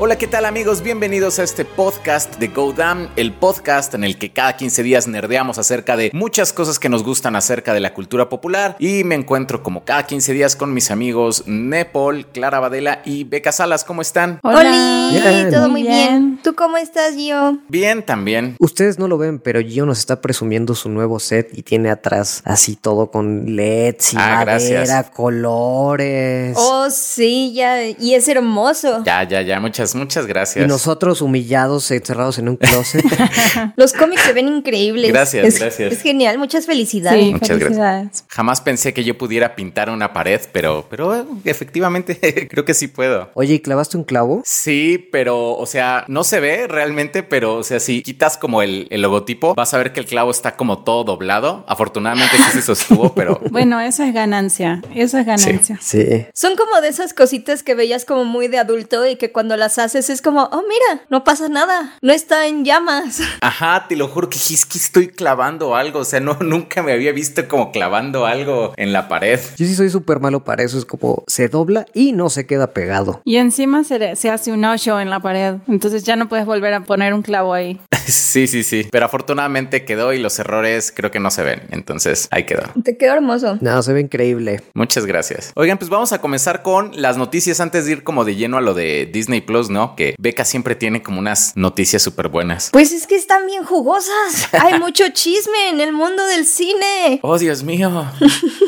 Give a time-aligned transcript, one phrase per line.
[0.00, 0.82] Hola, ¿qué tal amigos?
[0.82, 5.08] Bienvenidos a este podcast de Go Damn, el podcast en el que cada 15 días
[5.08, 9.16] nerdeamos acerca de muchas cosas que nos gustan acerca de la cultura popular y me
[9.16, 13.82] encuentro como cada 15 días con mis amigos Nepal, Clara Badela y Beca Salas.
[13.82, 14.38] ¿Cómo están?
[14.44, 15.50] Hola, Bien.
[15.50, 15.92] todo muy bien.
[15.92, 16.40] bien.
[16.44, 17.58] ¿Tú cómo estás, Gio?
[17.68, 18.54] Bien, también.
[18.60, 22.42] Ustedes no lo ven, pero Gio nos está presumiendo su nuevo set y tiene atrás
[22.44, 24.44] así todo con LEDs y Ah, madera,
[24.84, 25.10] gracias.
[25.10, 26.54] colores.
[26.56, 27.84] Oh, sí, ya.
[27.84, 29.02] Y es hermoso.
[29.04, 29.58] Ya, ya, ya.
[29.58, 30.68] Muchas, muchas y gracias.
[30.68, 33.04] nosotros humillados, encerrados en un closet.
[33.76, 35.10] Los cómics se ven increíbles.
[35.12, 35.92] Gracias, Es- gracias.
[35.92, 36.38] Es genial.
[36.38, 37.22] Muchas felicidades.
[37.24, 38.24] Sí, Muchas gracias.
[38.28, 42.18] Jamás pensé que yo pudiera pintar una pared, pero, pero eh, efectivamente
[42.50, 43.30] creo que sí puedo.
[43.34, 44.42] Oye, ¿y clavaste un clavo?
[44.44, 48.86] Sí, pero, o sea, no se ve realmente, pero, o sea, si quitas como el,
[48.90, 51.64] el logotipo, vas a ver que el clavo está como todo doblado.
[51.68, 54.82] Afortunadamente sí se sostuvo, pero Bueno, eso es ganancia.
[54.94, 55.78] Eso es ganancia.
[55.80, 56.26] Sí.
[56.34, 59.77] Son como de esas cositas que veías como muy de adulto y que cuando las
[59.78, 61.96] haces es como, oh, mira, no pasa nada.
[62.02, 63.20] No está en llamas.
[63.40, 66.00] Ajá, te lo juro que es que estoy clavando algo.
[66.00, 69.38] O sea, no, nunca me había visto como clavando algo en la pared.
[69.56, 70.78] Yo sí soy súper malo para eso.
[70.78, 73.20] Es como se dobla y no se queda pegado.
[73.24, 75.56] Y encima se, le- se hace un hoyo en la pared.
[75.68, 77.80] Entonces ya no puedes volver a poner un clavo ahí.
[78.08, 78.88] Sí, sí, sí.
[78.90, 81.60] Pero afortunadamente quedó y los errores creo que no se ven.
[81.70, 82.62] Entonces ahí quedó.
[82.82, 83.58] Te quedó hermoso.
[83.60, 84.62] No, se ve increíble.
[84.72, 85.52] Muchas gracias.
[85.56, 88.62] Oigan, pues vamos a comenzar con las noticias antes de ir como de lleno a
[88.62, 89.96] lo de Disney Plus, ¿no?
[89.96, 92.70] Que Beca siempre tiene como unas noticias súper buenas.
[92.72, 94.48] Pues es que están bien jugosas.
[94.60, 97.20] Hay mucho chisme en el mundo del cine.
[97.22, 98.06] Oh, Dios mío.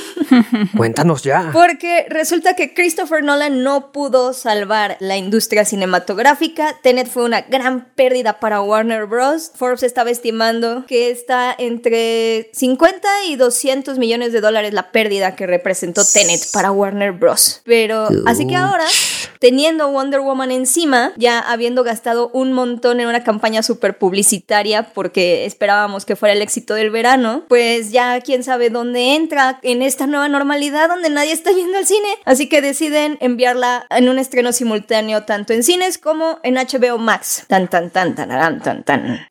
[0.76, 1.50] Cuéntanos ya.
[1.52, 6.76] Porque resulta que Christopher Nolan no pudo salvar la industria cinematográfica.
[6.82, 9.52] Tenet fue una gran pérdida para Warner Bros.
[9.54, 15.46] Forbes estaba estimando que está entre 50 y 200 millones de dólares la pérdida que
[15.46, 17.62] representó Tenet para Warner Bros.
[17.64, 18.84] Pero así que ahora,
[19.40, 25.46] teniendo Wonder Woman encima, ya habiendo gastado un montón en una campaña súper publicitaria porque
[25.46, 30.06] esperábamos que fuera el éxito del verano, pues ya quién sabe dónde entra en esta
[30.06, 32.08] nueva normalidad donde nadie está yendo al cine.
[32.24, 37.44] Así que deciden enviarla en un estreno simultáneo tanto en cines como en HBO Max.
[37.48, 39.26] Tan tan tan tan tan tan tan.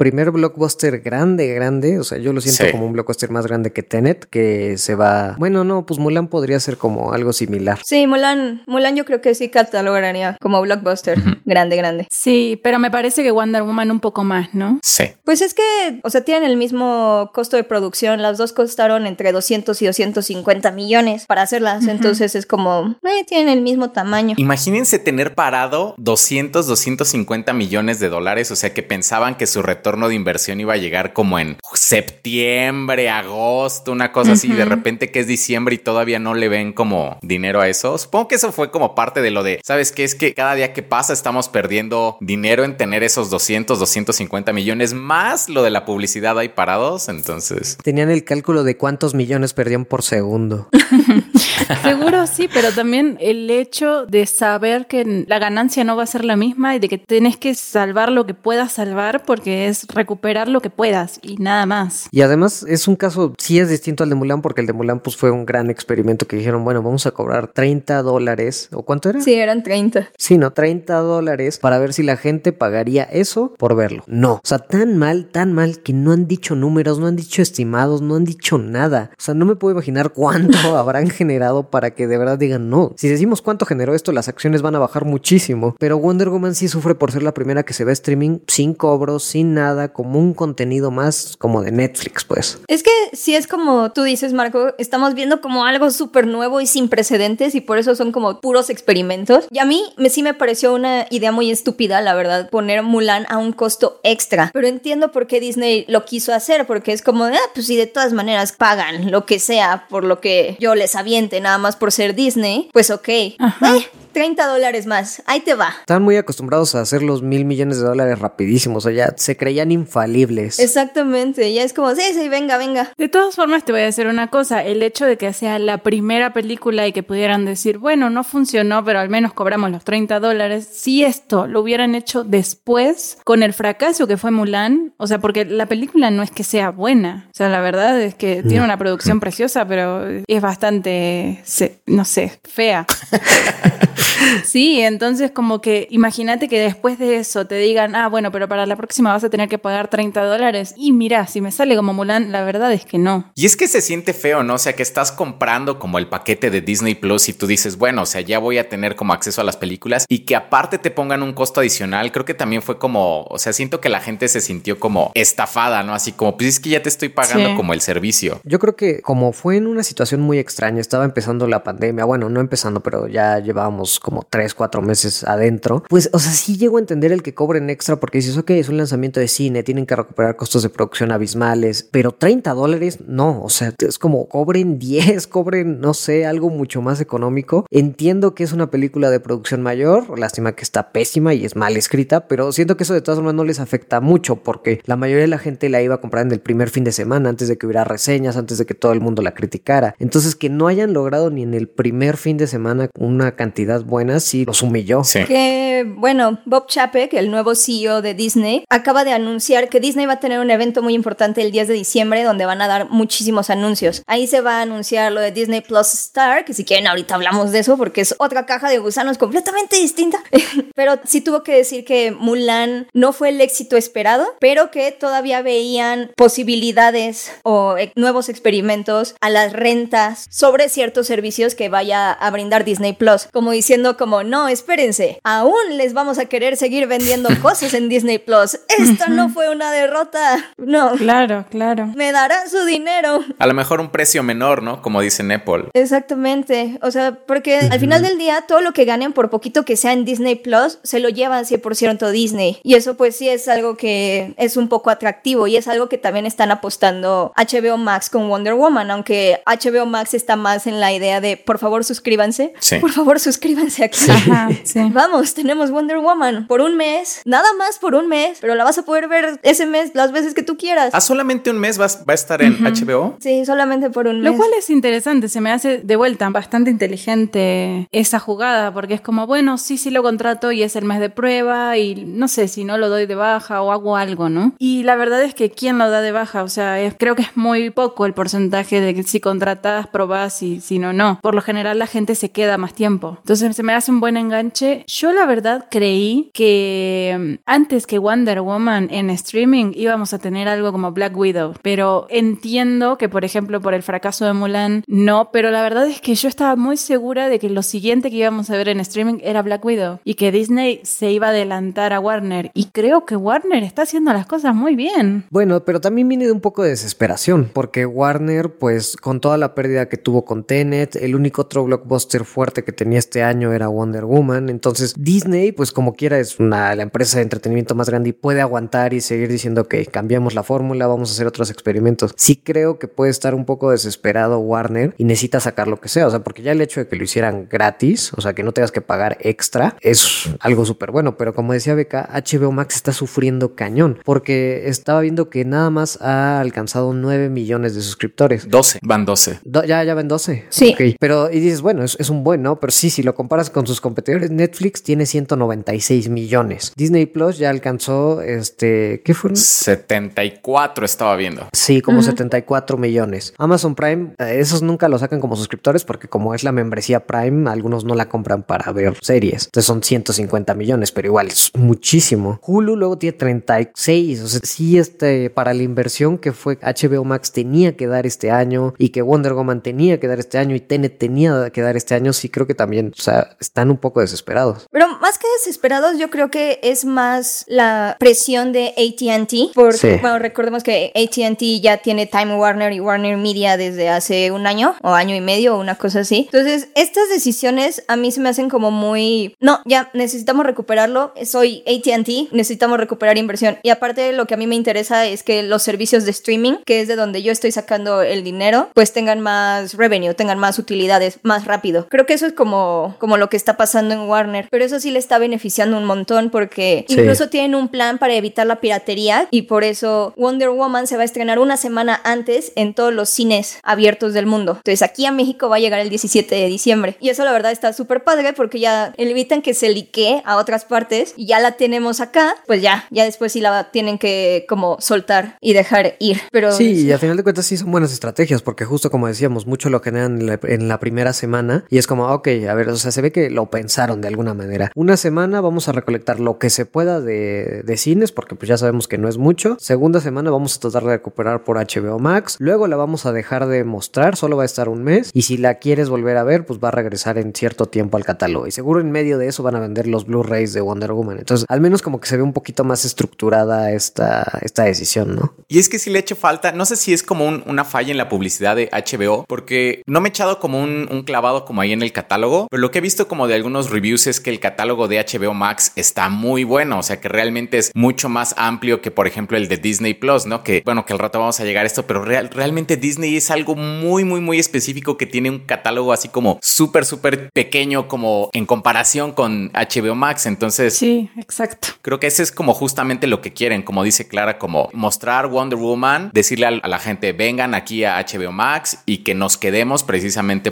[0.00, 1.98] Primer blockbuster grande, grande.
[1.98, 2.70] O sea, yo lo siento Sí.
[2.72, 5.36] como un blockbuster más grande que Tenet, que se va.
[5.38, 7.78] Bueno, no, pues Mulan podría ser como algo similar.
[7.84, 11.18] Sí, Mulan, Mulan yo creo que sí catalogaría como blockbuster.
[11.44, 12.06] Grande, grande.
[12.10, 14.78] Sí, pero me parece que Wonder Woman un poco más, ¿no?
[14.82, 15.04] Sí.
[15.24, 18.22] Pues es que, o sea, tienen el mismo costo de producción.
[18.22, 21.86] Las dos costaron entre 200 y 250 millones para hacerlas.
[21.86, 24.34] Entonces es como, eh, tienen el mismo tamaño.
[24.38, 29.89] Imagínense tener parado 200, 250 millones de dólares, o sea que pensaban que su retorno
[29.90, 35.10] de inversión iba a llegar como en septiembre, agosto, una cosa así, y de repente
[35.10, 37.98] que es diciembre y todavía no le ven como dinero a eso.
[37.98, 40.04] Supongo que eso fue como parte de lo de, ¿sabes qué?
[40.04, 44.94] Es que cada día que pasa estamos perdiendo dinero en tener esos 200, 250 millones
[44.94, 47.78] más lo de la publicidad ahí parados, entonces...
[47.82, 50.68] Tenían el cálculo de cuántos millones perdían por segundo.
[51.82, 56.24] Seguro sí, pero también el hecho de saber que la ganancia no va a ser
[56.24, 60.48] la misma y de que tenés que salvar lo que puedas salvar porque es recuperar
[60.48, 62.08] lo que puedas y nada más.
[62.10, 65.00] Y además es un caso, sí es distinto al de Mulan, porque el de Mulan
[65.00, 69.10] pues fue un gran experimento que dijeron, bueno, vamos a cobrar 30 dólares, ¿o cuánto
[69.10, 69.20] era?
[69.20, 70.10] Sí, eran 30.
[70.16, 74.04] Sí, no, 30 dólares para ver si la gente pagaría eso por verlo.
[74.06, 77.42] No, o sea, tan mal, tan mal que no han dicho números, no han dicho
[77.42, 79.10] estimados, no han dicho nada.
[79.12, 82.92] O sea, no me puedo imaginar cuánto habrán generado para que de verdad digan no.
[82.96, 85.76] Si decimos cuánto generó esto, las acciones van a bajar muchísimo.
[85.78, 89.24] Pero Wonder Woman sí sufre por ser la primera que se ve streaming sin cobros,
[89.24, 92.60] sin nada, como un contenido más como de Netflix, pues.
[92.68, 96.66] Es que si es como tú dices, Marco, estamos viendo como algo súper nuevo y
[96.66, 99.46] sin precedentes y por eso son como puros experimentos.
[99.50, 103.26] Y a mí me, sí me pareció una idea muy estúpida, la verdad, poner Mulan
[103.28, 104.50] a un costo extra.
[104.52, 107.86] Pero entiendo por qué Disney lo quiso hacer, porque es como, ah, pues si de
[107.86, 111.92] todas maneras pagan lo que sea por lo que yo les aviente, nada más por
[111.92, 113.08] ser Disney, pues ok.
[113.38, 113.76] Ajá.
[113.76, 115.72] Eh, 30 dólares más, ahí te va.
[115.80, 119.36] Están muy acostumbrados a hacer los mil millones de dólares rapidísimos, o sea, ya se
[119.36, 120.58] creían infalibles.
[120.58, 122.92] Exactamente, ya es como, sí, sí, venga, venga.
[122.96, 124.64] De todas formas, te voy a decir una cosa.
[124.64, 128.84] El hecho de que sea la primera película y que pudieran decir, bueno, no funcionó,
[128.84, 130.68] pero al menos cobramos los 30 dólares.
[130.72, 135.44] Si esto lo hubieran hecho después, con el fracaso que fue Mulan, o sea, porque
[135.44, 137.28] la película no es que sea buena.
[137.30, 142.04] O sea, la verdad es que tiene una producción preciosa, pero es bastante, se- no
[142.04, 142.86] sé, fea.
[144.44, 148.66] sí, entonces como que imagínate que después de eso te digan, ah, bueno, pero para
[148.66, 150.74] la próxima vas a tener que pagar 30 dólares.
[150.76, 153.30] Y mira, si me sale como Mulan, la verdad es que no.
[153.34, 154.54] Y es que se siente feo, ¿no?
[154.54, 158.02] O sea, que estás comprando como el paquete de Disney Plus y tú dices, bueno,
[158.02, 160.90] o sea, ya voy a tener como acceso a las películas y que aparte te
[160.90, 162.12] pongan un costo adicional.
[162.12, 165.82] Creo que también fue como, o sea, siento que la gente se sintió como estafada,
[165.82, 165.94] ¿no?
[165.94, 168.40] Así como, pues es que ya te estoy pagando como el servicio.
[168.44, 172.28] Yo creo que como fue en una situación muy extraña, estaba empezando la pandemia, bueno,
[172.28, 176.76] no empezando, pero ya llevábamos como tres, cuatro meses adentro, pues, o sea, sí llego
[176.76, 179.86] a entender el que cobren extra porque dices, ok, es un lanzamiento de cine, tienen
[179.86, 184.78] que recuperar costos de producción abismales, pero 30 dólares, no, o sea, es como cobren
[184.80, 187.66] 10, cobren, no sé, algo mucho más económico.
[187.70, 191.76] Entiendo que es una película de producción mayor, lástima que está pésima y es mal
[191.76, 195.22] escrita, pero siento que eso de todas formas no les afecta mucho porque la mayoría
[195.22, 197.58] de la gente la iba a comprar en el primer fin de semana antes de
[197.58, 199.94] que hubiera reseñas, antes de que todo el mundo la criticara.
[199.98, 204.20] Entonces que no hayan logrado ni en el primer fin de semana una cantidad buena,
[204.20, 205.02] sí los humilló.
[205.04, 205.24] Sí.
[205.24, 210.14] Que bueno, Bob Chapek, el nuevo CEO de Disney, acaba de anunciar que Disney va
[210.14, 213.50] a tener un evento muy importante el 10 de diciembre donde van a dar muchísimos
[213.50, 214.02] anuncios.
[214.06, 217.50] Ahí se va a anunciar lo de Disney Plus Star, que si quieren ahorita hablamos
[217.50, 220.22] de eso porque es otra caja de gusanos completamente distinta.
[220.74, 225.42] pero sí tuvo que decir que Mulan no fue el éxito esperado, pero que todavía
[225.42, 232.30] veían posibilidades o eh, nuevos experimentos a las rentas sobre ciertos servicios que vaya a
[232.30, 237.28] brindar Disney Plus, como diciendo como no, espérense, aún les vamos a querer seguir vendiendo
[237.42, 238.58] cosas en Disney Plus.
[238.68, 240.52] Esto no fue una derrota.
[240.58, 240.92] No.
[240.92, 241.86] Claro, claro.
[241.94, 243.24] Me darán su dinero.
[243.38, 244.82] A lo mejor un precio menor, ¿no?
[244.82, 245.66] Como dice Apple.
[245.74, 246.78] Exactamente.
[246.82, 249.92] O sea, porque al final del día todo lo que ganen por poquito que sea
[249.92, 252.58] en Disney Plus se lo llevan 100% Disney.
[252.62, 255.98] Y eso pues sí es algo que es un poco atractivo y es algo que
[255.98, 260.89] también están apostando HBO Max con Wonder Woman, aunque HBO Max está más en la
[260.92, 262.52] idea de por favor suscríbanse.
[262.58, 262.76] Sí.
[262.78, 264.10] Por favor suscríbanse aquí.
[264.10, 264.80] Ajá, sí.
[264.92, 268.78] Vamos, tenemos Wonder Woman por un mes, nada más por un mes, pero la vas
[268.78, 270.90] a poder ver ese mes las veces que tú quieras.
[270.94, 273.16] Ah, solamente un mes vas- va a estar en HBO.
[273.20, 274.30] Sí, solamente por un mes.
[274.32, 279.00] Lo cual es interesante, se me hace de vuelta bastante inteligente esa jugada, porque es
[279.00, 282.48] como, bueno, sí, sí lo contrato y es el mes de prueba y no sé
[282.48, 284.54] si no lo doy de baja o hago algo, ¿no?
[284.58, 286.42] Y la verdad es que ¿quién lo da de baja?
[286.42, 290.42] O sea, es- creo que es muy poco el porcentaje de que si contratas, probás
[290.42, 291.20] y si no, no.
[291.22, 293.18] Por lo general la gente se queda más tiempo.
[293.20, 294.84] Entonces se me hace un buen enganche.
[294.86, 300.48] Yo la verdad creí que mm, antes que Wonder Woman en streaming íbamos a tener
[300.48, 305.30] algo como Black Widow, pero entiendo que por ejemplo por el fracaso de Mulan no,
[305.32, 308.50] pero la verdad es que yo estaba muy segura de que lo siguiente que íbamos
[308.50, 312.00] a ver en streaming era Black Widow y que Disney se iba a adelantar a
[312.00, 315.24] Warner y creo que Warner está haciendo las cosas muy bien.
[315.30, 319.54] Bueno, pero también viene de un poco de desesperación, porque Warner, pues con toda la
[319.54, 323.68] pérdida que tuvo con Tenet, el único otro blockbuster fuerte que tenía este año era
[323.68, 328.10] Wonder Woman, entonces Disney, pues como quiera, es una, la empresa de entretenimiento más grande
[328.10, 332.12] y puede aguantar y seguir diciendo que cambiamos la fórmula, vamos a hacer otros experimentos.
[332.16, 336.06] Sí creo que puede estar un poco desesperado Warner y necesita sacar lo que sea,
[336.06, 338.52] o sea, porque ya el hecho de que lo hicieran gratis, o sea, que no
[338.52, 342.92] tengas que pagar extra, es algo súper bueno, pero como decía Beca, HBO Max está
[342.92, 348.48] sufriendo cañón, porque estaba viendo que nada más ha alcanzado 9 millones de suscriptores.
[348.48, 349.40] 12, van 12.
[349.44, 350.44] Do- ya, ya ven 12.
[350.48, 350.59] Sí.
[350.68, 350.96] Ok.
[350.98, 352.60] Pero, y dices, bueno, es, es un buen, ¿no?
[352.60, 356.72] Pero sí, si lo comparas con sus competidores, Netflix tiene 196 millones.
[356.76, 359.36] Disney Plus ya alcanzó, este, ¿qué fueron?
[359.36, 361.48] 74 estaba viendo.
[361.52, 363.34] Sí, como 74 millones.
[363.38, 367.50] Amazon Prime, eh, esos nunca lo sacan como suscriptores porque como es la membresía Prime,
[367.50, 369.46] algunos no la compran para ver series.
[369.46, 372.40] Entonces son 150 millones, pero igual es muchísimo.
[372.42, 374.20] Hulu luego tiene 36.
[374.22, 378.30] O sea, sí, este, para la inversión que fue HBO Max tenía que dar este
[378.30, 381.76] año y que Wonder Woman tenía que dar este año y Tenet tenía que dar
[381.76, 384.66] este año, sí creo que también, o sea, están un poco desesperados.
[384.70, 389.52] Pero más que desesperados, yo creo que es más la presión de ATT.
[389.54, 389.88] Porque, Sí.
[390.00, 394.74] bueno, recordemos que ATT ya tiene Time Warner y Warner Media desde hace un año
[394.82, 396.28] o año y medio o una cosa así.
[396.32, 399.34] Entonces, estas decisiones a mí se me hacen como muy.
[399.40, 401.12] No, ya necesitamos recuperarlo.
[401.24, 403.58] Soy ATT, necesitamos recuperar inversión.
[403.62, 406.80] Y aparte, lo que a mí me interesa es que los servicios de streaming, que
[406.80, 411.18] es de donde yo estoy sacando el dinero, pues tengan más revenue, tengan más utilidades
[411.22, 411.86] más rápido.
[411.88, 414.48] Creo que eso es como, como lo que está pasando en Warner.
[414.50, 416.94] Pero eso sí le está beneficiando un montón porque Sí.
[417.00, 421.02] incluso tienen un plan para evitar la piratería y por eso Wonder Woman se va
[421.02, 424.52] a estrenar una semana antes en todos los cines abiertos del mundo.
[424.56, 426.96] Entonces aquí a México va a llegar el 17 de diciembre.
[427.00, 430.64] Y eso la verdad está súper padre porque ya evitan que se liquee a otras
[430.64, 434.76] partes y ya la tenemos acá, pues ya, ya después sí la tienen que como
[434.80, 436.20] soltar y dejar ir.
[436.30, 439.46] Pero Sí, y al final de cuentas sí son buenas estrategias, porque justo como decíamos,
[439.46, 442.90] mucho lo generan en la, primera semana y es como, ok, a ver, o sea,
[442.90, 444.70] se ve que lo pensaron de alguna manera.
[444.74, 448.56] Una semana vamos a recolectar lo que se pueda de, de cines, porque pues ya
[448.56, 449.56] sabemos que no es mucho.
[449.58, 452.36] Segunda semana vamos a tratar de recuperar por HBO Max.
[452.38, 455.10] Luego la vamos a dejar de mostrar, solo va a estar un mes.
[455.12, 458.04] Y si la quieres volver a ver, pues va a regresar en cierto tiempo al
[458.04, 458.46] catálogo.
[458.46, 461.18] Y seguro en medio de eso van a vender los Blu-rays de Wonder Woman.
[461.18, 465.34] Entonces, al menos como que se ve un poquito más estructurada esta, esta decisión, ¿no?
[465.48, 467.90] Y es que si le he hecho falta, no sé si es como una falla
[467.90, 471.60] en la publicidad de HBO, porque no me he echado como un, un clavado como
[471.60, 474.30] ahí en el catálogo, pero lo que he visto como de algunos reviews es que
[474.30, 478.34] el catálogo de HBO Max está muy bueno, o sea que realmente es mucho más
[478.36, 480.42] amplio que por ejemplo el de Disney Plus, ¿no?
[480.42, 483.30] Que bueno, que al rato vamos a llegar a esto, pero real, realmente Disney es
[483.30, 488.30] algo muy, muy, muy específico que tiene un catálogo así como súper, súper pequeño como
[488.32, 490.76] en comparación con HBO Max, entonces...
[490.76, 491.68] Sí, exacto.
[491.82, 495.58] Creo que ese es como justamente lo que quieren, como dice Clara, como mostrar Wonder
[495.58, 499.99] Woman, decirle a la gente, vengan aquí a HBO Max y que nos quedemos precisamente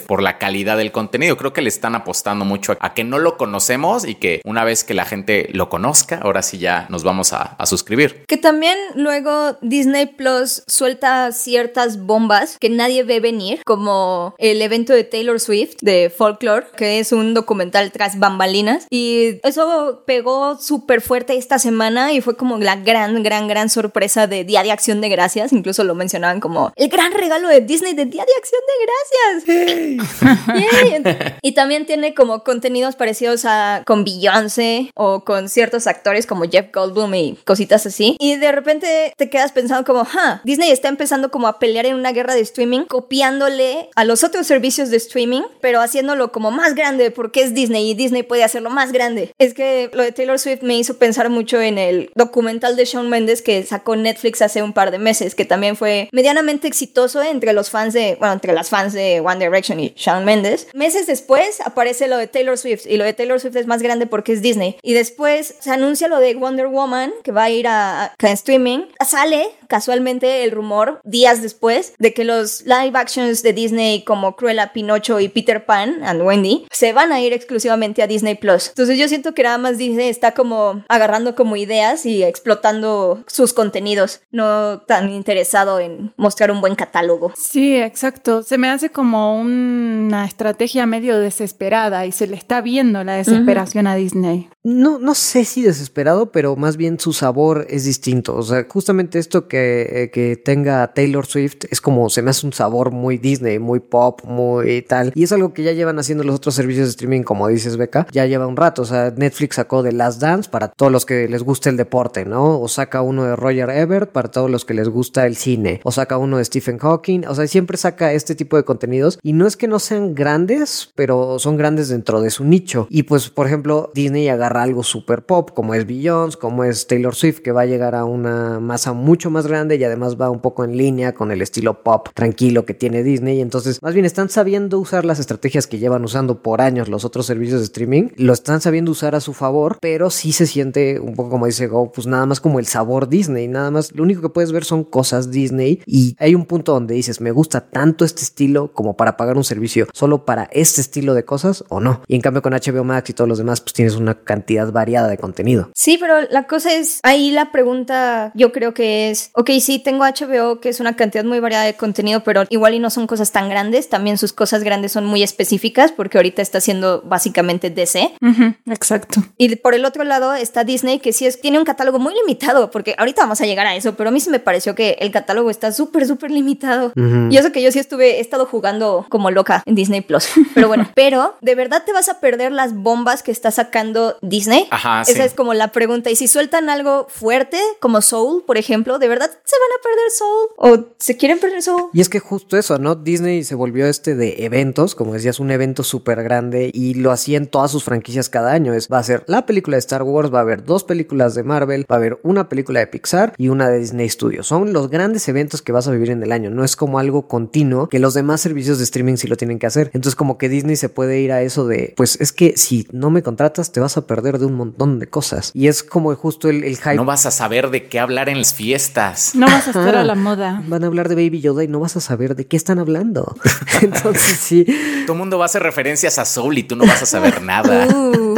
[0.07, 1.37] por la calidad del contenido.
[1.37, 4.85] Creo que le están apostando mucho a que no lo conocemos y que una vez
[4.85, 8.25] que la gente lo conozca, ahora sí ya nos vamos a, a suscribir.
[8.27, 14.93] Que también luego Disney Plus suelta ciertas bombas que nadie ve venir, como el evento
[14.93, 18.87] de Taylor Swift de Folklore, que es un documental tras bambalinas.
[18.91, 24.27] Y eso pegó súper fuerte esta semana y fue como la gran, gran, gran sorpresa
[24.27, 25.53] de Día de Acción de Gracias.
[25.53, 29.38] Incluso lo mencionaban como el gran regalo de Disney de Día de Acción de Gracias.
[31.43, 36.67] y también tiene como contenidos parecidos a con Beyoncé o con ciertos actores como Jeff
[36.73, 38.17] Goldblum y cositas así.
[38.19, 41.95] Y de repente te quedas pensando como, huh, Disney está empezando como a pelear en
[41.95, 46.75] una guerra de streaming, copiándole a los otros servicios de streaming, pero haciéndolo como más
[46.75, 49.33] grande porque es Disney y Disney puede hacerlo más grande.
[49.39, 53.09] Es que lo de Taylor Swift me hizo pensar mucho en el documental de Shawn
[53.09, 57.53] Mendes que sacó Netflix hace un par de meses, que también fue medianamente exitoso entre
[57.53, 60.69] los fans de, bueno, entre las fans de One Direction y Shawn Mendes.
[60.73, 64.07] Meses después aparece lo de Taylor Swift y lo de Taylor Swift es más grande
[64.07, 64.77] porque es Disney.
[64.83, 68.87] Y después se anuncia lo de Wonder Woman que va a ir a, streaming.
[69.07, 74.73] Sale casualmente el rumor días después de que los live actions de Disney como Cruella,
[74.73, 78.69] Pinocho y Peter Pan and Wendy se van a ir exclusivamente a Disney Plus.
[78.69, 83.53] Entonces yo siento que nada más Disney está como agarrando como ideas y explotando sus
[83.53, 87.33] contenidos, no tan interesado en mostrar un buen catálogo.
[87.37, 88.43] Sí, exacto.
[88.43, 93.87] Se me hace como una estrategia medio desesperada y se le está viendo la desesperación
[93.87, 93.93] uh -huh.
[93.93, 94.49] a Disney.
[94.65, 98.37] No, no sé si desesperado, pero más bien su sabor es distinto.
[98.37, 102.47] O sea, justamente esto que, eh, que tenga Taylor Swift es como se me hace
[102.47, 105.13] un sabor muy Disney, muy pop, muy tal.
[105.15, 108.07] Y es algo que ya llevan haciendo los otros servicios de streaming, como dices, Beca,
[108.13, 108.83] ya lleva un rato.
[108.83, 112.25] O sea, Netflix sacó The Last Dance para todos los que les guste el deporte,
[112.25, 112.61] ¿no?
[112.61, 115.81] O saca uno de Roger Ebert para todos los que les gusta el cine.
[115.85, 117.27] O saca uno de Stephen Hawking.
[117.27, 119.19] O sea, siempre saca este tipo de contenidos.
[119.23, 122.87] Y no es que no sean grandes, pero son grandes dentro de su nicho.
[122.91, 127.15] Y pues, por ejemplo, Disney agarra algo super pop, como es Beyoncé, como es Taylor
[127.15, 130.41] Swift, que va a llegar a una masa mucho más grande y además va un
[130.41, 133.41] poco en línea con el estilo pop tranquilo que tiene Disney.
[133.41, 137.27] Entonces, más bien están sabiendo usar las estrategias que llevan usando por años los otros
[137.27, 141.15] servicios de streaming, lo están sabiendo usar a su favor, pero sí se siente un
[141.15, 144.23] poco como dice Go, pues nada más como el sabor Disney, nada más, lo único
[144.23, 148.05] que puedes ver son cosas Disney y hay un punto donde dices, me gusta tanto
[148.05, 152.03] este estilo como para pagar un servicio solo para este estilo de cosas o no.
[152.07, 155.09] Y en cambio con HBO Max y todos los demás, pues tienes una cantidad variada
[155.09, 155.71] de contenido.
[155.75, 160.05] Sí, pero la cosa es, ahí la pregunta yo creo que es, ok, sí, tengo
[160.05, 163.31] HBO que es una cantidad muy variada de contenido, pero igual y no son cosas
[163.31, 168.13] tan grandes, también sus cosas grandes son muy específicas porque ahorita está haciendo básicamente DC.
[168.21, 169.23] Uh -huh, exacto.
[169.37, 172.73] Y por el otro lado está Disney que sí es, tiene un catálogo muy limitado,
[172.73, 175.13] porque ahorita vamos a llegar a eso, pero a mí sí me pareció que el
[175.13, 176.93] catálogo está súper, súper limitado.
[176.97, 177.33] Uh -huh.
[177.33, 180.27] Y eso que yo sí estuve, he estado jugando como loca en Disney Plus.
[180.55, 184.67] Pero bueno, pero ¿de verdad te vas a perder las bombas que está sacando Disney?
[184.71, 185.21] Ajá, Esa sí.
[185.21, 186.11] es como la pregunta.
[186.11, 190.11] Y si sueltan algo fuerte, como Soul, por ejemplo, ¿de verdad se van a perder
[190.11, 190.49] Soul?
[190.57, 191.91] ¿O se quieren perder Soul?
[191.93, 192.95] Y es que justo eso, ¿no?
[192.95, 197.39] Disney se volvió este de eventos, como decías, un evento súper grande y lo hacía
[197.39, 198.75] en todas sus franquicias cada año.
[198.75, 201.43] Es, va a ser la película de Star Wars, va a haber dos películas de
[201.43, 204.47] Marvel, va a haber una película de Pixar y una de Disney Studios.
[204.47, 206.51] Son los grandes eventos que vas a vivir en el año.
[206.51, 209.67] No es como algo continuo que los demás servicios de streaming sí lo tienen que
[209.67, 209.91] hacer.
[209.95, 213.11] Entonces como que Disney se puede ir a eso de, pues es que si no
[213.11, 215.51] me contratas te vas a perder de un montón de cosas.
[215.55, 216.97] Y es como justo el, el hype.
[216.97, 219.18] No vas a saber de qué hablar en las fiestas.
[219.35, 220.63] No vas a estar a la moda.
[220.67, 223.37] Van a hablar de Baby Yoda y no vas a saber de qué están hablando.
[223.83, 224.65] Entonces sí.
[225.07, 227.43] Todo el mundo va a hacer referencias a Soul y tú no vas a saber
[227.43, 227.87] nada.
[227.99, 228.37] Uh.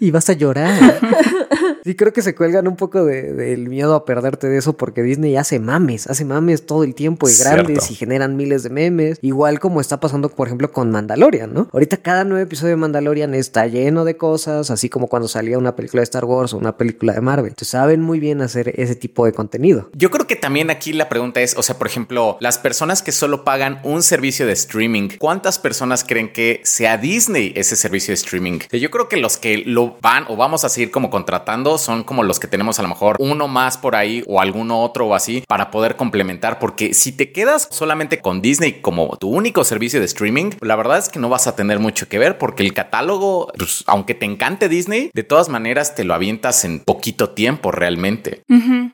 [0.00, 1.00] y vas a llorar.
[1.84, 5.02] Sí, creo que se cuelgan un poco del de, miedo a perderte de eso porque
[5.02, 9.18] Disney hace mames, hace mames todo el tiempo y grandes y generan miles de memes.
[9.20, 11.68] Igual como está pasando, por ejemplo, con Mandalorian, ¿no?
[11.74, 15.76] Ahorita cada nuevo episodio de Mandalorian está lleno de cosas, así como cuando salía una
[15.76, 17.48] película de Star Wars o una película de Marvel.
[17.48, 19.90] Entonces saben muy bien hacer ese tipo de contenido.
[19.92, 23.12] Yo creo que también aquí la pregunta es, o sea, por ejemplo, las personas que
[23.12, 28.14] solo pagan un servicio de streaming, ¿cuántas personas creen que sea Disney ese servicio de
[28.14, 28.60] streaming?
[28.72, 32.22] Yo creo que los que lo van o vamos a seguir como contratando son como
[32.22, 35.44] los que tenemos a lo mejor uno más por ahí o alguno otro o así
[35.48, 40.06] para poder complementar, porque si te quedas solamente con Disney como tu único servicio de
[40.06, 43.52] streaming, la verdad es que no vas a tener mucho que ver porque el catálogo,
[43.56, 48.42] pues, aunque te encante Disney, de todas maneras te lo avientas en poquito tiempo realmente.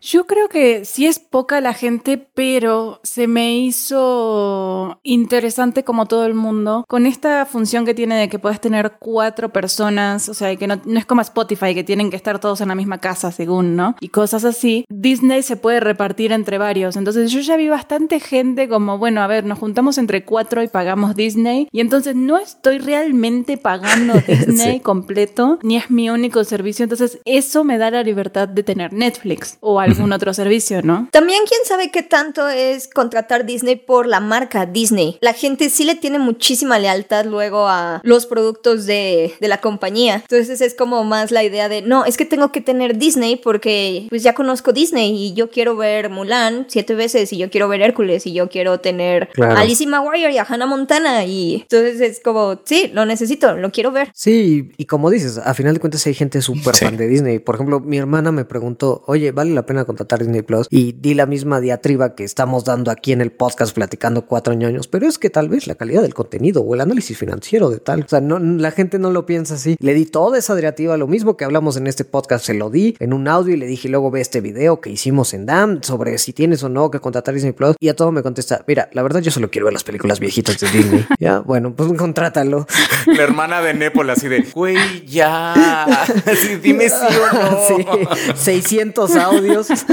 [0.01, 6.27] Yo creo que sí es poca la gente, pero se me hizo interesante como todo
[6.27, 10.55] el mundo con esta función que tiene de que puedes tener cuatro personas, o sea,
[10.57, 13.33] que no, no es como Spotify, que tienen que estar todos en la misma casa
[13.33, 13.97] según, ¿no?
[14.01, 14.85] Y cosas así.
[14.89, 16.97] Disney se puede repartir entre varios.
[16.97, 20.69] Entonces yo ya vi bastante gente como, bueno, a ver, nos juntamos entre cuatro y
[20.69, 21.69] pagamos Disney.
[21.73, 26.85] Y entonces no estoy realmente pagando Disney completo, ni es mi único servicio.
[26.85, 31.09] Entonces eso me da la libertad de tener Netflix o algún otro servicio, ¿no?
[31.13, 35.19] También quién sabe qué tanto es contratar Disney por la marca Disney.
[35.21, 40.17] La gente sí le tiene muchísima lealtad luego a los productos de, de la compañía.
[40.17, 44.07] Entonces es como más la idea de, no, es que tengo que tener Disney porque
[44.09, 47.83] pues ya conozco Disney y yo quiero ver Mulan siete veces y yo quiero ver
[47.83, 52.21] Hércules y yo quiero tener a Alicia Maguire y a Hannah Montana y entonces es
[52.21, 54.11] como, sí, lo necesito, lo quiero ver.
[54.15, 57.39] Sí, y como dices, a final de cuentas hay gente súper fan de Disney.
[57.39, 60.67] Por ejemplo, mi hermana me preguntó, oye, ¿vale la pena contratar Disney Plus?
[60.71, 64.89] Y di la misma diatriba que estamos dando aquí en el podcast platicando cuatro años,
[64.89, 68.03] pero es que tal vez la calidad del contenido o el análisis financiero de tal,
[68.03, 69.77] o sea, no, la gente no lo piensa así.
[69.81, 72.97] Le di toda esa diatriba, lo mismo que hablamos en este podcast, se lo di
[72.99, 76.19] en un audio y le dije, luego ve este video que hicimos en DAM sobre
[76.19, 77.77] si tienes o no que contratar Disney Plus.
[77.79, 80.59] Y a todo me contesta, mira, la verdad yo solo quiero ver las películas viejitas
[80.59, 81.07] de Disney.
[81.21, 82.67] ya, bueno, pues contrátalo.
[83.07, 86.05] La hermana de Nepal así de, güey, ya,
[86.63, 87.59] dime si o no.
[87.69, 87.87] Sí,
[88.35, 89.69] 600 audios.
[89.69, 89.85] sí.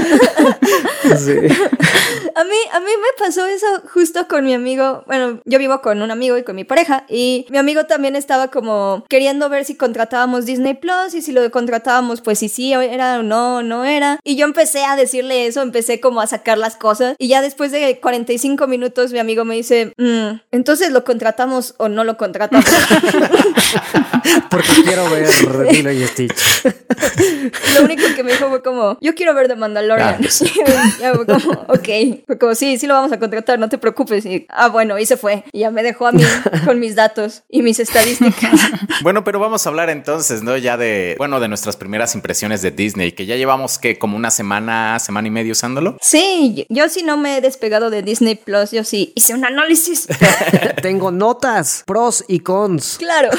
[2.38, 5.02] A mí, a mí me pasó eso justo con mi amigo.
[5.08, 7.04] Bueno, yo vivo con un amigo y con mi pareja.
[7.08, 11.50] Y mi amigo también estaba como queriendo ver si contratábamos Disney Plus y si lo
[11.50, 14.20] contratábamos, pues si sí era o no, no era.
[14.22, 17.16] Y yo empecé a decirle eso, empecé como a sacar las cosas.
[17.18, 21.88] Y ya después de 45 minutos, mi amigo me dice, mm, entonces lo contratamos o
[21.88, 22.64] no lo contratamos.
[24.48, 25.28] Porque quiero ver
[25.72, 26.62] Lilo y Stitch.
[27.74, 30.20] Lo único que me dijo fue como, yo quiero ver The Mandalorian.
[30.22, 30.92] Ah.
[31.00, 31.88] ya fue como, ok.
[32.28, 34.26] Fue como, sí, sí lo vamos a contratar, no te preocupes.
[34.26, 35.44] Y, ah, bueno, y se fue.
[35.50, 36.22] Y ya me dejó a mí
[36.66, 38.52] con mis datos y mis estadísticas.
[39.02, 40.56] Bueno, pero vamos a hablar entonces, ¿no?
[40.56, 44.30] Ya de, bueno, de nuestras primeras impresiones de Disney, que ya llevamos que como una
[44.30, 45.96] semana, semana y media usándolo.
[46.00, 50.08] Sí, yo sí no me he despegado de Disney Plus, yo sí hice un análisis.
[50.82, 52.96] Tengo notas, pros y cons.
[52.98, 53.30] Claro,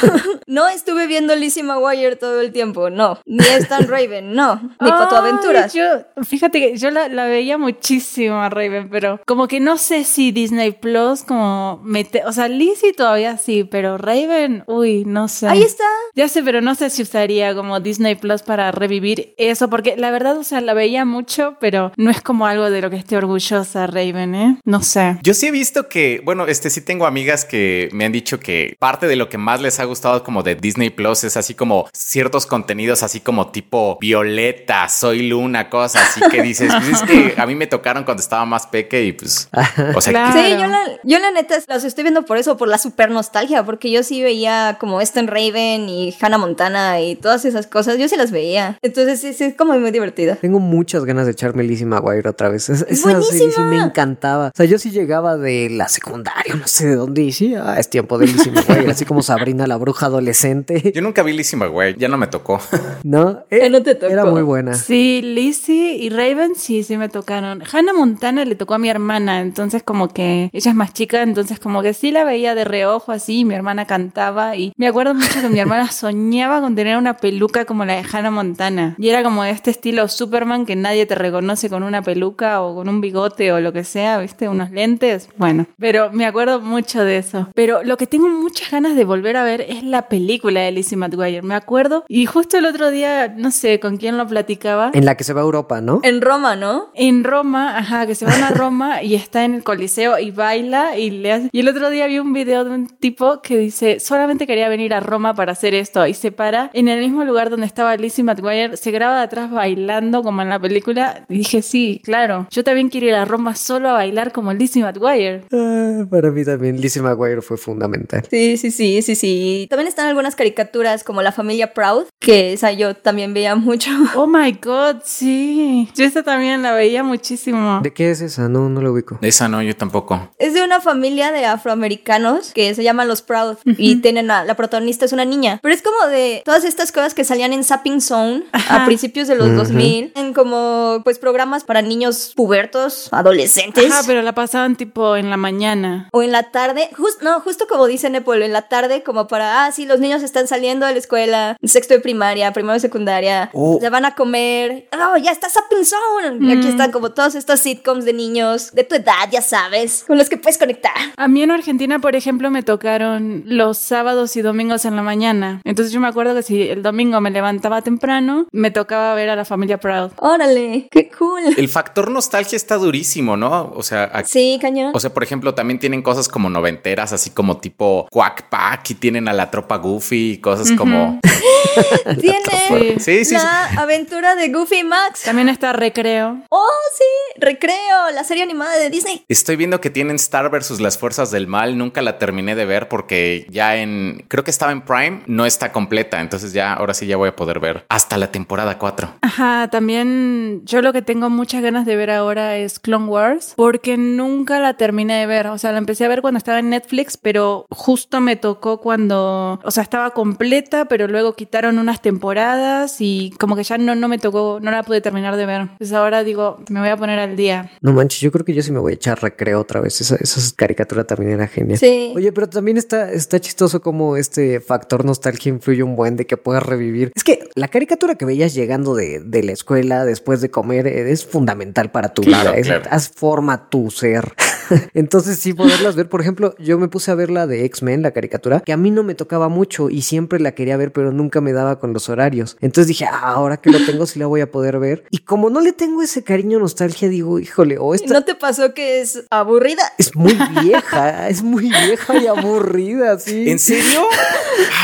[0.47, 3.19] no estuve viendo Lizzie McGuire todo el tiempo, no.
[3.25, 4.61] Ni Stan Raven, no.
[4.79, 5.73] Ni Fotoaventuras.
[5.73, 5.83] Yo,
[6.25, 10.31] fíjate que yo la, la veía muchísimo a Raven, pero como que no sé si
[10.31, 15.47] Disney Plus como mete, o sea, Lizzie todavía sí, pero Raven, uy, no sé.
[15.47, 15.85] Ahí está.
[16.15, 20.11] Ya sé, pero no sé si usaría como Disney Plus para revivir eso, porque la
[20.11, 23.17] verdad, o sea, la veía mucho, pero no es como algo de lo que esté
[23.17, 24.57] orgullosa Raven, ¿eh?
[24.65, 25.17] No sé.
[25.23, 28.75] Yo sí he visto que, bueno, este sí tengo amigas que me han dicho que
[28.79, 31.87] parte de lo que más les ha gustado como de Disney Plus es así como
[31.93, 37.41] ciertos contenidos así como tipo Violeta, Soy Luna, cosas así que dices, pues es que
[37.41, 39.49] a mí me tocaron cuando estaba más peque y pues,
[39.95, 40.39] o sea, Claro.
[40.41, 43.63] Sí, yo la, yo la neta las estoy viendo por eso, por la super nostalgia,
[43.63, 48.07] porque yo sí veía como Stan Raven y Hannah Montana y todas esas cosas, yo
[48.07, 48.77] sí las veía.
[48.81, 50.35] Entonces sí, sí, es como muy divertida.
[50.35, 52.69] Tengo muchas ganas de echarme Lizzie McGuire otra vez.
[52.69, 53.31] Es- Esa Buenísima.
[53.37, 54.47] serie sí me encantaba.
[54.47, 57.75] O sea, yo sí llegaba de la secundaria, no sé de dónde, y sí, ah,
[57.79, 60.91] es tiempo de Lizzie McGuire, así como Sabrina la bruja adolescente.
[60.95, 62.59] yo nunca vi Lizzie McGuire, ya no me tocó.
[63.03, 63.43] ¿No?
[63.49, 64.11] Eh, no te tocó.
[64.11, 64.73] Era muy buena.
[64.73, 67.63] Sí, Lizzie y Raven sí, sí me tocaron.
[67.71, 71.59] Hannah Montana le tocó a mi hermana, entonces como que ella es más chica, entonces
[71.59, 75.41] como que sí la veía de reojo así, mi hermana cantaba y me acuerdo mucho
[75.41, 78.95] que mi hermana soñaba con tener una peluca como la de Hannah Montana.
[78.99, 82.75] Y era como de este estilo Superman que nadie te reconoce con una peluca o
[82.75, 84.47] con un bigote o lo que sea, ¿viste?
[84.47, 85.29] Unos lentes.
[85.37, 87.47] Bueno, pero me acuerdo mucho de eso.
[87.55, 90.97] Pero lo que tengo muchas ganas de volver a ver es la película de Lizzie
[90.97, 91.41] McGuire.
[91.41, 94.91] Me acuerdo y justo el otro día, no sé con quién lo platicaba.
[94.93, 96.01] En la que se va a Europa, ¿no?
[96.03, 96.89] En Roma, ¿no?
[96.93, 100.97] En Roma, ajá, que se van a Roma y está en el Coliseo y baila
[100.97, 101.49] y le hace...
[101.51, 104.93] Y el otro día vi un video de un tipo que dice, solamente quería venir
[104.93, 108.23] a Roma para hacer esto y se para en el mismo lugar donde estaba Lizzie
[108.23, 111.25] McGuire, se graba de atrás bailando como en la película.
[111.29, 114.83] Y dije, sí, claro, yo también quiero ir a Roma solo a bailar como Lizzie
[114.83, 115.43] McGuire.
[115.51, 118.23] Ah, para mí también Lizzie McGuire fue fundamental.
[118.29, 119.67] Sí, sí, sí, sí, sí.
[119.69, 123.91] También están algunas caricaturas como La familia Proud, que esa yo también veía mucho.
[124.15, 125.89] Oh my god, sí.
[125.95, 127.79] Yo esta también la veía muchísimo.
[127.81, 128.49] ¿De qué es esa?
[128.49, 129.17] No, no lo ubico.
[129.21, 130.29] Esa no, yo tampoco.
[130.37, 134.55] Es de una familia de afroamericanos que se llaman los Proud y tienen a, la
[134.55, 135.59] protagonista es una niña.
[135.61, 138.83] Pero es como de todas estas cosas que salían en Sapping Zone Ajá.
[138.83, 143.91] a principios de los 2000, en como pues programas para niños pubertos, adolescentes.
[143.91, 146.09] Ajá, pero la pasaban tipo en la mañana.
[146.11, 149.65] O en la tarde, just, no, justo como dice Nepal, en la tarde como para,
[149.65, 153.49] ah, sí, los niños están saliendo de la escuela, sexto de primaria, primero de secundaria,
[153.53, 153.79] Oh.
[153.81, 156.37] ya van a comer, oh, ya está Sapping Zone.
[156.47, 156.71] Y aquí Mm.
[156.71, 160.37] están como todos estos sitcoms de niños de tu edad, ya sabes, con los que
[160.37, 160.91] puedes conectar.
[161.17, 165.61] A mí en Argentina, por ejemplo, me tocaron los sábados y domingos en la mañana.
[165.63, 169.35] Entonces yo me acuerdo que si el domingo me levantaba temprano, me tocaba ver a
[169.35, 170.11] la familia Proud.
[170.17, 171.41] Órale, qué cool.
[171.57, 173.71] El factor nostalgia está durísimo, ¿no?
[173.75, 174.91] O sea, aquí- Sí, cañón.
[174.93, 178.95] O sea, por ejemplo, también tienen cosas como noventeras, así como tipo Quack Pack y
[178.95, 181.19] tienen a la tropa Goofy y cosas como...
[182.19, 183.33] Tiene Sí, sí, sí.
[183.33, 185.23] la aventura de Goofy y Max.
[185.23, 186.41] También está Recreo.
[186.49, 189.23] Oh, sí, Recreo, la serie animada de Disney.
[189.27, 191.77] Estoy viendo que tienen Star versus las fuerzas del mal.
[191.77, 194.25] Nunca la terminé de ver porque ya en...
[194.27, 195.21] Creo que estaba en Prime.
[195.27, 196.21] No está completa.
[196.21, 199.15] Entonces ya, ahora sí ya voy a poder ver hasta la temporada 4.
[199.21, 203.97] Ajá, también yo lo que tengo muchas ganas de ver ahora es Clone Wars, porque
[203.97, 205.47] nunca la terminé de ver.
[205.47, 209.59] O sea, la empecé a ver cuando estaba en Netflix, pero justo me tocó cuando,
[209.63, 214.07] o sea, estaba completa, pero luego quitaron unas temporadas y como que ya no, no
[214.07, 215.61] me tocó, no la pude terminar de ver.
[215.61, 217.71] Entonces ahora digo, me voy a poner al día.
[217.81, 219.99] No manches, yo creo que yo sí me voy a echar recreo otra vez.
[220.01, 221.77] Esa, esa caricatura también era genial.
[221.77, 222.13] Sí.
[222.15, 226.37] Oye, pero también está, está chistoso como este factor nostalgia influye un buen de que
[226.37, 227.11] puedas revivir.
[227.15, 231.11] Es que la caricatura que veías llegando de, de la escuela después de comer eh,
[231.11, 232.59] es fundamental para tu Claro, vida.
[232.59, 232.83] Es- claro.
[232.89, 234.33] haz forma tu ser.
[234.93, 236.09] Entonces sí poderlas ver.
[236.09, 238.91] Por ejemplo, yo me puse a ver la de X-Men, la caricatura, que a mí
[238.91, 242.09] no me tocaba mucho y siempre la quería ver, pero nunca me daba con los
[242.09, 242.57] horarios.
[242.61, 245.03] Entonces dije, ah, ahora que lo tengo sí la voy a poder ver.
[245.11, 248.13] Y como no le tengo ese cariño nostalgia, digo, híjole, o ¿Y esta...
[248.13, 249.83] no te pasó que es aburrida?
[249.97, 253.49] Es muy vieja, es muy vieja y aburrida, sí.
[253.49, 254.05] ¿En serio?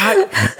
[0.03, 0.17] Ay,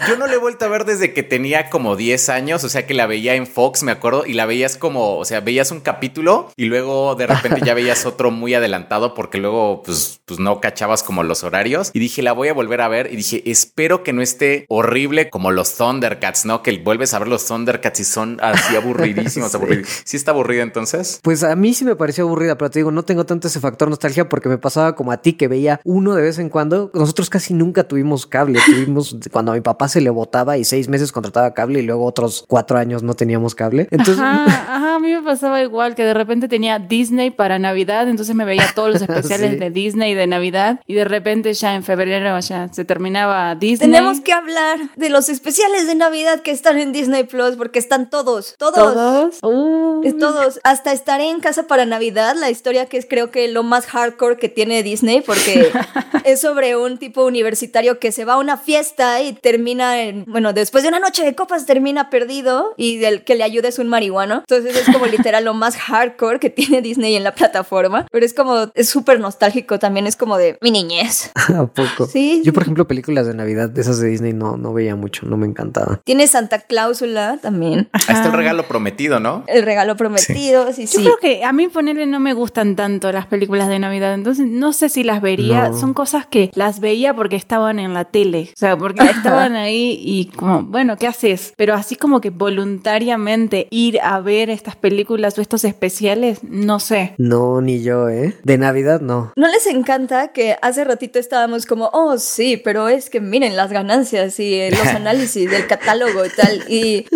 [0.08, 2.86] yo no la he vuelto a ver desde que tenía como 10 años, o sea
[2.86, 5.82] que la veía en Fox, me acuerdo, y la veías como, o sea, veías un
[5.82, 10.62] capítulo y luego de repente ya veías otro muy adelantado porque luego pues, pues no
[10.62, 14.04] cachabas como los horarios y dije, la voy a volver a ver y dije, espero
[14.04, 16.62] que no esté horrible como los Thundercats, ¿no?
[16.62, 19.58] Que vuelves a ver los Thundercats y son así aburridísimos, Sí.
[19.58, 20.02] aburridísimos.
[20.06, 21.20] ¿Sí está aburrida entonces?
[21.24, 23.90] Pues a mí sí me pareció aburrida, pero te digo, no tengo tanto ese factor
[23.90, 26.92] nostalgia porque me pasaba como a ti que veía uno de vez en cuando.
[26.94, 30.90] Nosotros casi nunca tuvimos cable, tuvimos cuando a mi papá se le botaba y seis
[30.90, 33.88] meses contrataba cable y luego otros cuatro años no teníamos cable.
[33.92, 38.10] Entonces, Ajá, ajá, a mí me pasaba igual que de repente tenía Disney para Navidad,
[38.10, 39.58] entonces me veía todos los especiales Sí.
[39.58, 43.90] de Disney de Navidad y de repente ya en febrero ya se terminaba Disney.
[43.92, 48.10] Tenemos que hablar de los especiales de Navidad que están en Disney Plus porque están
[48.10, 48.76] todos, todos.
[48.76, 49.40] todos.
[49.44, 50.02] Uh.
[50.04, 50.60] Es todos.
[50.64, 54.38] Hasta estaré en casa para Navidad, la historia que es creo que lo más hardcore
[54.38, 55.72] que tiene Disney, porque
[56.24, 60.54] es sobre un tipo universitario que se va a una fiesta y termina en, bueno,
[60.54, 63.88] después de una noche de copas termina perdido y del que le ayuda es un
[63.88, 64.44] marihuano.
[64.48, 68.34] Entonces es como literal lo más hardcore que tiene Disney en la plataforma, pero es
[68.34, 71.32] como, es súper nostálgico también, es como de mi niñez.
[71.54, 72.06] ¿a poco?
[72.06, 72.42] Sí.
[72.46, 75.36] Yo, por ejemplo, películas de Navidad de esas de Disney no, no veía mucho, no
[75.36, 76.00] me encantaba.
[76.06, 79.44] Tiene Santa Cláusula también, Ahí está el regalo prometido, ¿no?
[79.48, 80.98] el regalo prometido, sí, Yo sí.
[81.04, 84.72] creo que a mí ponerle no me gustan tanto las películas de Navidad, entonces no
[84.72, 85.70] sé si las vería.
[85.70, 85.78] No.
[85.78, 90.00] Son cosas que las veía porque estaban en la tele, o sea, porque estaban ahí
[90.02, 91.54] y como, bueno, ¿qué haces?
[91.58, 97.14] Pero así como que voluntariamente ir a ver estas películas o estos especiales, no sé.
[97.18, 98.36] No, ni yo, ¿eh?
[98.44, 99.34] De Navidad no.
[99.36, 103.72] ¿No les encanta que hace ratito estábamos como, oh sí, pero es que miren las
[103.72, 106.66] ganancias y eh, los análisis del catálogo y tal?
[106.70, 107.08] Y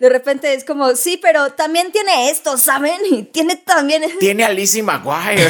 [0.00, 2.98] de repente es como, sí, pero también tiene esto, ¿saben?
[3.10, 5.42] Y tiene también Tiene a Lizzie McGuire.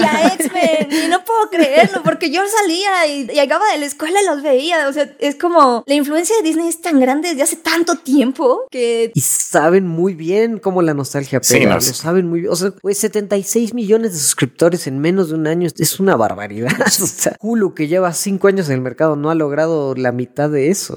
[0.00, 0.88] y a X-Men.
[0.90, 4.88] Y no puedo creerlo porque yo salía y, llegaba de la escuela y los veía.
[4.88, 8.66] O sea, es como, la influencia de Disney es tan grande desde hace tanto tiempo
[8.70, 9.10] que...
[9.14, 11.70] Y saben muy bien cómo la nostalgia Sí, pega.
[11.70, 11.94] no, lo sí.
[11.94, 12.52] saben muy bien.
[12.52, 16.72] O sea, güey, 76 millones de suscriptores en menos de un año es una barbaridad.
[16.86, 20.50] o sea, Hulu que lleva cinco años en el mercado no ha logrado la mitad
[20.50, 20.96] de eso.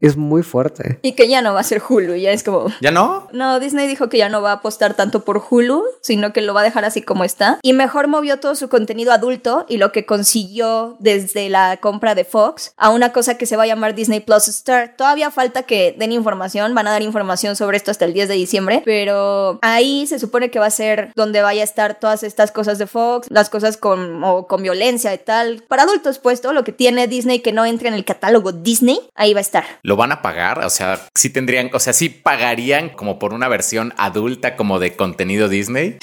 [0.00, 0.98] Es muy fuerte.
[1.02, 2.66] Y que ya no va a ser Hulu, ya es como...
[2.80, 3.28] ¿Ya no?
[3.32, 6.54] No, Disney dijo que ya no va a apostar tanto por Hulu, sino que lo
[6.54, 7.58] va a dejar así como está.
[7.62, 12.24] Y mejor movió todo su contenido adulto y lo que consiguió desde la compra de
[12.24, 14.94] Fox a una cosa que se va a llamar Disney Plus Star.
[14.96, 18.34] Todavía falta que den información, van a dar información sobre esto hasta el 10 de
[18.34, 22.52] diciembre, pero ahí se supone que va a ser donde vaya a estar todas estas
[22.52, 25.62] cosas de Fox, las cosas con, con violencia y tal.
[25.66, 29.00] Para adultos, pues todo lo que tiene Disney que no entre en el catálogo Disney,
[29.14, 29.64] ahí va a estar.
[29.82, 30.58] ¿Lo van a pagar?
[30.64, 34.96] O sea, sí tendrían, o sea, sí pagarían como por una versión adulta como de
[34.96, 35.96] contenido Disney.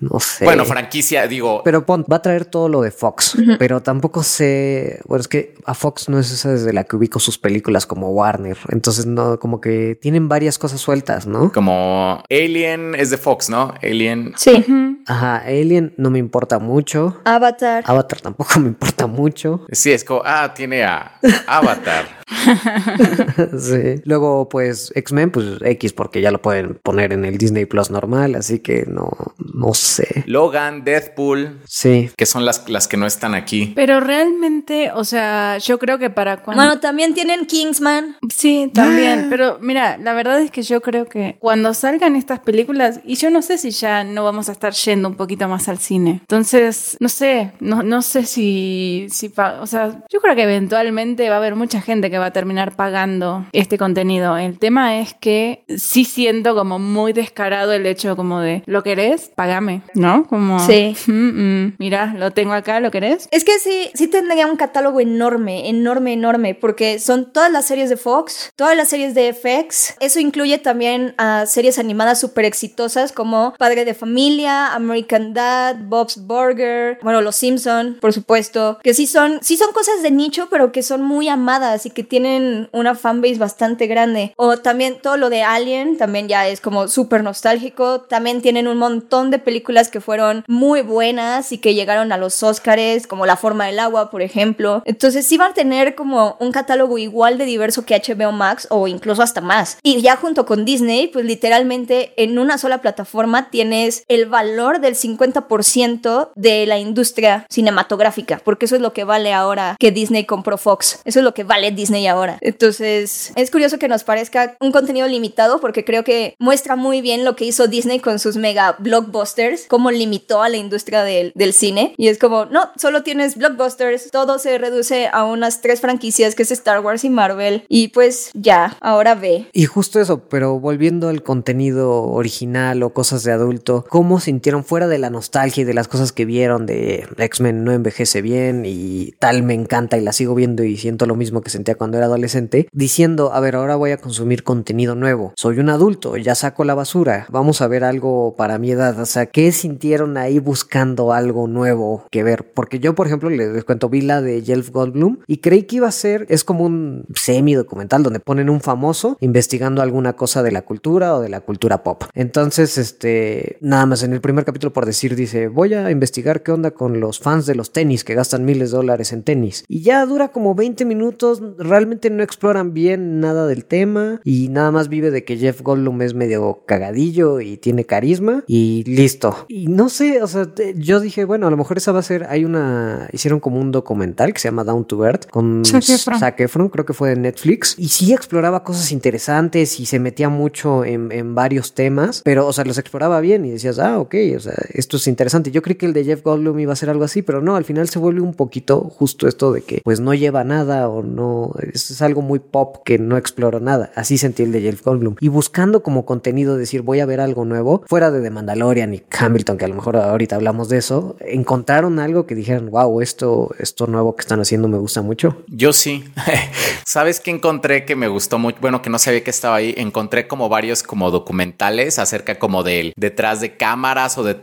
[0.00, 0.44] No sé.
[0.44, 1.62] Bueno, franquicia, digo.
[1.62, 3.36] Pero pon, va a traer todo lo de Fox.
[3.58, 5.00] Pero tampoco sé.
[5.06, 8.10] Bueno, es que a Fox no es esa desde la que ubico sus películas como
[8.10, 8.56] Warner.
[8.70, 11.52] Entonces, no, como que tienen varias cosas sueltas, ¿no?
[11.52, 13.74] Como Alien es de Fox, ¿no?
[13.82, 14.32] Alien.
[14.36, 14.64] Sí.
[15.06, 17.20] Ajá, Alien no me importa mucho.
[17.24, 17.84] Avatar.
[17.86, 19.66] Avatar tampoco me importa mucho.
[19.70, 22.20] Sí, es como, ah, tiene a Avatar.
[23.58, 24.00] sí.
[24.04, 28.34] Luego, pues, X-Men, pues X, porque ya lo pueden poner en el Disney Plus normal,
[28.34, 29.89] así que no, no sé.
[30.26, 31.60] Logan, Deadpool.
[31.66, 32.10] Sí.
[32.16, 33.72] Que son las, las que no están aquí.
[33.74, 36.62] Pero realmente, o sea, yo creo que para cuando.
[36.62, 38.16] Bueno, también tienen Kingsman.
[38.32, 39.26] Sí, también.
[39.30, 43.30] Pero mira, la verdad es que yo creo que cuando salgan estas películas, y yo
[43.30, 46.18] no sé si ya no vamos a estar yendo un poquito más al cine.
[46.20, 51.36] Entonces, no sé, no, no sé si, si, o sea, yo creo que eventualmente va
[51.36, 54.36] a haber mucha gente que va a terminar pagando este contenido.
[54.36, 59.30] El tema es que sí siento como muy descarado el hecho como de, ¿lo querés?
[59.34, 60.26] Pagame, ¿no?
[60.26, 60.96] Como, sí.
[61.06, 63.28] Mm, mira, lo tengo acá, ¿lo querés?
[63.30, 67.90] Es que sí, sí tendría un catálogo enorme, enorme, enorme, porque son todas las series
[67.90, 69.96] de Fox, todas las series de FX.
[70.00, 76.26] Eso incluye también a series animadas súper exitosas como Padre de Familia, American Dad, Bob's
[76.26, 80.72] Burger, bueno, Los Simpson, por supuesto, que sí son, sí son cosas de nicho, pero
[80.72, 84.34] que son muy amadas y que tienen una fanbase bastante grande.
[84.36, 88.02] O también todo lo de Alien, también ya es como súper nostálgico.
[88.02, 92.42] También tienen un montón de películas que fueron muy buenas y que llegaron a los
[92.42, 94.82] Oscars, como La forma del agua, por ejemplo.
[94.84, 98.88] Entonces sí van a tener como un catálogo igual de diverso que HBO Max o
[98.88, 99.78] incluso hasta más.
[99.82, 104.94] Y ya junto con Disney, pues literalmente en una sola plataforma tienes el valor del
[104.94, 110.58] 50% de la industria cinematográfica, porque eso es lo que vale ahora que Disney compró
[110.58, 111.00] Fox.
[111.04, 112.38] Eso es lo que vale Disney ahora.
[112.40, 117.24] Entonces, es curioso que nos parezca un contenido limitado porque creo que muestra muy bien
[117.24, 121.52] lo que hizo Disney con sus mega blockbusters, cómo limitó a la industria del, del
[121.52, 121.94] cine.
[121.96, 126.42] Y es como, no, solo tienes blockbusters, todo se reduce a unas tres franquicias que
[126.42, 127.64] es Star Wars y Marvel.
[127.68, 129.46] Y pues ya, ahora ve.
[129.52, 134.88] Y justo eso, pero volviendo al contenido original o cosas de adulto, ¿cómo sintieron fuera
[134.88, 139.12] de la nostalgia y de las cosas que vieron de X-Men no envejece bien y
[139.18, 142.06] tal me encanta y la sigo viendo y siento lo mismo que sentía cuando era
[142.06, 145.32] adolescente, diciendo, a ver, ahora voy a consumir contenido nuevo.
[145.36, 148.98] Soy un adulto, ya saco la basura, vamos a ver algo para mi edad.
[149.00, 152.52] O sea, ¿qué sintieron ahí buscando algo nuevo que ver?
[152.52, 155.88] Porque yo, por ejemplo, les cuento, vi la de Jeff Goldblum y creí que iba
[155.88, 160.52] a ser, es como un semi documental donde ponen un famoso investigando alguna cosa de
[160.52, 162.04] la cultura o de la cultura pop.
[162.14, 166.52] Entonces, este, nada más en el primer capítulo por decir, dice, voy a investigar qué
[166.52, 169.64] onda con los fans de los tenis que gastan miles de dólares en tenis.
[169.68, 174.70] Y ya dura como 20 minutos, realmente no exploran bien nada del tema y nada
[174.70, 179.29] más vive de que Jeff Goldblum es medio cagadillo y tiene carisma y listo.
[179.48, 182.26] Y no sé, o sea, yo dije, bueno, a lo mejor esa va a ser,
[182.28, 186.68] hay una, hicieron como un documental que se llama Down to Earth con Zac Efron,
[186.68, 191.12] creo que fue de Netflix, y sí exploraba cosas interesantes y se metía mucho en,
[191.12, 194.54] en varios temas, pero, o sea, los exploraba bien y decías, ah, ok, o sea,
[194.70, 195.50] esto es interesante.
[195.50, 197.64] Yo creí que el de Jeff Goldblum iba a ser algo así, pero no, al
[197.64, 201.52] final se vuelve un poquito justo esto de que pues no lleva nada o no,
[201.72, 203.90] es, algo muy pop que no exploro nada.
[203.94, 205.16] Así sentí el de Jeff Goldblum.
[205.20, 209.00] Y buscando como contenido decir voy a ver algo nuevo, fuera de The Mandalorian y
[209.20, 213.54] Hamilton, que a lo mejor ahorita hablamos de eso, encontraron algo que dijeran, wow, esto,
[213.58, 215.42] esto nuevo que están haciendo me gusta mucho.
[215.46, 216.04] Yo sí.
[216.84, 218.58] ¿Sabes qué encontré que me gustó mucho?
[218.60, 219.74] Bueno, que no sabía que estaba ahí.
[219.76, 224.34] Encontré como varios como documentales acerca como del detrás de cámaras o, de,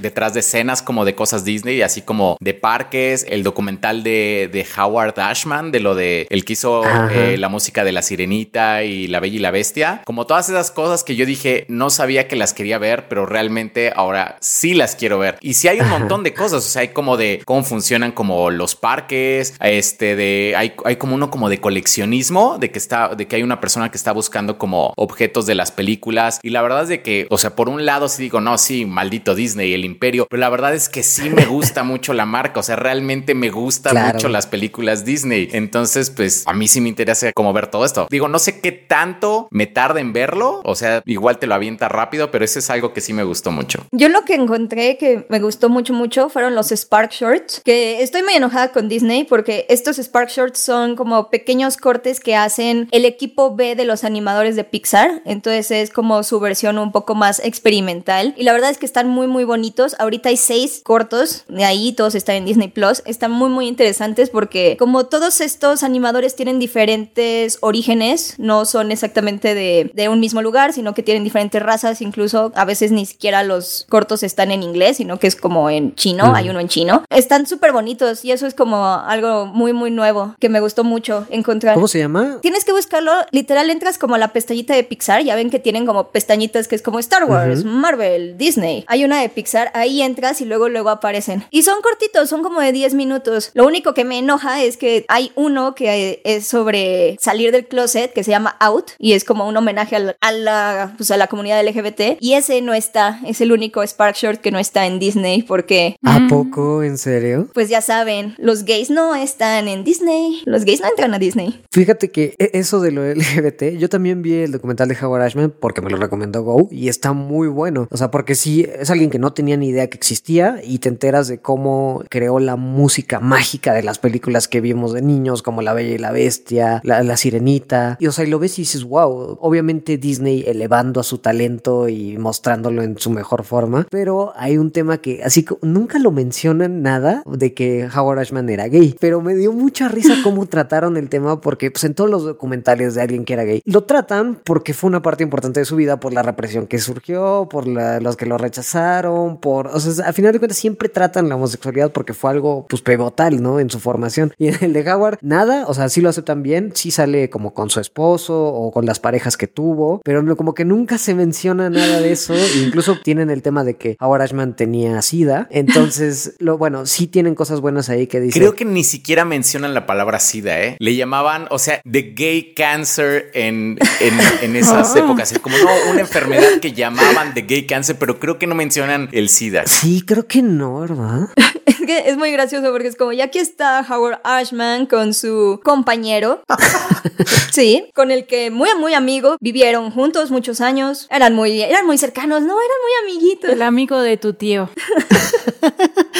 [0.00, 4.66] detrás de escenas como de cosas Disney, así como de parques, el documental de, de
[4.76, 9.08] Howard Ashman, de lo de el que hizo eh, la música de La Sirenita y
[9.08, 12.36] La Bella y la Bestia, como todas esas cosas que yo dije no sabía que
[12.36, 15.38] las quería ver, pero realmente realmente ahora sí las quiero ver.
[15.40, 18.50] Y sí hay un montón de cosas, o sea, hay como de cómo funcionan como
[18.50, 23.26] los parques, este de hay, hay como uno como de coleccionismo, de que está de
[23.26, 26.82] que hay una persona que está buscando como objetos de las películas y la verdad
[26.82, 29.84] es de que, o sea, por un lado sí digo, no, sí, maldito Disney, el
[29.84, 33.34] imperio, pero la verdad es que sí me gusta mucho la marca, o sea, realmente
[33.34, 35.48] me gustan mucho las películas Disney.
[35.52, 38.06] Entonces, pues a mí sí me interesa como ver todo esto.
[38.10, 41.88] Digo, no sé qué tanto me tarda en verlo, o sea, igual te lo avienta
[41.88, 43.61] rápido, pero eso es algo que sí me gustó mucho.
[43.92, 48.22] Yo lo que encontré que me gustó mucho, mucho fueron los Spark Shorts, que estoy
[48.22, 53.04] muy enojada con Disney porque estos Spark Shorts son como pequeños cortes que hacen el
[53.04, 57.40] equipo B de los animadores de Pixar, entonces es como su versión un poco más
[57.44, 58.34] experimental.
[58.36, 59.96] Y la verdad es que están muy muy bonitos.
[59.98, 64.30] Ahorita hay seis cortos, de ahí todos están en Disney Plus, están muy muy interesantes
[64.30, 70.42] porque como todos estos animadores tienen diferentes orígenes, no son exactamente de, de un mismo
[70.42, 73.51] lugar, sino que tienen diferentes razas, incluso a veces ni siquiera los
[73.88, 77.04] cortos están en inglés, sino que es como en chino, hay uno en chino.
[77.10, 81.26] Están súper bonitos y eso es como algo muy muy nuevo que me gustó mucho
[81.30, 81.74] encontrar.
[81.74, 82.38] ¿Cómo se llama?
[82.42, 85.86] Tienes que buscarlo, literal entras como a la pestañita de Pixar, ya ven que tienen
[85.86, 88.84] como pestañitas que es como Star Wars, Marvel, Disney.
[88.86, 91.44] Hay una de Pixar, ahí entras y luego luego aparecen.
[91.50, 93.50] Y son cortitos, son como de 10 minutos.
[93.54, 98.12] Lo único que me enoja es que hay uno que es sobre salir del closet
[98.12, 101.16] que se llama Out y es como un homenaje a la, a la, pues a
[101.16, 104.86] la comunidad LGBT y ese no está, es el único Spark Short que no está
[104.86, 106.82] en Disney porque ¿A poco?
[106.82, 107.48] ¿En serio?
[107.52, 111.60] pues ya saben, los gays no están en Disney, los gays no entran a Disney.
[111.70, 115.52] Fíjate que e- eso de lo LGBT, yo también vi el documental de Howard Ashman
[115.58, 117.88] porque me lo recomendó Go y está muy bueno.
[117.90, 120.88] O sea, porque sí, es alguien que no tenía ni idea que existía y te
[120.88, 125.62] enteras de cómo creó la música mágica de las películas que vimos de niños, como
[125.62, 127.96] La Bella y la Bestia, La, la Sirenita.
[128.00, 131.88] Y o sea, y lo ves y dices, wow, obviamente Disney elevando a su talento
[131.88, 136.82] y mostrándolo en su mejor forma, pero hay un tema que así nunca lo mencionan
[136.82, 141.08] nada de que Howard Ashman era gay, pero me dio mucha risa cómo trataron el
[141.08, 144.74] tema porque pues en todos los documentales de alguien que era gay lo tratan porque
[144.74, 148.16] fue una parte importante de su vida por la represión que surgió, por la- los
[148.16, 152.14] que lo rechazaron, por, o sea, al final de cuentas siempre tratan la homosexualidad porque
[152.14, 153.60] fue algo pues pivotal, ¿no?
[153.60, 154.32] En su formación.
[154.38, 157.54] Y en el de Howard, nada, o sea, sí lo aceptan bien, sí sale como
[157.54, 161.70] con su esposo o con las parejas que tuvo, pero como que nunca se menciona
[161.70, 166.32] nada de eso, e incluso tienen el tema de que Howard Ashman tenía sida, entonces,
[166.38, 168.40] lo bueno, sí tienen cosas buenas ahí que dicen.
[168.40, 170.76] Creo que ni siquiera mencionan la palabra SIDA, ¿eh?
[170.78, 175.30] Le llamaban, o sea, the gay cancer en, en, en esas épocas.
[175.30, 179.10] Es como, no, una enfermedad que llamaban the gay cancer, pero creo que no mencionan
[179.12, 179.66] el SIDA.
[179.66, 181.28] Sí, creo que no, ¿verdad?
[181.82, 185.60] Es que es muy gracioso porque es como, ya aquí está Howard Ashman con su
[185.64, 186.42] compañero.
[187.50, 191.98] sí, con el que muy, muy amigo, vivieron juntos muchos años, eran muy, eran muy
[191.98, 193.50] cercanos, no, eran muy amiguitos.
[193.50, 194.70] El amigo de tu tío.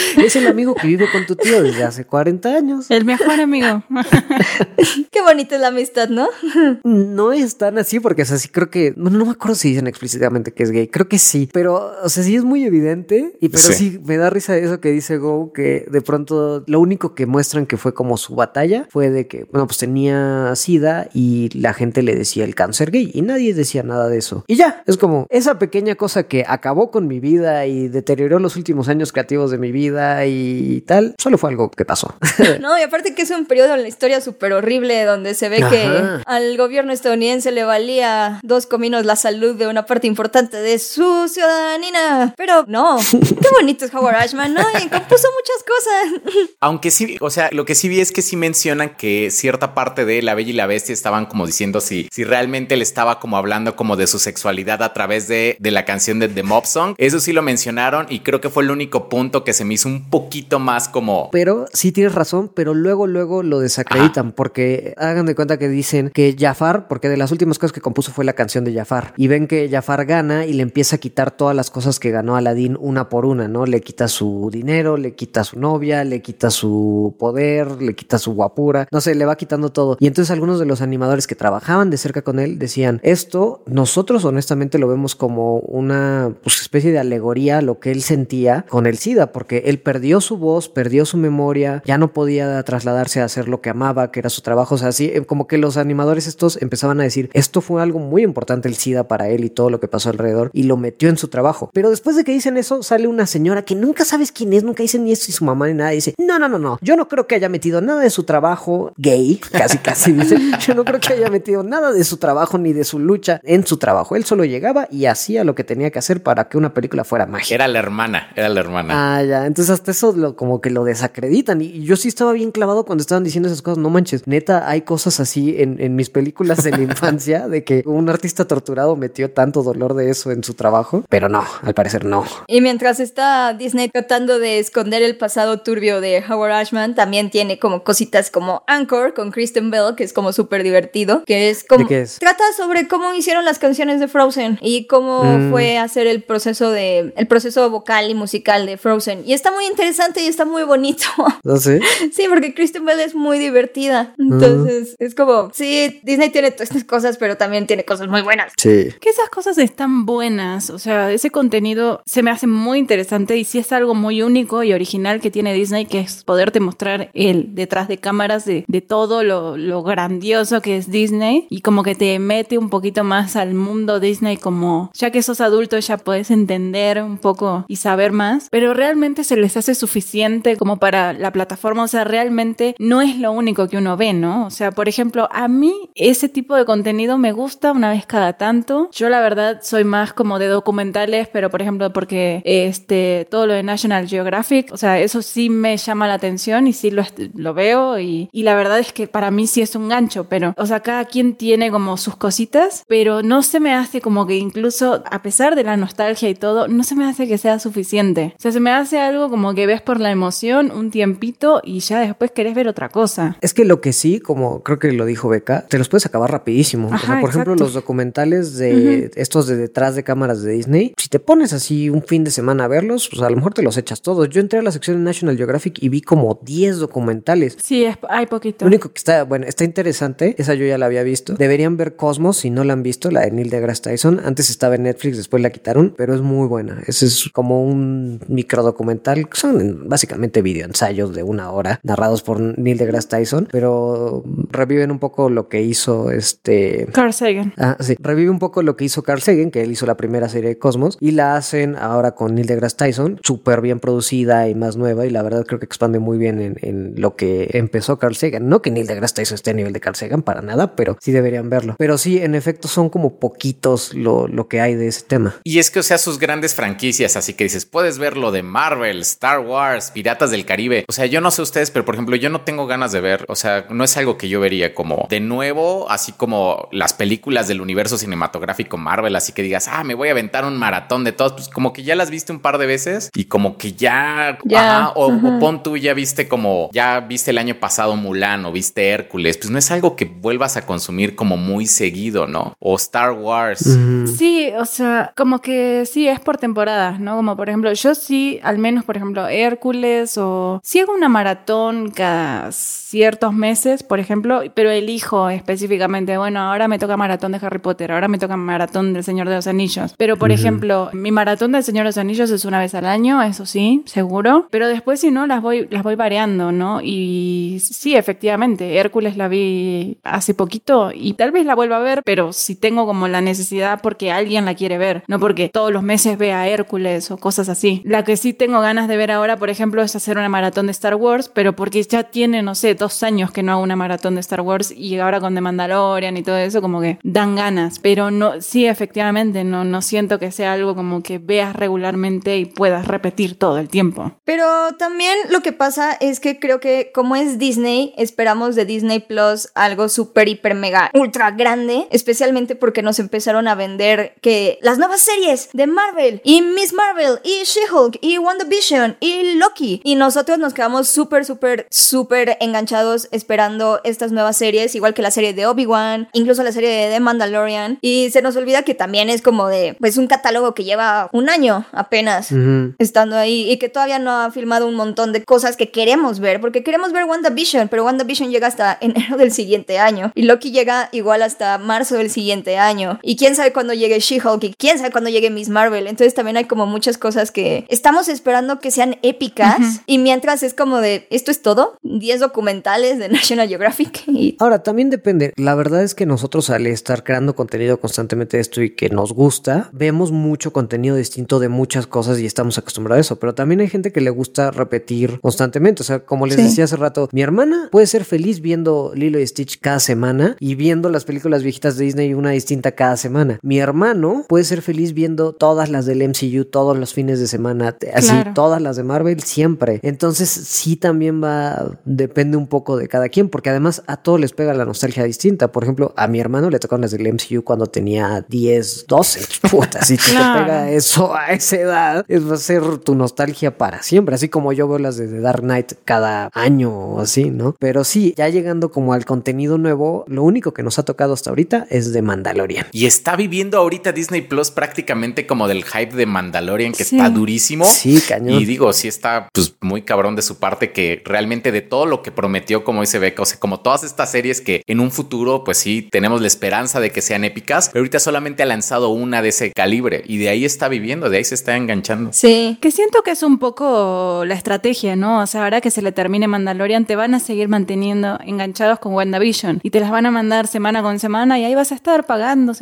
[0.16, 2.90] Es el amigo que vive con tu tío desde hace 40 años.
[2.90, 3.82] El mejor amigo.
[5.10, 6.28] Qué bonita es la amistad, ¿no?
[6.84, 9.70] No es tan así porque, o sea, sí creo que, bueno, no me acuerdo si
[9.70, 13.32] dicen explícitamente que es gay, creo que sí, pero, o sea, sí es muy evidente
[13.40, 13.74] y pero Sí.
[13.74, 17.66] sí, me da risa eso que dice Go, que de pronto lo único que muestran
[17.66, 22.02] que fue como su batalla fue de que, bueno, pues tenía sida y la gente
[22.02, 24.44] le decía el cáncer gay y nadie decía nada de eso.
[24.46, 28.56] Y ya, es como esa pequeña cosa que acabó con mi vida y deterioró los
[28.56, 29.91] últimos años creativos de mi vida
[30.26, 32.14] y tal, solo fue algo que pasó.
[32.61, 35.64] No, y aparte que es un periodo en la historia súper horrible donde se ve
[35.68, 40.78] que al gobierno estadounidense le valía dos cominos la salud de una parte importante de
[40.78, 42.35] su ciudadanía.
[42.37, 44.62] Pero no, qué bonito es Howard Ashman, ¿no?
[44.85, 46.48] Y compuso muchas cosas.
[46.61, 50.05] Aunque sí, o sea, lo que sí vi es que sí mencionan que cierta parte
[50.05, 53.37] de La Bella y la Bestia estaban como diciendo si, si realmente le estaba como
[53.37, 56.94] hablando como de su sexualidad a través de, de la canción de The Mob Song.
[56.98, 59.88] Eso sí lo mencionaron y creo que fue el único punto que se me hizo
[59.88, 61.30] un poquito más como...
[61.30, 66.11] Pero sí tienes razón, pero luego, luego lo desacreditan porque hagan de cuenta que dicen
[66.12, 69.28] que Jafar, porque de las últimas cosas que compuso fue la canción de Jafar, y
[69.28, 72.76] ven que Jafar gana y le empieza a quitar todas las cosas que ganó Aladdin
[72.80, 73.66] una por una, ¿no?
[73.66, 78.35] Le quita su dinero, le quita su novia, le quita su poder, le quita su
[78.35, 79.96] guapura, no sé, le va quitando todo.
[80.00, 84.24] Y entonces algunos de los animadores que trabajaban de cerca con él decían, esto nosotros
[84.24, 88.87] honestamente lo vemos como una pues, especie de alegoría a lo que él sentía con
[88.87, 93.25] el SIDA, porque él perdió su voz, perdió su memoria, ya no podía trasladarse a
[93.25, 94.75] hacer lo que amaba, que era su trabajo.
[94.75, 97.98] O sea, así eh, como que los animadores estos empezaban a decir, esto fue algo
[97.98, 101.09] muy importante el SIDA para él y todo lo que pasó alrededor, y lo metió
[101.09, 101.70] en su trabajo.
[101.72, 104.83] Pero después de que dicen eso, sale una señora que nunca sabes quién es, nunca
[104.83, 107.09] dicen ni es su mamá ni nada, y dice, no, no, no, no, yo no
[107.09, 111.01] creo que haya metido nada de su trabajo gay, casi, casi dice, yo no creo
[111.01, 114.16] que haya metido nada de su trabajo ni de su lucha en su trabajo.
[114.16, 117.27] Él solo llegaba y hacía lo que tenía que hacer para que una película fuera
[117.27, 117.55] mágica.
[117.55, 119.16] Era la hermana, era la hermana.
[119.16, 119.46] Ah, ya.
[119.52, 121.60] Entonces hasta eso lo, como que lo desacreditan.
[121.60, 123.76] Y yo sí estaba bien clavado cuando estaban diciendo esas cosas.
[123.76, 127.82] No manches, neta, hay cosas así en, en mis películas de la infancia de que
[127.84, 131.05] un artista torturado metió tanto dolor de eso en su trabajo.
[131.11, 132.24] Pero no, al parecer no.
[132.46, 137.59] Y mientras está Disney tratando de esconder el pasado turbio de Howard Ashman, también tiene
[137.59, 141.84] como cositas como Anchor con Kristen Bell, que es como súper divertido, que es como...
[141.84, 142.18] ¿De qué es?
[142.18, 145.50] Trata sobre cómo hicieron las canciones de Frozen y cómo Mm.
[145.50, 149.66] fue hacer el proceso de el proceso vocal y musical de Frozen y está muy
[149.66, 151.05] interesante y está muy bonito
[151.43, 151.80] ¿No sé?
[152.12, 156.84] sí porque Kristen Bell es muy divertida entonces es como sí Disney tiene todas estas
[156.84, 158.90] cosas pero también tiene cosas muy buenas Sí.
[159.01, 163.45] Que esas cosas están buenas, o sea, ese contenido se me hace muy interesante y
[163.45, 167.55] sí es algo muy único y original que tiene Disney, que es poderte mostrar el
[167.55, 171.95] detrás de cámaras de, de todo lo, lo grandioso que es Disney y como que
[171.95, 176.30] te mete un poquito más al mundo Disney como ya que sos adulto ya puedes
[176.30, 181.33] entender un poco y saber más, pero realmente se les hace suficiente como para la
[181.33, 184.47] plataforma, o sea, realmente no es lo único que uno ve, ¿no?
[184.47, 188.35] O sea, por ejemplo, a mí ese tipo de contenido me gusta una vez cada
[188.35, 188.89] tanto.
[188.93, 193.55] Yo la verdad soy más como de documentales, pero por ejemplo porque este todo lo
[193.55, 197.05] de National Geographic, o sea, eso sí me llama la atención y sí lo,
[197.35, 200.55] lo veo y, y la verdad es que para mí sí es un gancho, pero
[200.57, 204.37] o sea, cada quien tiene como sus cositas, pero no se me hace como que
[204.37, 208.35] incluso a pesar de la nostalgia y todo, no se me hace que sea suficiente.
[208.39, 211.81] O sea, se me hace algo como que ves por la emoción un tiempito y
[211.81, 213.37] ya después querés ver otra cosa.
[213.41, 216.31] Es que lo que sí, como creo que lo dijo Beca, te los puedes acabar
[216.31, 216.89] rapidísimo.
[216.89, 220.95] o sea, Ajá, por ejemplo, los documentales de estos de detrás de cámaras de Disney,
[220.97, 223.62] si te pones así un fin de semana a verlos, pues a lo mejor te
[223.62, 224.29] los echas todos.
[224.29, 227.57] Yo entré a la sección de National Geographic y vi como 10 documentales.
[227.62, 228.64] Sí, es, hay poquito.
[228.64, 231.35] Lo único que está, bueno, está interesante, esa yo ya la había visto.
[231.35, 234.20] Deberían ver Cosmos si no la han visto, la de Neil deGrasse Tyson.
[234.25, 236.83] Antes estaba en Netflix, después la quitaron, pero es muy buena.
[236.87, 243.08] Ese es como un microdocumental, son básicamente videoensayos de una hora narrados por Neil deGrasse
[243.08, 247.54] Tyson, pero reviven un poco lo que hizo este Carl Sagan.
[247.56, 247.96] Ah, sí.
[247.98, 250.58] Revive un poco lo que hizo Carl Sagan, que él hizo la primera serie de
[250.58, 255.06] Cosmos, y la hacen ahora con Neil deGrasse Tyson, súper bien producida y más nueva,
[255.06, 258.48] y la verdad creo que expande muy bien en, en lo que empezó Carl Sagan.
[258.48, 261.12] No que Neil deGrasse Tyson esté a nivel de Carl Sagan, para nada, pero sí
[261.12, 261.76] deberían verlo.
[261.78, 265.36] Pero sí, en efecto, son como poquitos lo, lo que hay de ese tema.
[265.44, 268.42] Y es que, o sea, sus grandes franquicias, así que dices, puedes ver lo de
[268.42, 270.84] Marvel, Star Wars, Piratas del Caribe.
[270.88, 273.24] O sea, yo no sé ustedes, pero por ejemplo, yo no tengo ganas de ver,
[273.28, 277.48] o sea, no es algo que yo vería como de nuevo, así como las películas
[277.48, 281.12] del universo cinematográfico Marvel, así que digas, ah, me voy a aventar un maratón de
[281.12, 284.38] todos, pues como que ya las viste un par de veces y como que ya,
[284.44, 285.38] Ya, ajá, o, o ajá.
[285.38, 289.50] pon tú ya viste como, ya viste el año pasado Mulan o viste Hércules, pues
[289.50, 292.55] no es algo que vuelvas a consumir como muy seguido, ¿no?
[292.59, 293.78] O Star Wars.
[294.18, 297.16] Sí, o sea, como que sí, es por temporadas, ¿no?
[297.16, 301.91] Como por ejemplo, yo sí, al menos por ejemplo, Hércules o sí hago una maratón
[301.91, 307.59] cada ciertos meses, por ejemplo, pero elijo específicamente, bueno, ahora me toca maratón de Harry
[307.59, 309.95] Potter, ahora me toca maratón del Señor de los Anillos.
[309.97, 313.22] Pero por ejemplo, mi maratón del Señor de los Anillos es una vez al año,
[313.22, 314.47] eso sí, seguro.
[314.51, 316.80] Pero después si no, las voy, las voy variando, ¿no?
[316.83, 322.03] Y sí, efectivamente, Hércules la vi hace poquito y tal vez la vuelva a ver,
[322.05, 325.83] pero si tengo como la necesidad porque alguien la quiere ver, no porque todos los
[325.83, 327.83] meses vea Hércules o cosas así.
[327.85, 330.73] La que sí tengo ganas de ver ahora, por ejemplo, es hacer una maratón de
[330.73, 334.14] Star Wars, pero porque ya tiene, no sé, dos años que no hago una maratón
[334.14, 337.79] de Star Wars y ahora con The Mandalorian y todo eso, como que dan ganas.
[337.79, 342.47] Pero no, sí, efectivamente, no, no siento que sea algo como que veas regularmente y
[342.47, 344.12] puedas repetir todo el tiempo.
[344.25, 344.47] Pero
[344.79, 349.49] también lo que pasa es que creo que como es Disney, esperamos de Disney Plus
[349.55, 355.03] algo súper, hiper, mega, ultra grande, especialmente porque nos empezaron a vender que las nuevas
[355.03, 358.61] series de Marvel y Miss Marvel y She-Hulk y WandaVision
[359.00, 359.80] y Loki.
[359.82, 365.10] Y nosotros nos quedamos súper, súper, súper enganchados esperando estas nuevas series, igual que la
[365.10, 367.78] serie de Obi-Wan, incluso la serie de The Mandalorian.
[367.80, 371.28] Y se nos olvida que también es como de, pues un catálogo que lleva un
[371.28, 372.30] año apenas
[372.78, 376.40] estando ahí y que todavía no ha filmado un montón de cosas que queremos ver,
[376.40, 380.88] porque queremos ver WandaVision, pero WandaVision llega hasta enero del siguiente año y Loki llega
[380.92, 384.92] igual hasta marzo del siguiente año y quién sabe cuándo llegue She-Hulk y quién sabe
[384.92, 388.96] cuándo llegue Miss Marvel, entonces también hay como muchas cosas que estamos esperando que sean
[389.03, 391.76] épicas y mientras es como de, ¿esto es todo?
[391.82, 394.05] 10 documentales de National Geographic.
[394.09, 394.36] Y...
[394.38, 395.32] Ahora, también depende.
[395.36, 399.12] La verdad es que nosotros al estar creando contenido constantemente de esto y que nos
[399.12, 403.18] gusta, vemos mucho contenido distinto de muchas cosas y estamos acostumbrados a eso.
[403.18, 405.82] Pero también hay gente que le gusta repetir constantemente.
[405.82, 409.26] O sea, como les decía hace rato, mi hermana puede ser feliz viendo Lilo y
[409.26, 413.38] Stitch cada semana y viendo las películas viejitas de Disney una distinta cada semana.
[413.42, 417.76] Mi hermano puede ser feliz viendo todas las del MCU todos los fines de semana,
[417.94, 418.12] así
[418.43, 419.78] todas las de Marvel siempre.
[419.84, 424.32] Entonces sí también va, depende un poco de cada quien, porque además a todos les
[424.32, 425.53] pega la nostalgia distinta.
[425.53, 429.20] Por ejemplo, a mi hermano le tocaron las del MCU cuando tenía 10, 12.
[429.49, 433.80] Puta, si te pega eso a esa edad, es, va a ser tu nostalgia para
[433.84, 434.16] siempre.
[434.16, 437.55] Así como yo veo las de The Dark Knight cada año o así, ¿no?
[437.61, 441.30] Pero sí, ya llegando como al contenido nuevo, lo único que nos ha tocado hasta
[441.30, 442.66] ahorita es de Mandalorian.
[442.72, 447.66] Y está viviendo ahorita Disney Plus prácticamente como del hype de Mandalorian, que está durísimo.
[447.66, 448.32] Sí, cañón.
[448.41, 452.03] Y digo, sí está pues muy cabrón de su parte que realmente de todo lo
[452.03, 455.45] que prometió, como dice Beca, o sea, como todas estas series que en un futuro,
[455.45, 459.22] pues sí, tenemos la esperanza de que sean épicas, pero ahorita solamente ha lanzado una
[459.22, 462.12] de ese calibre y de ahí está viviendo, de ahí se está enganchando.
[462.12, 462.59] Sí.
[462.61, 465.20] Que siento que es un poco la estrategia, ¿no?
[465.20, 468.95] O sea, ahora que se le termine Mandalorian, te van a seguir manteniendo enganchados con
[468.95, 472.07] WandaVision y te las van a mandar semana con semana y ahí vas a estar
[472.07, 472.53] pagando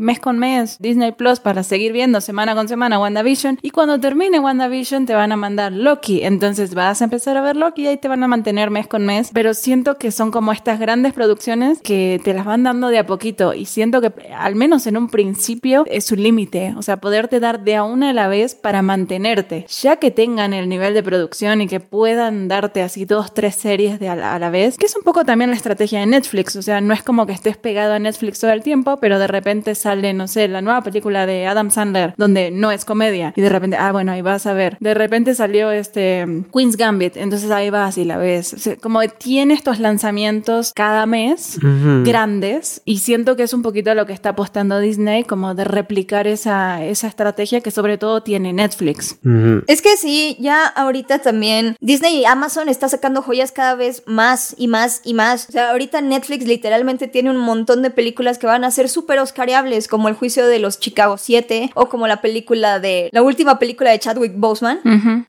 [0.00, 4.40] mes con mes Disney Plus para seguir viendo semana con semana WandaVision y cuando termine
[4.40, 7.96] WandaVision te van a mandar Loki, entonces vas a empezar a ver Loki y ahí
[7.96, 11.80] te van a mantener mes con mes, pero siento que son como estas grandes producciones
[11.82, 13.54] que te las van dando de a poquito.
[13.54, 17.64] Y siento que al menos en un principio es un límite, o sea, poderte dar
[17.64, 21.60] de a una a la vez para mantenerte, ya que tengan el nivel de producción
[21.60, 24.86] y que puedan darte así dos, tres series de a la, a la vez, que
[24.86, 27.56] es un poco también la estrategia de Netflix, o sea, no es como que estés
[27.56, 31.26] pegado a Netflix todo el tiempo, pero de repente sale, no sé, la nueva película
[31.26, 34.52] de Adam Sandler, donde no es comedia, y de repente, ah, bueno, ahí vas a
[34.52, 34.76] ver.
[34.80, 38.78] De repente salió este Queen's Gambit, entonces ahí vas y la ves.
[38.80, 41.58] como tiene estos lanzamientos cada mes
[42.04, 46.26] grandes, y siento que es un poquito lo que está apostando Disney, como de replicar
[46.26, 49.18] esa, esa estrategia que sobre todo tiene Netflix.
[49.66, 54.54] Es que sí, ya ahorita también Disney y Amazon está sacando joyas cada vez más
[54.58, 55.48] y más y más.
[55.48, 59.18] O sea, ahorita Netflix literalmente tiene un montón de películas que van a ser súper
[59.18, 63.58] oscariables, como El juicio de los Chicago 7 o como la película de la última
[63.58, 64.80] película de Chadwick Boseman.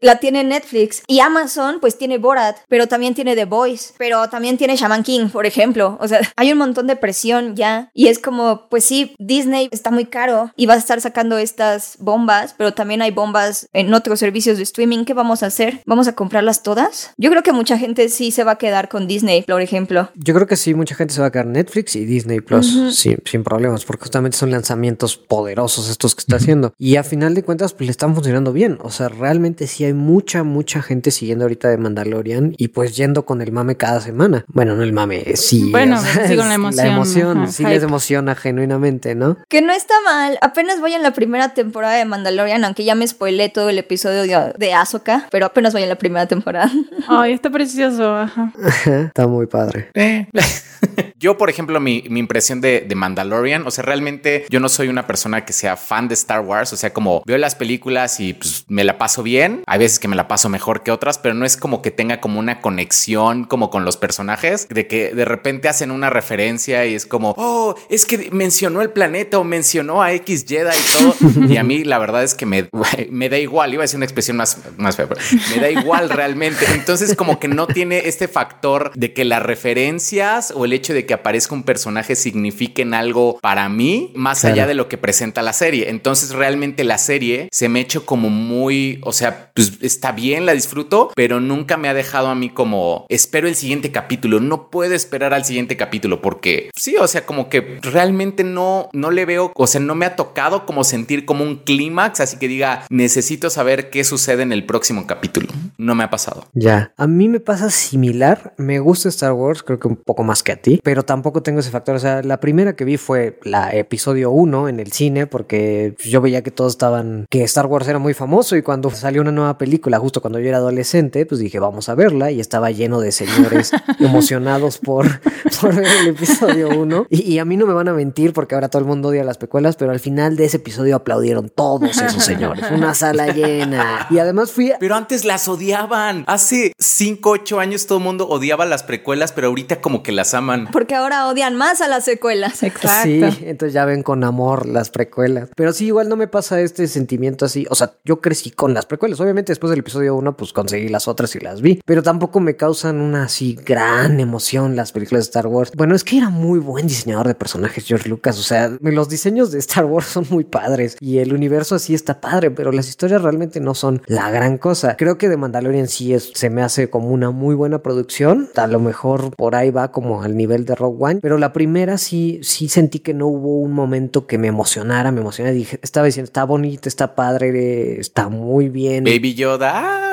[0.01, 4.57] La tiene Netflix y Amazon pues tiene Borat, pero también tiene The Voice, pero también
[4.57, 5.97] tiene Shaman King, por ejemplo.
[5.99, 9.91] O sea, hay un montón de presión ya y es como, pues sí, Disney está
[9.91, 14.19] muy caro y va a estar sacando estas bombas, pero también hay bombas en otros
[14.19, 15.05] servicios de streaming.
[15.05, 15.81] ¿Qué vamos a hacer?
[15.85, 17.13] ¿Vamos a comprarlas todas?
[17.17, 20.09] Yo creo que mucha gente sí se va a quedar con Disney, por ejemplo.
[20.15, 23.43] Yo creo que sí, mucha gente se va a quedar Netflix y Disney Plus, sin
[23.43, 26.73] problemas, porque justamente son lanzamientos poderosos estos que está haciendo.
[26.77, 28.77] Y a final de cuentas, pues le están funcionando bien.
[28.81, 33.25] O sea, realmente sí hay mucha, mucha gente siguiendo ahorita de Mandalorian y pues yendo
[33.25, 34.45] con el mame cada semana.
[34.47, 35.69] Bueno, no el mame, sí.
[35.71, 36.85] Bueno, sí con la emoción.
[36.85, 39.37] La emoción, sí les emociona genuinamente, ¿no?
[39.47, 40.37] Que no está mal.
[40.41, 44.21] Apenas voy en la primera temporada de Mandalorian, aunque ya me spoilé todo el episodio
[44.23, 46.71] de, de Ahsoka, pero apenas voy en la primera temporada.
[47.07, 48.15] Ay, está precioso.
[48.15, 48.53] Ajá.
[49.07, 49.89] está muy padre.
[49.93, 50.27] Eh.
[51.19, 55.05] Yo, por ejemplo, mi, impresión de, de, Mandalorian, o sea, realmente yo no soy una
[55.05, 58.63] persona que sea fan de Star Wars, o sea, como veo las películas y pues
[58.69, 61.45] me la paso bien, hay veces que me la paso mejor que otras, pero no
[61.45, 65.67] es como que tenga como una conexión como con los personajes, de que de repente
[65.67, 70.13] hacen una referencia y es como, oh, es que mencionó el planeta o mencionó a
[70.13, 72.69] X Jedi y todo, y a mí la verdad es que me,
[73.09, 75.09] me da igual, iba a decir una expresión más, más fea,
[75.53, 80.53] me da igual realmente, entonces como que no tiene este factor de que las referencias
[80.55, 84.75] o el hecho de que aparezca un personaje signifiquen algo para mí, más allá de
[84.75, 85.89] lo que presenta la serie.
[85.89, 90.45] Entonces realmente la serie se me ha hecho como muy, o sea, pues está bien,
[90.45, 94.69] la disfruto, pero nunca me ha dejado a mí como, espero el siguiente capítulo, no
[94.69, 99.25] puedo esperar al siguiente capítulo porque sí, o sea, como que realmente no, no le
[99.25, 102.85] veo, o sea, no me ha tocado como sentir como un clímax, así que diga,
[102.91, 105.47] necesito saber qué sucede en el próximo capítulo.
[105.79, 106.45] No me ha pasado.
[106.53, 110.43] Ya, a mí me pasa similar, me gusta Star Wars, creo que un poco más
[110.43, 111.95] que a ti, pero tampoco tengo ese factor.
[111.95, 116.21] O sea, la primera que vi fue la episodio 1 en el cine, porque yo
[116.21, 119.57] veía que todos estaban, que Star Wars era muy famoso y cuando salió una nueva
[119.57, 123.11] película, justo cuando yo era adolescente, pues dije, vamos a verla y estaba lleno de
[123.11, 125.07] señores emocionados por,
[125.61, 127.07] por ver el episodio 1.
[127.09, 129.23] Y, y, a mí no me van a mentir porque ahora todo el mundo odia
[129.23, 132.65] las pecuelas, pero al final de ese episodio aplaudieron todos esos señores.
[132.71, 134.07] Una sala llena.
[134.09, 134.71] Y además fui...
[134.79, 136.23] Pero antes las odiaban.
[136.27, 140.33] Hace 5, 8 años todo el mundo odiaba las precuelas, pero ahorita como que las
[140.33, 140.67] aman.
[140.71, 142.63] Porque porque ahora odian más a las secuelas.
[142.63, 143.03] Exacto.
[143.03, 145.49] Sí, entonces ya ven con amor las precuelas.
[145.55, 147.67] Pero sí, igual no me pasa este sentimiento así.
[147.69, 149.19] O sea, yo crecí con las precuelas.
[149.19, 151.79] Obviamente después del episodio 1, pues conseguí las otras y las vi.
[151.85, 155.71] Pero tampoco me causan una así gran emoción las películas de Star Wars.
[155.75, 158.39] Bueno, es que era muy buen diseñador de personajes George Lucas.
[158.39, 162.19] O sea, los diseños de Star Wars son muy padres y el universo así está
[162.19, 164.97] padre, pero las historias realmente no son la gran cosa.
[164.97, 168.49] Creo que The Mandalorian sí es, se me hace como una muy buena producción.
[168.55, 172.39] A lo mejor por ahí va como al nivel de One, pero la primera sí,
[172.43, 175.53] sí sentí que no hubo un momento que me emocionara, me emocionara.
[175.53, 179.03] Dije, estaba diciendo, está bonita, está padre, está muy bien.
[179.03, 180.08] Baby Yoda.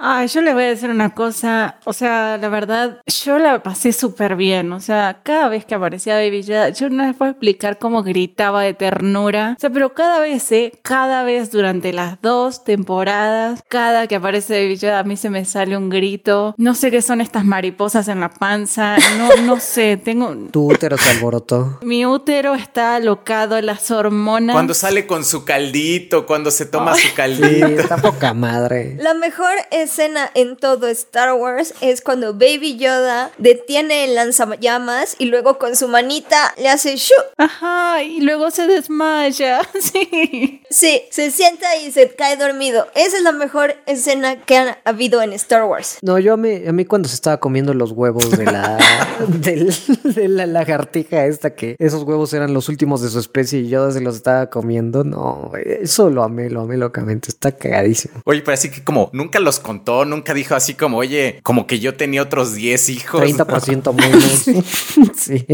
[0.00, 0.18] ¡Ah!
[0.18, 3.92] Ay, yo les voy a decir una cosa, o sea, la verdad, yo la pasé
[3.92, 7.78] súper bien, o sea, cada vez que aparecía Baby Yoda, yo no les puedo explicar
[7.78, 10.72] cómo gritaba de ternura, o sea, pero cada vez, ¿eh?
[10.82, 15.44] Cada vez durante las dos temporadas, cada que aparece Baby Yoda, a mí se me
[15.44, 19.96] sale un grito, no sé qué son estas mariposas en la panza, no, no sé,
[19.96, 20.34] tengo...
[20.50, 21.78] Tu útero se alborotó.
[21.82, 24.54] Mi útero está alocado, las hormonas...
[24.54, 27.66] Cuando sale con su caldito, cuando se toma su Sí, caldito.
[27.66, 28.93] está poca madre.
[28.98, 35.26] La mejor escena en todo Star Wars es cuando Baby Yoda detiene el lanzallamas y
[35.26, 37.14] luego con su manita le hace shu.
[37.36, 40.62] Ajá, y luego se desmaya, sí.
[40.70, 42.86] Sí, se sienta y se cae dormido.
[42.94, 45.98] Esa es la mejor escena que ha habido en Star Wars.
[46.02, 48.78] No, yo a mí, a mí cuando se estaba comiendo los huevos de la,
[49.28, 49.74] del-
[50.04, 53.90] de la lagartija esta, que esos huevos eran los últimos de su especie y yo
[53.90, 58.20] se los estaba comiendo, no, eso lo amé, lo amé locamente, está cagadísimo.
[58.24, 61.80] Oye, pero así que como nunca los contó, nunca dijo así como, oye, como que
[61.80, 63.20] yo tenía otros 10 hijos.
[63.20, 63.26] ¿no?
[63.46, 65.12] 30% menos.
[65.16, 65.46] sí.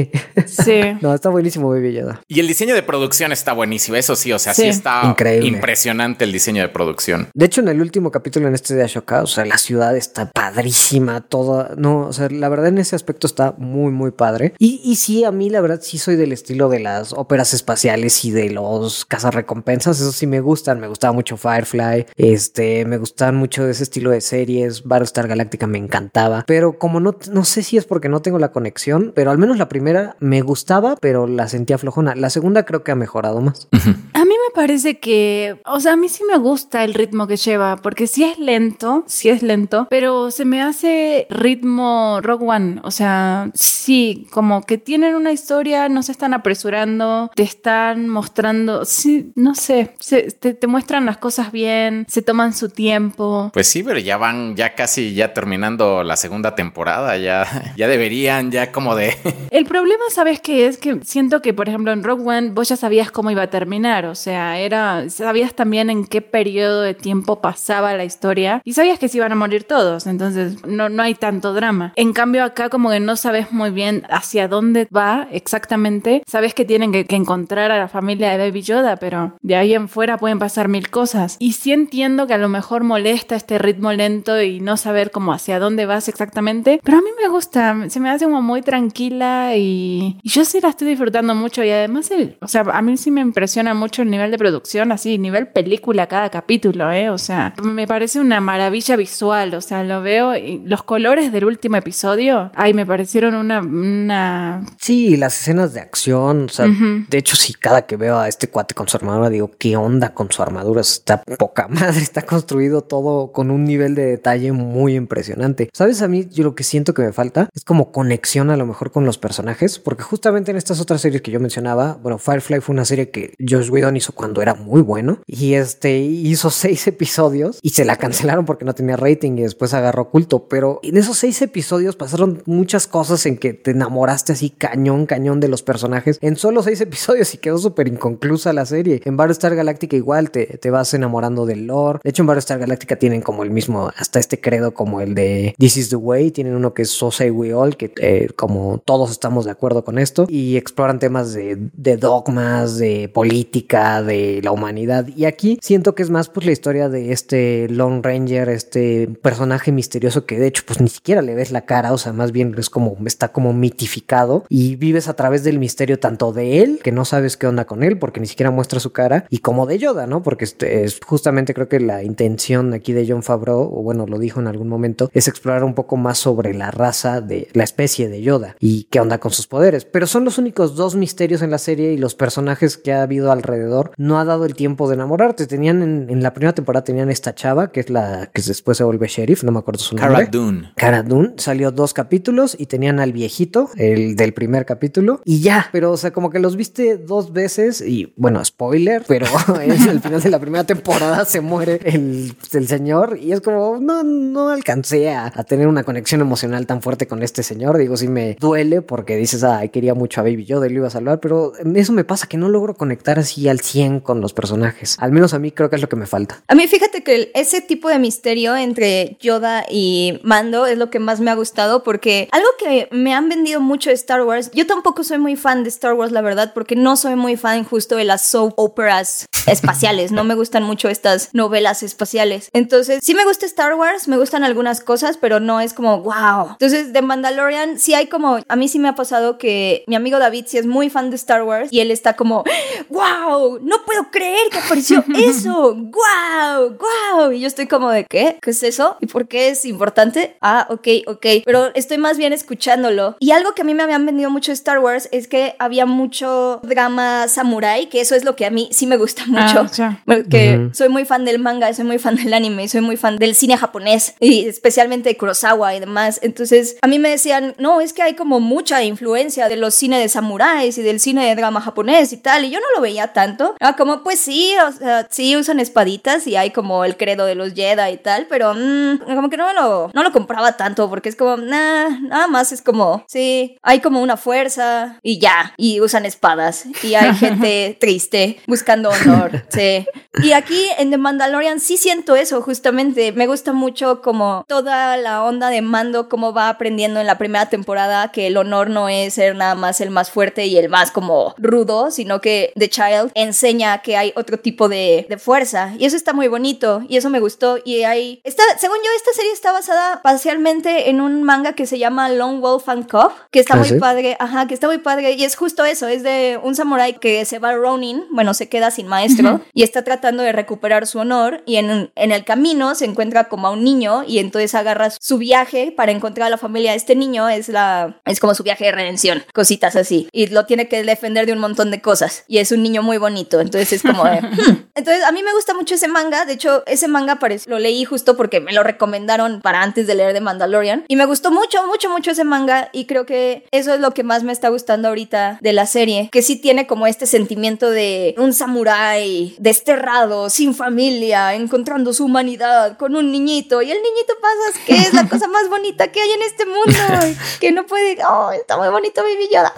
[0.47, 0.81] Sí.
[1.01, 2.21] No, está buenísimo, Baby Yoda.
[2.29, 4.69] Y el diseño de producción está buenísimo, eso sí, o sea, sí, Sí.
[4.69, 5.49] está Increíble.
[5.49, 7.29] impresionante el diseño de producción.
[7.35, 10.31] De hecho, en el último capítulo en este de Ashoka, o sea, la ciudad está
[10.31, 14.55] padrísima, toda, no, o sea, la verdad en ese aspecto está muy, muy padre.
[14.59, 18.25] Y, y sí, a mí la verdad sí soy del estilo de las óperas espaciales
[18.25, 23.37] y de los cazarrecompensas, eso sí me gustan, me gustaba mucho Firefly, este, me gustaban
[23.37, 27.77] mucho ese estilo de series, Battlestar Galactica me encantaba, pero como no, no sé si
[27.77, 31.47] es porque no tengo la conexión, pero al menos la primera me gustaba, pero la
[31.47, 32.15] sentía flojona.
[32.15, 33.69] La segunda creo que ha mejorado más.
[34.15, 37.37] A mí me parece que, o sea, a mí sí me gusta el ritmo que
[37.37, 42.81] lleva, porque sí es lento, sí es lento, pero se me hace ritmo Rogue One,
[42.85, 48.87] o sea, sí, como que tienen una historia, no se están apresurando, te están mostrando,
[48.87, 53.10] sí, no sé, se- te, te muestran las cosas bien, se toman su tiempo.
[53.53, 57.47] Pues sí, pero ya van ya casi ya terminando la segunda temporada, ya,
[57.77, 59.17] ya deberían ya como de...
[59.51, 60.79] El problema, ¿sabes qué es?
[60.79, 64.07] Que siento que, por ejemplo, en Rogue One vos ya sabías cómo iba a terminar,
[64.07, 68.99] o sea, era, sabías también en qué periodo de tiempo pasaba la historia y sabías
[68.99, 71.93] que se iban a morir todos, entonces no, no hay tanto drama.
[71.97, 76.65] En cambio, acá como que no sabes muy bien hacia dónde va exactamente, sabes que
[76.65, 80.19] tienen que, que encontrar a la familia de Baby Yoda, pero de ahí en fuera
[80.19, 81.37] pueden pasar mil cosas.
[81.39, 85.33] Y sí entiendo que a lo mejor molesta este ritmo lento y no saber cómo
[85.33, 89.57] hacia dónde vas exactamente, pero a mí me gusta, se me hace como muy tranquila
[89.57, 92.99] y, y yo sí la estoy disfrutando mucho y además, el, o sea, a mí
[92.99, 97.09] sí me impresiona mucho el nivel de producción, así, nivel película cada capítulo, ¿eh?
[97.09, 101.47] O sea, me parece una maravilla visual, o sea, lo veo y los colores del
[101.47, 103.61] último episodio, ay, me parecieron una...
[103.61, 104.63] una...
[104.79, 108.49] Sí, las escenas de acción, o sea, de hecho, sí, cada que veo a este
[108.51, 110.83] cuate con su armadura, digo, ¿qué onda con su armadura?
[110.83, 115.71] Está poca madre, está construido todo con un nivel de detalle muy impresionante.
[115.73, 116.03] ¿Sabes?
[116.03, 118.91] A mí, yo lo que siento que me falta es como conexión a lo mejor
[118.91, 122.75] con los personajes, porque justamente en estas otras series que yo mencionaba, bueno, Firefly fue
[122.75, 127.59] una serie que Josh Whedon hizo cuando era muy bueno y este hizo seis episodios
[127.63, 131.19] y se la cancelaron porque no tenía rating y después agarró culto, pero en esos
[131.19, 136.19] seis episodios pasaron muchas cosas en que te enamoraste así cañón, cañón de los personajes
[136.21, 139.01] en solo seis episodios y quedó súper inconclusa la serie.
[139.05, 142.01] En Battlestar Galactica igual te, te vas enamorando del lore.
[142.03, 145.55] De hecho, en Battlestar Galactica tienen como el mismo, hasta este credo como el de
[145.59, 146.31] This is the Way.
[146.31, 149.85] Tienen uno que es So Say We All, que eh, como todos estamos de acuerdo
[149.85, 150.27] con esto.
[150.29, 155.07] Y exploran temas de, de dogmas, de política, de la humanidad.
[155.17, 159.73] Y aquí siento que es más pues la historia de este Lone Ranger, este personaje
[159.73, 162.55] misterioso que de hecho pues ni siquiera le ves la cara, o sea, más bien
[162.59, 166.93] es como, está como mitificado y vives a través del misterio tanto de él, que
[166.93, 169.79] no sabes qué onda con él porque ni siquiera muestra su cara, y como de
[169.79, 170.23] Yoda, ¿no?
[170.23, 174.07] Porque este es justamente creo que la intención aquí aquí de John Favreau, o bueno,
[174.07, 177.63] lo dijo en algún momento, es explorar un poco más sobre la raza de la
[177.63, 179.85] especie de Yoda y qué onda con sus poderes.
[179.85, 183.31] Pero son los únicos dos misterios en la serie y los personajes que ha habido
[183.31, 185.47] alrededor no ha dado el tiempo de enamorarte.
[185.47, 189.07] Tenían en, la primera temporada tenían esta chava que es la que después se vuelve
[189.09, 190.15] sheriff, no me acuerdo su nombre.
[190.15, 190.73] Cara Dune.
[190.77, 195.69] Cara Dune salió dos capítulos y tenían al viejito, el del primer capítulo y ya.
[195.73, 200.23] Pero o sea, como que los viste dos veces y bueno, spoiler, pero al final
[200.23, 205.11] de la primera temporada se muere el, el señor y es como no no alcancé
[205.11, 207.79] a, tener una conexión emocional tan fuerte con este señor.
[207.79, 210.87] Digo, sí me duele porque dices, ay, quería mucho a Baby Yoda y lo iba
[210.89, 214.33] a salvar, pero eso me pasa que no logro conectar así al 100 con los
[214.33, 214.97] personajes.
[214.99, 216.43] Al menos a mí creo que es lo que me falta.
[216.49, 220.99] A mí fíjate que ese tipo de misterio entre Yoda y Mando es lo que
[220.99, 224.67] más me ha gustado porque algo que me han vendido mucho de Star Wars, yo
[224.67, 227.97] tampoco soy muy fan de Star Wars, la verdad, porque no soy muy fan justo
[227.97, 232.40] de las soap operas espaciales, no me gustan mucho estas novelas espaciales.
[232.53, 236.51] Entonces, sí me gusta Star Wars, me gustan algunas cosas, pero no es como wow.
[236.53, 240.19] Entonces, de Mandalorian sí hay como, a mí sí me ha pasado que mi amigo
[240.19, 242.45] David sí es muy fan de Star Wars y él está como,
[242.89, 247.33] wow, no puedo creer que apareció eso, wow, wow.
[247.33, 248.39] Y yo estoy como de, ¿qué?
[248.41, 248.97] ¿Qué es eso?
[249.01, 250.37] ¿Y por qué es importante?
[250.41, 251.27] Ah, ok, ok.
[251.45, 253.17] Pero estoy más bien escuchándolo.
[253.21, 256.61] Y algo que a mí me habían vendido mucho Star Wars es que había mucho
[256.63, 259.67] drama samurai, que eso es lo que a mí sí me gusta mucho.
[259.79, 263.17] Ah, porque soy muy fan del manga, soy muy fan del anime, soy muy fan
[263.17, 266.21] del cine japonés y especialmente de Kurosawa y demás.
[266.23, 270.01] Entonces, a mí me decían, no, es que hay como mucha influencia de los cines
[270.01, 272.45] de samuráis y del cine de drama japonés y tal.
[272.45, 273.55] Y yo no lo veía tanto.
[273.61, 277.35] Ah, como, pues sí, o sea, sí usan espaditas y hay como el credo de
[277.35, 281.09] los Jedi y tal, pero mmm, como que no lo, no lo compraba tanto porque
[281.09, 285.81] es como, nah, nada más es como, sí, hay como una fuerza y ya, y
[285.81, 289.87] usan espadas y hay gente triste buscando honor, sí.
[290.23, 293.13] Y aquí en The Mandalorian sí siento eso, justamente.
[293.13, 297.47] Me gusta mucho como toda la onda de mando, cómo va aprendiendo en la primera
[297.47, 300.91] temporada que el honor no es ser nada más el más fuerte y el más
[300.91, 305.73] como rudo, sino que The Child enseña que hay otro tipo de, de fuerza.
[305.79, 307.59] Y eso está muy bonito y eso me gustó.
[307.65, 311.79] Y hay, está, según yo, esta serie está basada parcialmente en un manga que se
[311.79, 315.13] llama Lone Wolf and Cub, que está ¿Ah, muy padre, ajá, que está muy padre.
[315.13, 318.49] Y es justo eso, es de un samurái que se va a Ronin, bueno, se
[318.49, 322.25] queda sin maestro y está tratando tratando de recuperar su honor y en, en el
[322.25, 326.31] camino se encuentra como a un niño y entonces agarra su viaje para encontrar a
[326.31, 330.09] la familia de este niño, es, la, es como su viaje de redención, cositas así.
[330.13, 332.25] Y lo tiene que defender de un montón de cosas.
[332.29, 334.21] Y es un niño muy bonito, entonces es como de...
[334.31, 334.71] Hmm".
[334.75, 338.17] Entonces a mí me gusta mucho ese manga, de hecho ese manga lo leí justo
[338.17, 340.85] porque me lo recomendaron para antes de leer de Mandalorian.
[340.89, 344.03] Y me gustó mucho, mucho, mucho ese manga y creo que eso es lo que
[344.03, 348.15] más me está gustando ahorita de la serie, que sí tiene como este sentimiento de
[348.19, 353.63] un samurái desterrado sin familia, encontrando su humanidad con un niñito.
[353.63, 356.79] Y el niñito pasa que es la cosa más bonita que hay en este mundo.
[357.41, 357.97] Que no puede.
[358.05, 359.53] Oh, está muy bonito mi Yoda.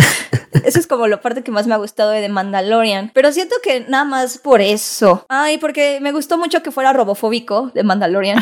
[0.65, 3.11] Eso es como la parte que más me ha gustado de The Mandalorian.
[3.15, 5.25] Pero siento que nada más por eso.
[5.29, 8.39] Ay, porque me gustó mucho que fuera robofóbico de Mandalorian.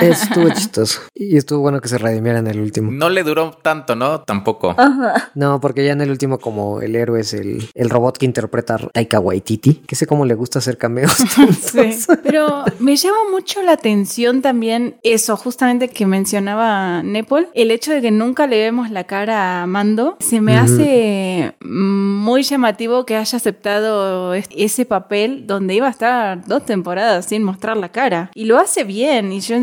[0.00, 1.00] Estuvo chistoso.
[1.14, 2.90] Y estuvo bueno que se redimiera en el último.
[2.90, 4.20] No le duró tanto, ¿no?
[4.22, 4.74] Tampoco.
[4.76, 5.30] Ajá.
[5.34, 8.78] No, porque ya en el último, como el héroe es el, el robot que interpreta
[8.92, 11.12] Taika Waititi, que sé cómo le gusta hacer cameos.
[11.60, 11.98] sí.
[12.22, 18.00] Pero me llama mucho la atención también eso, justamente que mencionaba Nepal, el hecho de
[18.00, 20.16] que nunca le vemos la cara a Mando.
[20.20, 26.64] Se me hace muy llamativo que haya aceptado ese papel donde iba a estar dos
[26.64, 28.30] temporadas sin mostrar la cara.
[28.34, 29.32] Y lo hace bien.
[29.32, 29.56] Y yo,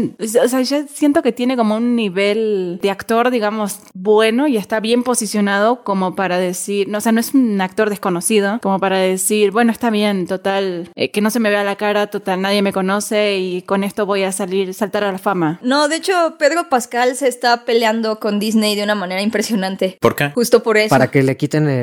[0.43, 4.79] o sea, yo siento que tiene como un nivel de actor, digamos, bueno y está
[4.79, 8.97] bien posicionado como para decir, no, o sea, no es un actor desconocido, como para
[8.99, 12.61] decir, bueno, está bien, total, eh, que no se me vea la cara, total, nadie
[12.61, 15.59] me conoce y con esto voy a salir, saltar a la fama.
[15.61, 19.97] No, de hecho, Pedro Pascal se está peleando con Disney de una manera impresionante.
[19.99, 20.31] ¿Por qué?
[20.31, 20.89] Justo por eso.
[20.89, 21.76] Para que le quiten el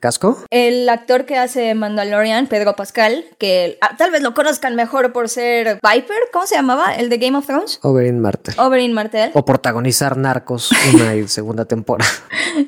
[0.00, 0.44] casco.
[0.50, 5.28] El actor que hace Mandalorian, Pedro Pascal, que ah, tal vez lo conozcan mejor por
[5.28, 6.94] ser Viper, ¿cómo se llamaba?
[6.94, 7.78] El de Game of Thrones.
[7.82, 8.54] Oberyn Martell.
[8.58, 9.30] Oberyn Martell.
[9.34, 12.10] O protagonizar Narcos una y segunda temporada.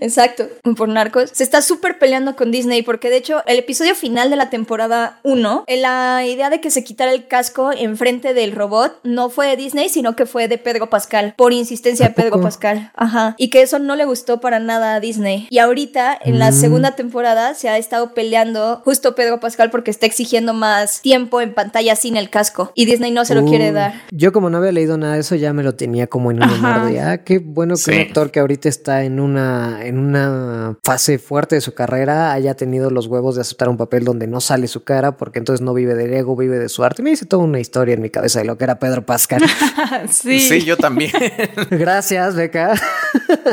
[0.00, 0.46] Exacto,
[0.76, 1.30] por Narcos.
[1.32, 5.20] Se está súper peleando con Disney porque de hecho el episodio final de la temporada
[5.22, 9.56] 1, la idea de que se quitara el casco enfrente del robot no fue de
[9.56, 12.90] Disney, sino que fue de Pedro Pascal, por insistencia de Pedro Pascal.
[12.94, 13.34] Ajá.
[13.38, 15.46] Y que eso no le gustó para nada a Disney.
[15.50, 16.55] Y ahorita, en la mm.
[16.55, 21.55] segunda temporada, se ha estado peleando justo Pedro Pascal porque está exigiendo más tiempo en
[21.55, 22.72] pantalla sin el casco.
[22.74, 23.94] Y Disney no se lo quiere dar.
[24.11, 26.49] Yo como no había leído nada de eso, ya me lo tenía como en un
[26.90, 30.76] de, ah, qué bueno que un actor que ahorita está en una una, en una
[30.82, 34.40] fase fuerte de su carrera haya tenido los huevos de aceptar un papel donde no
[34.40, 37.03] sale su cara, porque entonces no vive del ego, vive de su arte.
[37.03, 39.42] Me hice toda una historia en mi cabeza de lo que era Pedro Pascal.
[40.11, 40.40] sí.
[40.40, 41.12] Sí, yo también.
[41.70, 42.74] Gracias, Beca.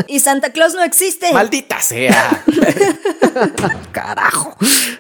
[0.08, 1.32] Y Santa Claus no existe.
[1.34, 2.44] Maldita sea.
[3.92, 4.56] Carajo.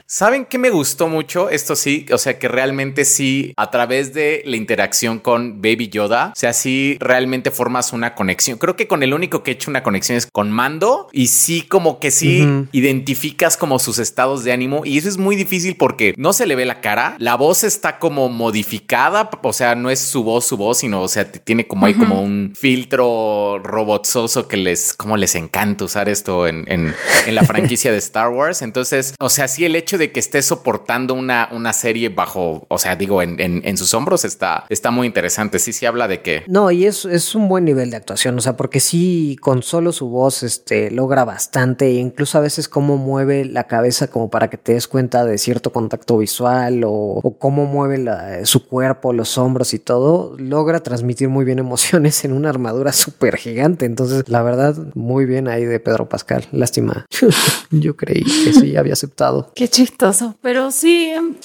[0.07, 1.49] ¿Saben qué me gustó mucho?
[1.49, 6.31] Esto sí, o sea que realmente sí, a través de la interacción con Baby Yoda,
[6.33, 8.57] o sea, sí realmente formas una conexión.
[8.57, 11.61] Creo que con el único que he hecho una conexión es con Mando y sí
[11.61, 16.13] como que sí identificas como sus estados de ánimo y eso es muy difícil porque
[16.17, 19.99] no se le ve la cara, la voz está como modificada, o sea, no es
[19.99, 24.57] su voz, su voz, sino, o sea, tiene como hay como un filtro robotzoso que
[24.57, 26.93] les, como les encanta usar esto en, en,
[27.25, 28.61] en la franquicia de Star Wars.
[28.61, 32.77] Entonces, o sea, sí el hecho de que esté soportando una, una serie bajo, o
[32.77, 35.59] sea, digo, en, en, en sus hombros está, está muy interesante.
[35.59, 38.41] Sí, sí habla de que No, y es, es un buen nivel de actuación, o
[38.41, 42.97] sea, porque sí, con solo su voz, este, logra bastante, e incluso a veces cómo
[42.97, 47.37] mueve la cabeza como para que te des cuenta de cierto contacto visual o, o
[47.37, 52.33] cómo mueve la- su cuerpo, los hombros y todo, logra transmitir muy bien emociones en
[52.33, 53.85] una armadura súper gigante.
[53.85, 56.45] Entonces, la verdad, muy bien ahí de Pedro Pascal.
[56.51, 57.05] Lástima.
[57.71, 59.51] Yo creí que sí había aceptado.
[59.55, 60.35] Qué chistoso.
[60.41, 61.35] Pero sí, em,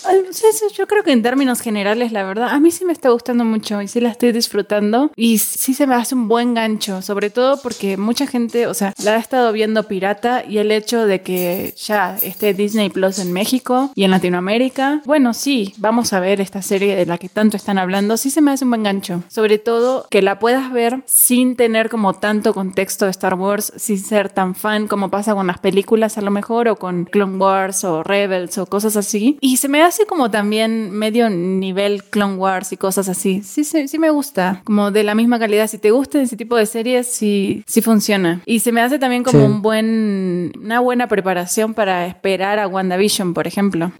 [0.76, 3.80] yo creo que en términos generales, la verdad, a mí sí me está gustando mucho
[3.82, 5.10] y sí la estoy disfrutando.
[5.16, 8.92] Y sí se me hace un buen gancho, sobre todo porque mucha gente, o sea,
[9.02, 13.32] la ha estado viendo pirata y el hecho de que ya esté Disney Plus en
[13.32, 17.56] México y en Latinoamérica, bueno, sí, vamos a ver esta serie de la que tanto
[17.56, 19.22] están hablando, sí se me hace un buen gancho.
[19.28, 23.98] Sobre todo que la puedas ver sin tener como tanto contexto de Star Wars, sin
[23.98, 27.84] ser tan fan como pasa con las películas a lo mejor o con Clone Wars
[27.84, 29.36] o Rebels o cosas así.
[29.40, 33.42] Y se me hace como también medio nivel Clone Wars y cosas así.
[33.42, 34.62] Sí, sí, sí me gusta.
[34.64, 35.66] Como de la misma calidad.
[35.68, 38.40] Si te gusta ese tipo de series, sí, sí funciona.
[38.46, 39.44] Y se me hace también como Sí.
[39.46, 43.92] un buen, una buena preparación para esperar a WandaVision, por ejemplo.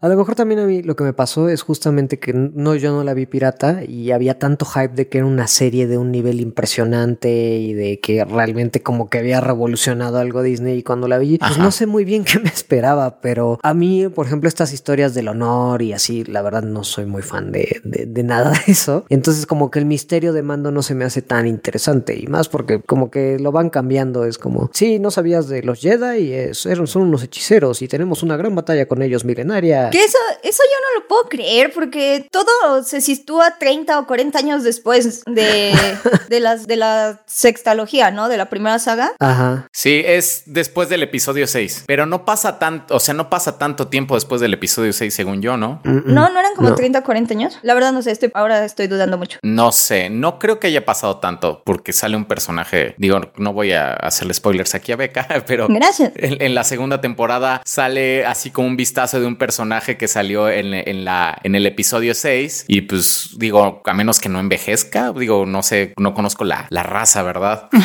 [0.00, 2.92] A lo mejor también a mí lo que me pasó es justamente que no, yo
[2.92, 6.10] no la vi pirata y había tanto hype de que era una serie de un
[6.10, 11.18] nivel impresionante y de que realmente como que había revolucionado algo Disney y cuando la
[11.18, 11.62] vi, pues Ajá.
[11.62, 15.28] no sé muy bien qué me esperaba, pero a mí, por ejemplo, estas historias del
[15.28, 19.04] honor y así, la verdad no soy muy fan de, de, de nada de eso.
[19.08, 22.48] Entonces como que el misterio de mando no se me hace tan interesante y más
[22.48, 26.32] porque como que lo van cambiando, es como, sí, no sabías de los Jedi y
[26.32, 29.90] es- son unos hechiceros y tenemos una gran batalla con ellos milenaria.
[29.90, 34.38] Que eso, eso yo no lo puedo creer porque todo se sitúa 30 o 40
[34.38, 35.72] años después de,
[36.28, 38.28] de, las, de la sextalogía, ¿no?
[38.28, 39.12] De la primera saga.
[39.18, 39.68] Ajá.
[39.72, 43.88] Sí, es después del episodio 6, pero no pasa tanto, o sea, no pasa tanto
[43.88, 45.80] tiempo después del episodio 6, según yo, ¿no?
[45.84, 46.02] Mm, mm.
[46.14, 46.74] No, no eran como No.
[46.74, 47.58] 30 o 40 años.
[47.62, 49.38] La verdad no sé, estoy, ahora estoy dudando mucho.
[49.42, 53.72] No sé, no creo que haya pasado tanto porque sale un personaje, digo, no voy
[53.72, 56.12] a hacerle spoilers aquí a Beca, pero Gracias.
[56.16, 60.48] en, en la segunda temporada sale así como un vistazo de un personaje que salió
[60.48, 65.12] en, en la, en el episodio 6 y pues digo, a menos que no envejezca,
[65.12, 67.68] digo, no sé, no conozco la, la raza, ¿verdad?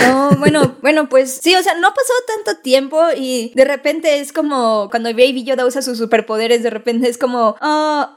[0.00, 4.32] No, bueno, bueno, pues sí, o sea, no pasó tanto tiempo y de repente es
[4.32, 8.14] como cuando Baby Yoda usa sus superpoderes, de repente es como, ah,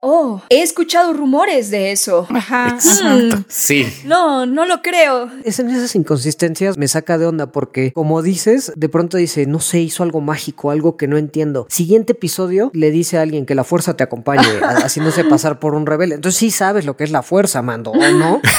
[0.00, 2.26] oh, he escuchado rumores de eso.
[2.30, 2.68] Ajá.
[2.74, 3.36] Exacto.
[3.36, 3.44] Mm.
[3.48, 3.86] Sí.
[4.04, 5.30] No, no lo creo.
[5.44, 9.60] Es en esas inconsistencias me saca de onda porque, como dices, de pronto dice, no
[9.60, 11.66] sé, hizo algo mágico, algo que no entiendo.
[11.68, 15.86] Siguiente episodio le dice a alguien que la fuerza te acompañe, haciéndose pasar por un
[15.86, 16.16] rebelde.
[16.16, 18.40] Entonces sí sabes lo que es la fuerza, Mando, ¿o no?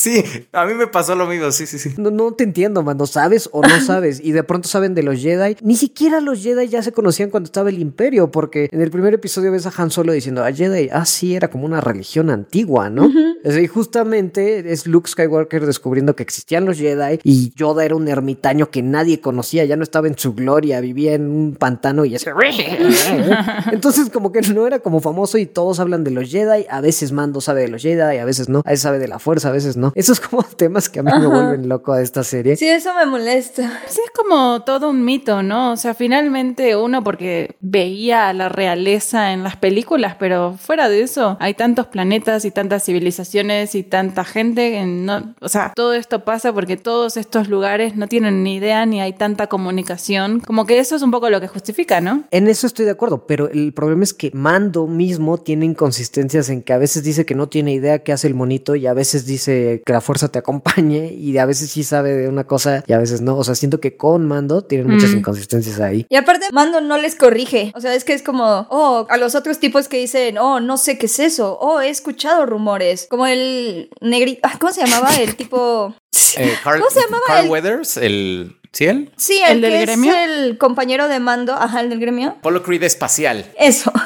[0.00, 1.92] Sí, a mí me pasó lo mismo, sí, sí, sí.
[1.98, 4.18] No, no te entiendo, Mando, ¿sabes o no sabes?
[4.24, 5.58] Y de pronto saben de los Jedi.
[5.60, 9.12] Ni siquiera los Jedi ya se conocían cuando estaba el Imperio, porque en el primer
[9.12, 12.88] episodio ves a Han Solo diciendo, a Jedi, ah, sí, era como una religión antigua,
[12.88, 13.10] ¿no?
[13.44, 18.70] Y justamente es Luke Skywalker descubriendo que existían los Jedi y Yoda era un ermitaño
[18.70, 22.24] que nadie conocía, ya no estaba en su gloria, vivía en un pantano y así.
[23.72, 26.66] Entonces, como que no era como famoso y todos hablan de los Jedi.
[26.70, 28.62] A veces Mando sabe de los Jedi, a veces no.
[28.64, 29.89] A veces sabe de la fuerza, a veces no.
[29.94, 32.56] Esos como temas que a mí me vuelven loco a esta serie.
[32.56, 33.80] Sí, eso me molesta.
[33.86, 35.72] Sí, es como todo un mito, ¿no?
[35.72, 41.02] O sea, finalmente uno porque veía a la realeza en las películas, pero fuera de
[41.02, 44.70] eso, hay tantos planetas y tantas civilizaciones y tanta gente.
[44.70, 48.86] que no, o sea, todo esto pasa porque todos estos lugares no tienen ni idea
[48.86, 50.40] ni hay tanta comunicación.
[50.40, 52.24] Como que eso es un poco lo que justifica, ¿no?
[52.30, 56.62] En eso estoy de acuerdo, pero el problema es que Mando mismo tiene inconsistencias en
[56.62, 59.26] que a veces dice que no tiene idea qué hace el monito y a veces
[59.26, 62.92] dice que la fuerza te acompañe y a veces sí sabe de una cosa y
[62.92, 63.36] a veces no.
[63.36, 65.18] O sea, siento que con Mando tienen muchas Mm.
[65.18, 66.06] inconsistencias ahí.
[66.08, 67.72] Y aparte, Mando no les corrige.
[67.74, 70.76] O sea, es que es como, oh, a los otros tipos que dicen, oh, no
[70.76, 71.58] sé qué es eso.
[71.60, 73.06] Oh, he escuchado rumores.
[73.10, 75.14] Como el negrito, ah, ¿cómo se llamaba?
[75.16, 75.94] El tipo...
[76.36, 78.56] Eh, Carl- ¿Cómo se llamaba Carl el- Weathers, el...
[78.72, 79.10] ¿Sí él?
[79.16, 80.12] Sí, el, ¿El del que gremio?
[80.14, 82.36] es el compañero de mando, ajá, el del gremio.
[82.38, 83.44] Apollo Creed espacial.
[83.58, 83.92] Eso.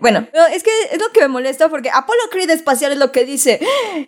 [0.00, 3.12] Bueno, no, es que es lo que me molesta porque Apolo Creed espacial es lo
[3.12, 3.60] que dice.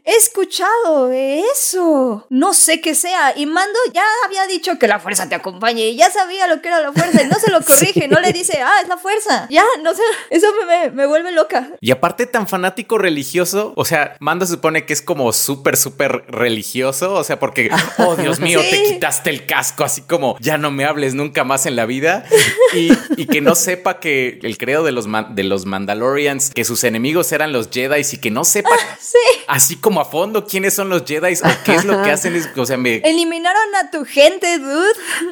[0.04, 2.26] He escuchado eso.
[2.30, 3.32] No sé qué sea.
[3.36, 6.68] Y Mando ya había dicho que la fuerza te acompañe y ya sabía lo que
[6.68, 9.46] era la fuerza y no se lo corrige, no le dice, ah, es la fuerza.
[9.50, 10.02] Ya, no sé.
[10.30, 11.70] Eso me, me, me vuelve loca.
[11.80, 16.24] Y aparte tan fanático religioso, o sea, Mando se supone que es como súper, súper
[16.28, 18.70] religioso, o sea, porque, oh Dios mío, Sí.
[18.70, 19.46] te quitaste el
[19.78, 22.24] así como, ya no me hables nunca más en la vida,
[22.74, 26.84] y, y que no sepa que el credo de los, de los Mandalorians, que sus
[26.84, 29.18] enemigos eran los Jedi, y que no sepa Sí.
[29.48, 32.48] así como a fondo quiénes son los Jedi o qué es lo que hacen, es,
[32.56, 32.96] o sea, me...
[32.96, 34.84] Eliminaron a tu gente, dude.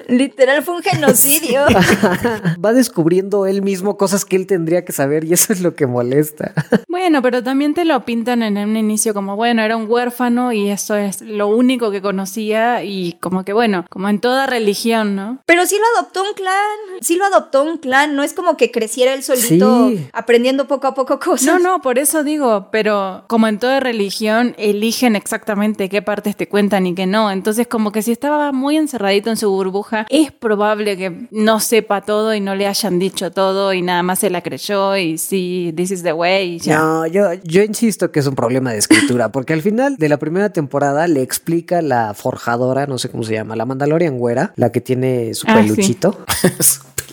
[0.08, 1.64] Literal fue un genocidio.
[2.64, 5.86] Va descubriendo él mismo cosas que él tendría que saber y eso es lo que
[5.86, 6.52] molesta.
[6.88, 10.70] Bueno, pero también te lo pintan en un inicio como, bueno, era un huérfano y
[10.70, 15.40] eso es lo único que conocía y como que, bueno, como en toda religión, ¿no?
[15.46, 17.00] Pero sí lo adoptó un clan.
[17.00, 18.14] Sí lo adoptó un clan.
[18.16, 20.06] No es como que creciera él solito Sí.
[20.12, 21.46] aprendiendo poco a poco cosas.
[21.46, 26.48] No, no, por eso digo, pero como en toda religión, eligen exactamente qué partes te
[26.48, 27.30] cuentan y qué no.
[27.30, 32.00] Entonces, como que si estaba muy encerradito en su burbuja, es probable que no sepa
[32.02, 35.72] todo y no le hayan dicho todo y nada más se la creyó y sí,
[35.76, 36.78] this is the way y ya.
[36.78, 40.18] No, yo, yo insisto que es un problema de escritura, porque al final de la
[40.18, 44.72] primera temporada le explica la forjadora, no sé cómo se llama, la Mandalorian güera, la
[44.72, 45.96] que tiene su Ah, sí.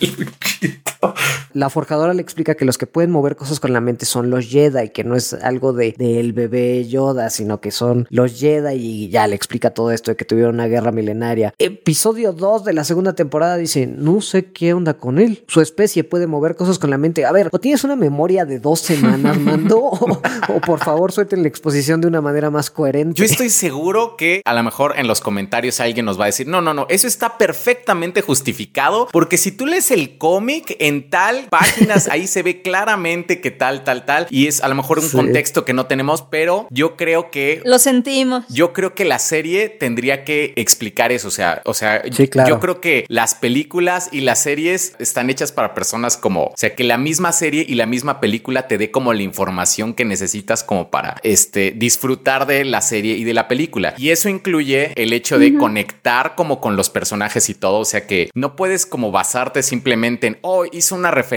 [0.56, 0.68] って
[1.00, 1.14] た。
[1.52, 4.90] La forjadora le explica que los que pueden mover cosas con la mente son los Jedi,
[4.90, 9.26] que no es algo de del bebé Yoda, sino que son los Jedi y ya
[9.26, 11.54] le explica todo esto de que tuvieron una guerra milenaria.
[11.58, 15.44] Episodio 2 de la segunda temporada dice, no sé qué onda con él.
[15.48, 17.24] Su especie puede mover cosas con la mente.
[17.24, 19.78] A ver, o tienes una memoria de dos semanas, mando,
[20.48, 23.14] o, por favor suelten la exposición de una manera más coherente.
[23.18, 26.46] Yo estoy seguro que a lo mejor en los comentarios alguien nos va a decir,
[26.46, 31.39] no, no, no, eso está perfectamente justificado porque si tú lees el cómic en tal
[31.48, 35.08] páginas, ahí se ve claramente que tal, tal, tal, y es a lo mejor un
[35.08, 35.16] Sí.
[35.16, 37.62] contexto que no tenemos, pero yo creo que...
[37.64, 38.44] Lo sentimos.
[38.48, 42.48] Yo creo que la serie tendría que explicar eso, o sea, o sea, Sí, claro.
[42.50, 46.74] yo creo que las películas y las series están hechas para personas como, o sea,
[46.74, 50.62] que la misma serie y la misma película te dé como la información que necesitas
[50.64, 53.94] como para este disfrutar de la serie y de la película.
[53.98, 58.06] Y eso incluye el hecho de conectar como con los personajes y todo, o sea,
[58.06, 61.29] que no puedes como basarte simplemente en, oh, hizo una referencia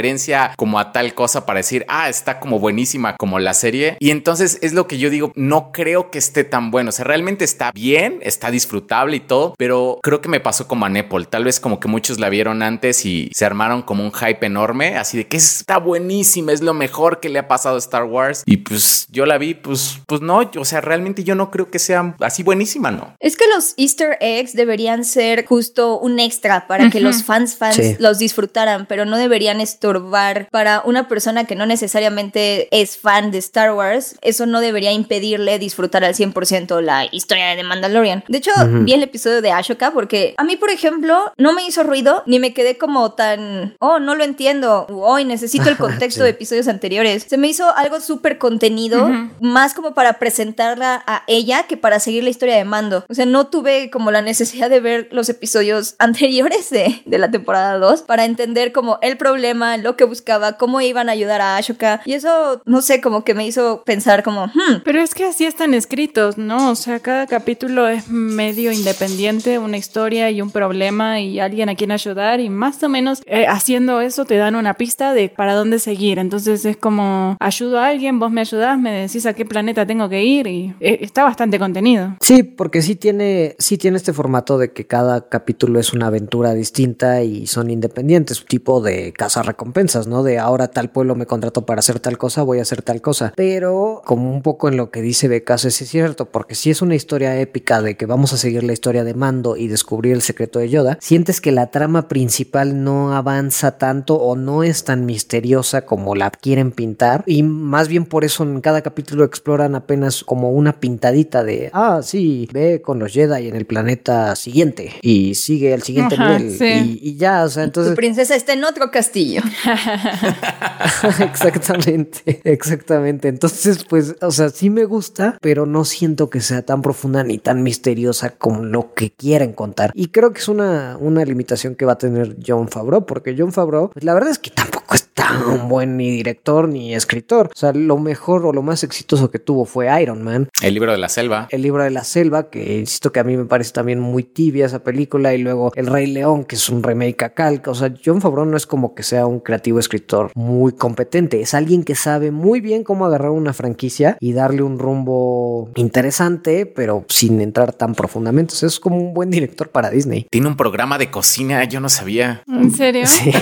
[0.58, 3.98] como a tal cosa para decir, ah, está como buenísima como la serie.
[4.00, 7.06] Y entonces es lo que yo digo, no creo que esté tan bueno, o sea,
[7.06, 11.28] realmente está bien, está disfrutable y todo, pero creo que me pasó como a Nepal,
[11.28, 14.98] tal vez como que muchos la vieron antes y se armaron como un hype enorme,
[14.98, 18.44] así de que está buenísima, es lo mejor que le ha pasado a Star Wars.
[18.46, 21.80] Y pues yo la vi, pues, pues no, o sea, realmente yo no creo que
[21.80, 23.16] sea así buenísima, ¿no?
[23.20, 27.76] Es que los Easter eggs deberían ser justo un extra para que los fans fans
[27.76, 27.96] Sí.
[28.00, 33.38] los disfrutaran, pero no deberían estorbar para una persona que no necesariamente es fan de
[33.40, 34.16] Star Wars.
[34.22, 38.24] Eso no debería impedirle disfrutar al 100% la historia de The Mandalorian.
[38.30, 41.84] De hecho, vi el episodio de Ashoka porque a mí, por ejemplo, no me hizo
[41.84, 46.24] ruido ni me quedé como tan, oh, no lo entiendo, hoy necesito el contexto Sí.
[46.24, 47.26] de episodios anteriores.
[47.28, 49.10] Se me hizo algo súper contenido,
[49.42, 53.04] más como para presentarla a ella que para seguir la historia de Mando.
[53.10, 57.32] O sea, no tuve como la necesidad de ver los episodios anteriores de, de la
[57.32, 61.58] temporada 2 para entender como el problema, lo que buscaba, cómo iban a ayudar a
[61.58, 62.02] Ashoka.
[62.06, 65.46] Y eso, no sé, como que me hizo pensar como, hmm, Pero es que así
[65.46, 66.72] están escritos, ¿no?
[66.72, 71.76] O sea, cada capítulo es medio independiente, una historia y un problema y alguien a
[71.76, 75.54] quien ayudar y más o menos eh, haciendo eso te dan una pista de para
[75.54, 76.20] dónde seguir.
[76.20, 80.10] Entonces es como ayudo a alguien, vos me ayudás, me decís a qué planeta tengo
[80.10, 82.16] que ir y eh, está bastante contenido.
[82.22, 86.54] Sí, porque sí tiene, sí tiene este formato de que cada capítulo es una aventura
[86.54, 90.24] distinta y son independientes, tipo de casa recompensas, ¿no?
[90.24, 93.32] De ahora tal pueblo me contrató para hacer tal cosa, voy a hacer tal cosa.
[93.38, 96.96] Pero como un poco en lo que dice Becas es cierto, porque si es una
[96.96, 100.60] historia épica de que vamos a seguir la historia de Mando y descubrir el secreto
[100.60, 105.86] de Yoda, sientes que la trama principal no avanza tanto o no es tan misteriosa
[105.86, 110.52] como la quieren pintar y más bien por eso en cada capítulo exploran apenas como
[110.52, 115.74] una pintadita de, ah, sí, ve con los Jedi en el planeta siguiente y sigue
[115.74, 117.00] el siguiente Ajá, nivel sí.
[117.02, 117.96] y, y ya, o sea, tu entonces...
[117.96, 119.42] princesa está en otro castillo.
[121.20, 123.28] exactamente, exactamente.
[123.28, 127.38] Entonces, pues, o sea, sí me gusta, pero no siento que sea tan profunda ni
[127.38, 129.92] tan misteriosa como lo que quieren contar.
[129.96, 133.52] Y creo que es una, una limitación que va a tener John Favreau, porque John
[133.52, 137.50] Favreau, pues, la verdad es que tampoco es tan buen ni director ni escritor.
[137.54, 140.50] O sea, lo mejor o lo más exitoso que tuvo fue Iron Man.
[140.62, 141.48] El libro de la selva.
[141.52, 144.66] El libro de la selva, que insisto que a mí me parece también muy tibia
[144.66, 145.34] esa película.
[145.34, 147.72] Y luego El Rey León, que es un remake a calca.
[147.72, 151.42] O sea, John Favreau no es como que sea un creativo escritor muy competente.
[151.42, 156.66] Es alguien que sabe muy bien cómo agarrar una franquicia y darle un rumbo interesante,
[156.66, 158.54] pero sin entrar tan profundamente.
[158.54, 160.28] O sea, es como un buen director para Disney.
[160.30, 162.44] Tiene un programa de cocina, yo no sabía.
[162.48, 163.06] ¿En serio?
[163.06, 163.32] Sí.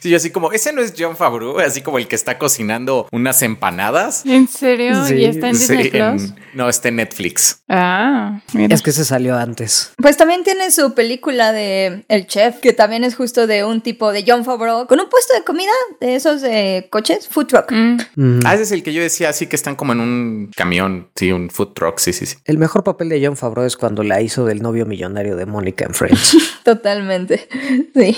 [0.00, 3.08] Sí, yo así como, ese no es John Favreau, así como el que está cocinando
[3.10, 4.24] unas empanadas.
[4.26, 5.04] ¿En serio?
[5.04, 5.14] Sí.
[5.14, 6.00] ¿Y está en Disney Sí, Plus?
[6.22, 7.62] en- no, está en Netflix.
[7.68, 8.72] Ah, mira.
[8.74, 9.92] Es que se salió antes.
[10.00, 14.12] Pues también tiene su película de El Chef, que también es justo de un tipo
[14.12, 15.70] de John Favreau, con un puesto de comida
[16.00, 17.70] de esos de coches, food truck.
[17.72, 18.40] Mm, Mm.
[18.44, 21.32] Ah, ese es el que yo decía, así que están como en un camión, sí,
[21.32, 22.36] un food truck, sí, sí, sí.
[22.44, 25.84] El mejor papel de John Favreau es cuando la hizo del novio millonario de Mónica
[25.84, 26.36] en Friends.
[26.68, 27.48] Totalmente.
[27.94, 28.16] Sí.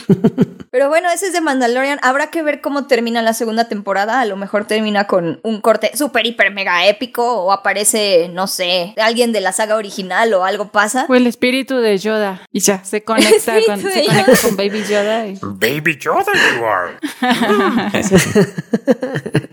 [0.71, 1.99] Pero bueno, ese es de Mandalorian.
[2.03, 4.21] Habrá que ver cómo termina la segunda temporada.
[4.21, 7.43] A lo mejor termina con un corte súper, hiper, mega épico.
[7.45, 11.07] O aparece, no sé, alguien de la saga original o algo pasa.
[11.07, 12.43] Fue el espíritu de Yoda.
[12.53, 15.27] Y ya, se conecta, con, se conecta Baby Yoda.
[15.29, 16.99] y- Baby Yoda you are.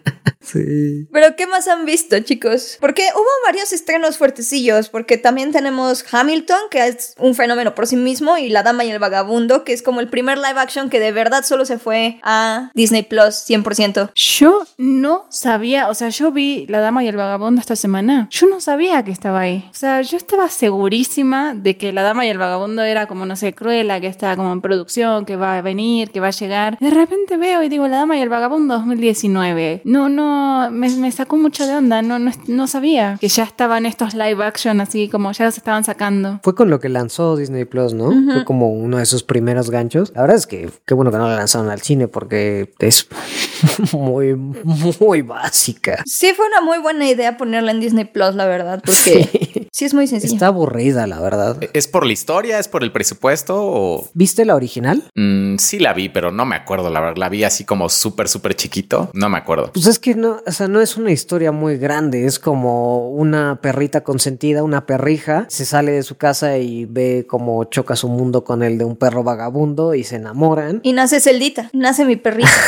[0.51, 1.07] sí.
[1.11, 2.77] Pero ¿qué más han visto, chicos?
[2.79, 7.95] Porque hubo varios estrenos fuertecillos, porque también tenemos Hamilton, que es un fenómeno por sí
[7.95, 10.99] mismo, y La Dama y el Vagabundo, que es como el primer live action que
[10.99, 14.11] de verdad solo se fue a Disney Plus 100%.
[14.13, 18.27] Yo no sabía, o sea, yo vi La Dama y el Vagabundo esta semana.
[18.31, 19.65] Yo no sabía que estaba ahí.
[19.71, 23.35] O sea, yo estaba segurísima de que La Dama y el Vagabundo era como, no
[23.35, 26.77] sé, Cruella, que está como en producción, que va a venir, que va a llegar.
[26.79, 29.81] De repente veo y digo La Dama y el Vagabundo 2019.
[29.85, 30.36] No, no,
[30.71, 32.01] me, me sacó mucho de onda.
[32.01, 35.83] No, no, no sabía que ya estaban estos live action así como ya los estaban
[35.83, 36.39] sacando.
[36.43, 38.11] Fue con lo que lanzó Disney Plus, ¿no?
[38.31, 40.11] Fue como uno de sus primeros ganchos.
[40.15, 43.07] La verdad es que qué bueno que no la lanzaron al cine porque es
[43.93, 46.03] muy, muy básica.
[46.05, 49.93] Sí, fue una muy buena idea ponerla en Disney Plus, la verdad, porque sí, es
[49.93, 50.33] muy sencilla.
[50.33, 51.57] Está aburrida, la verdad.
[51.73, 52.59] ¿Es por la historia?
[52.59, 53.55] ¿Es por el presupuesto?
[53.57, 55.03] O ¿Viste la original?
[55.15, 56.89] Mm, sí la vi, pero no me acuerdo.
[56.89, 59.09] La verdad, la vi así como súper, súper chiquito.
[59.13, 59.71] No me acuerdo.
[59.73, 63.59] Pues es que no, o sea, no es una historia muy grande, es como una
[63.61, 68.43] perrita consentida, una perrija, se sale de su casa y ve cómo choca su mundo
[68.43, 70.80] con el de un perro vagabundo y se enamoran.
[70.84, 72.49] Y nace Celdita, nace mi perrita.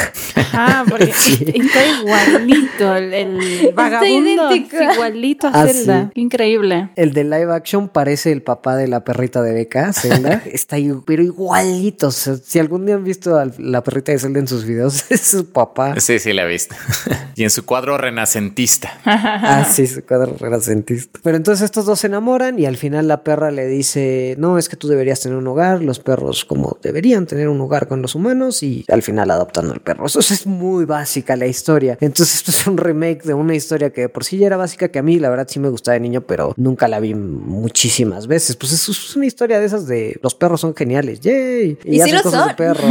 [0.51, 1.05] Ah, porque
[1.53, 4.51] está igualito el, el vagabundo.
[4.51, 4.77] idéntico.
[4.77, 6.11] es igualito a Ah, Zelda.
[6.13, 6.21] sí.
[6.21, 6.89] Increíble.
[6.95, 10.41] El de live action parece el papá de la perrita de Becca, Zelda.
[10.51, 12.07] Está ahí, pero igualito.
[12.07, 15.05] O sea, si algún día han visto a la perrita de Zelda en sus videos,
[15.11, 15.99] es su papá.
[15.99, 16.75] Sí, sí la he visto.
[17.35, 18.99] y en su cuadro renacentista.
[19.05, 21.19] Ah, sí, su cuadro renacentista.
[21.23, 24.69] Pero entonces estos dos se enamoran y al final la perra le dice, no, es
[24.69, 28.15] que tú deberías tener un hogar, los perros como deberían tener un hogar con los
[28.15, 30.05] humanos y al final adoptan al perro.
[30.05, 31.97] Eso es muy básica la historia.
[32.01, 34.89] Entonces esto es un remake de una historia que de por sí ya era básica,
[34.89, 38.27] que a mí la verdad sí me gustaba de niño, pero nunca la vi muchísimas
[38.27, 38.55] veces.
[38.55, 41.77] Pues es, es una historia de esas de los perros son geniales, yay.
[41.83, 42.47] Y sí hacen lo cosas son.
[42.49, 42.85] de perros.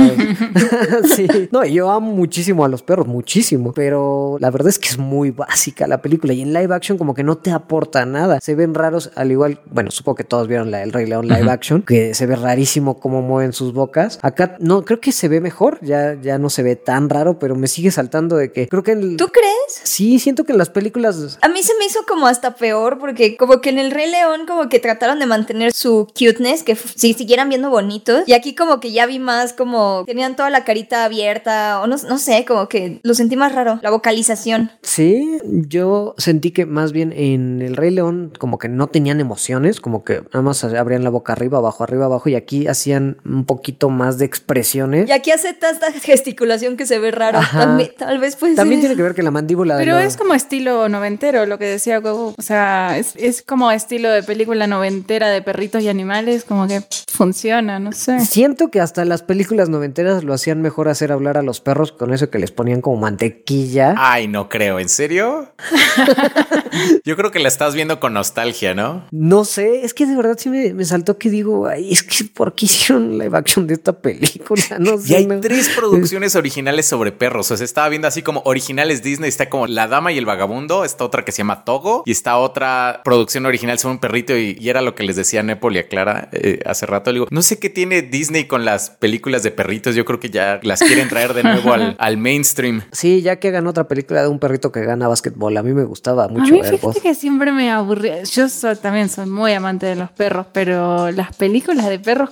[1.17, 1.27] sí.
[1.51, 3.73] No, y yo amo muchísimo a los perros, muchísimo.
[3.73, 6.33] Pero la verdad es que es muy básica la película.
[6.33, 8.41] Y en live action como que no te aporta nada.
[8.41, 11.51] Se ven raros, al igual, bueno, supongo que todos vieron la del Rey León live
[11.51, 14.19] action, que se ve rarísimo cómo mueven sus bocas.
[14.23, 15.79] Acá no, creo que se ve mejor.
[15.83, 18.93] Ya, ya no se ve tan raro, pero me sigue saltando de que creo que
[18.93, 19.17] en...
[19.17, 19.81] ¿Tú crees?
[19.85, 21.39] Sí, siento que en las películas...
[21.41, 24.47] A mí se me hizo como hasta peor porque como que en el Rey León
[24.47, 28.23] como que trataron de mantener su cuteness, que si siguieran viendo bonitos.
[28.27, 31.97] Y aquí como que ya vi más como tenían toda la carita abierta o no,
[32.09, 34.38] no sé, como que lo sentí más raro, la vocalización.
[34.83, 39.81] Sí, yo sentí que más bien en el Rey León como que no tenían emociones,
[39.81, 43.45] como que nada más abrían la boca arriba, abajo, arriba, abajo y aquí hacían un
[43.45, 45.09] poquito más de expresiones.
[45.09, 47.41] Y aquí hace tanta gesticulación que se ve raro.
[47.53, 50.01] También, tal vez puede También ser tiene que ver que la mandíbula de Pero lo-
[50.01, 52.35] es como estilo noventero, lo que decía Goku.
[52.37, 56.83] O sea, es, es como estilo de película noventera de perritos y animales, como que
[57.13, 58.21] funciona, no sé.
[58.21, 62.13] Siento que hasta las películas noventeras lo hacían mejor hacer hablar a los perros con
[62.15, 63.95] eso que les ponían como mantequilla.
[63.97, 64.79] Ay, no creo.
[64.79, 65.53] ¿En serio?
[67.05, 69.07] Yo creo que la estás viendo con nostalgia, ¿no?
[69.11, 72.25] No sé, es que de verdad sí me, me saltó que digo, ay, es que
[72.25, 74.63] ¿por qué hicieron live action de esta película?
[74.79, 75.13] No sé.
[75.13, 75.41] Y hay no.
[75.41, 77.51] tres producciones originales sobre perros.
[77.51, 79.29] O sea, estaba viendo así como originales Disney.
[79.29, 80.85] Está como La Dama y el Vagabundo.
[80.85, 82.03] Está otra que se llama Togo.
[82.07, 85.41] Y está otra producción original son un perrito y, y era lo que les decía
[85.41, 87.11] a Nepal y a Clara eh, hace rato.
[87.11, 89.95] Le digo, no sé qué tiene Disney con las películas de perritos.
[89.95, 92.83] Yo creo que ya las quieren traer de nuevo al, al mainstream.
[92.93, 95.57] Sí, ya que hagan otra película de un perrito que gana básquetbol.
[95.57, 98.23] A mí me gustaba A mucho mí ver fíjate que siempre me aburría.
[98.25, 102.31] Yo soy- también soy muy amante de los perros, pero las películas de perros,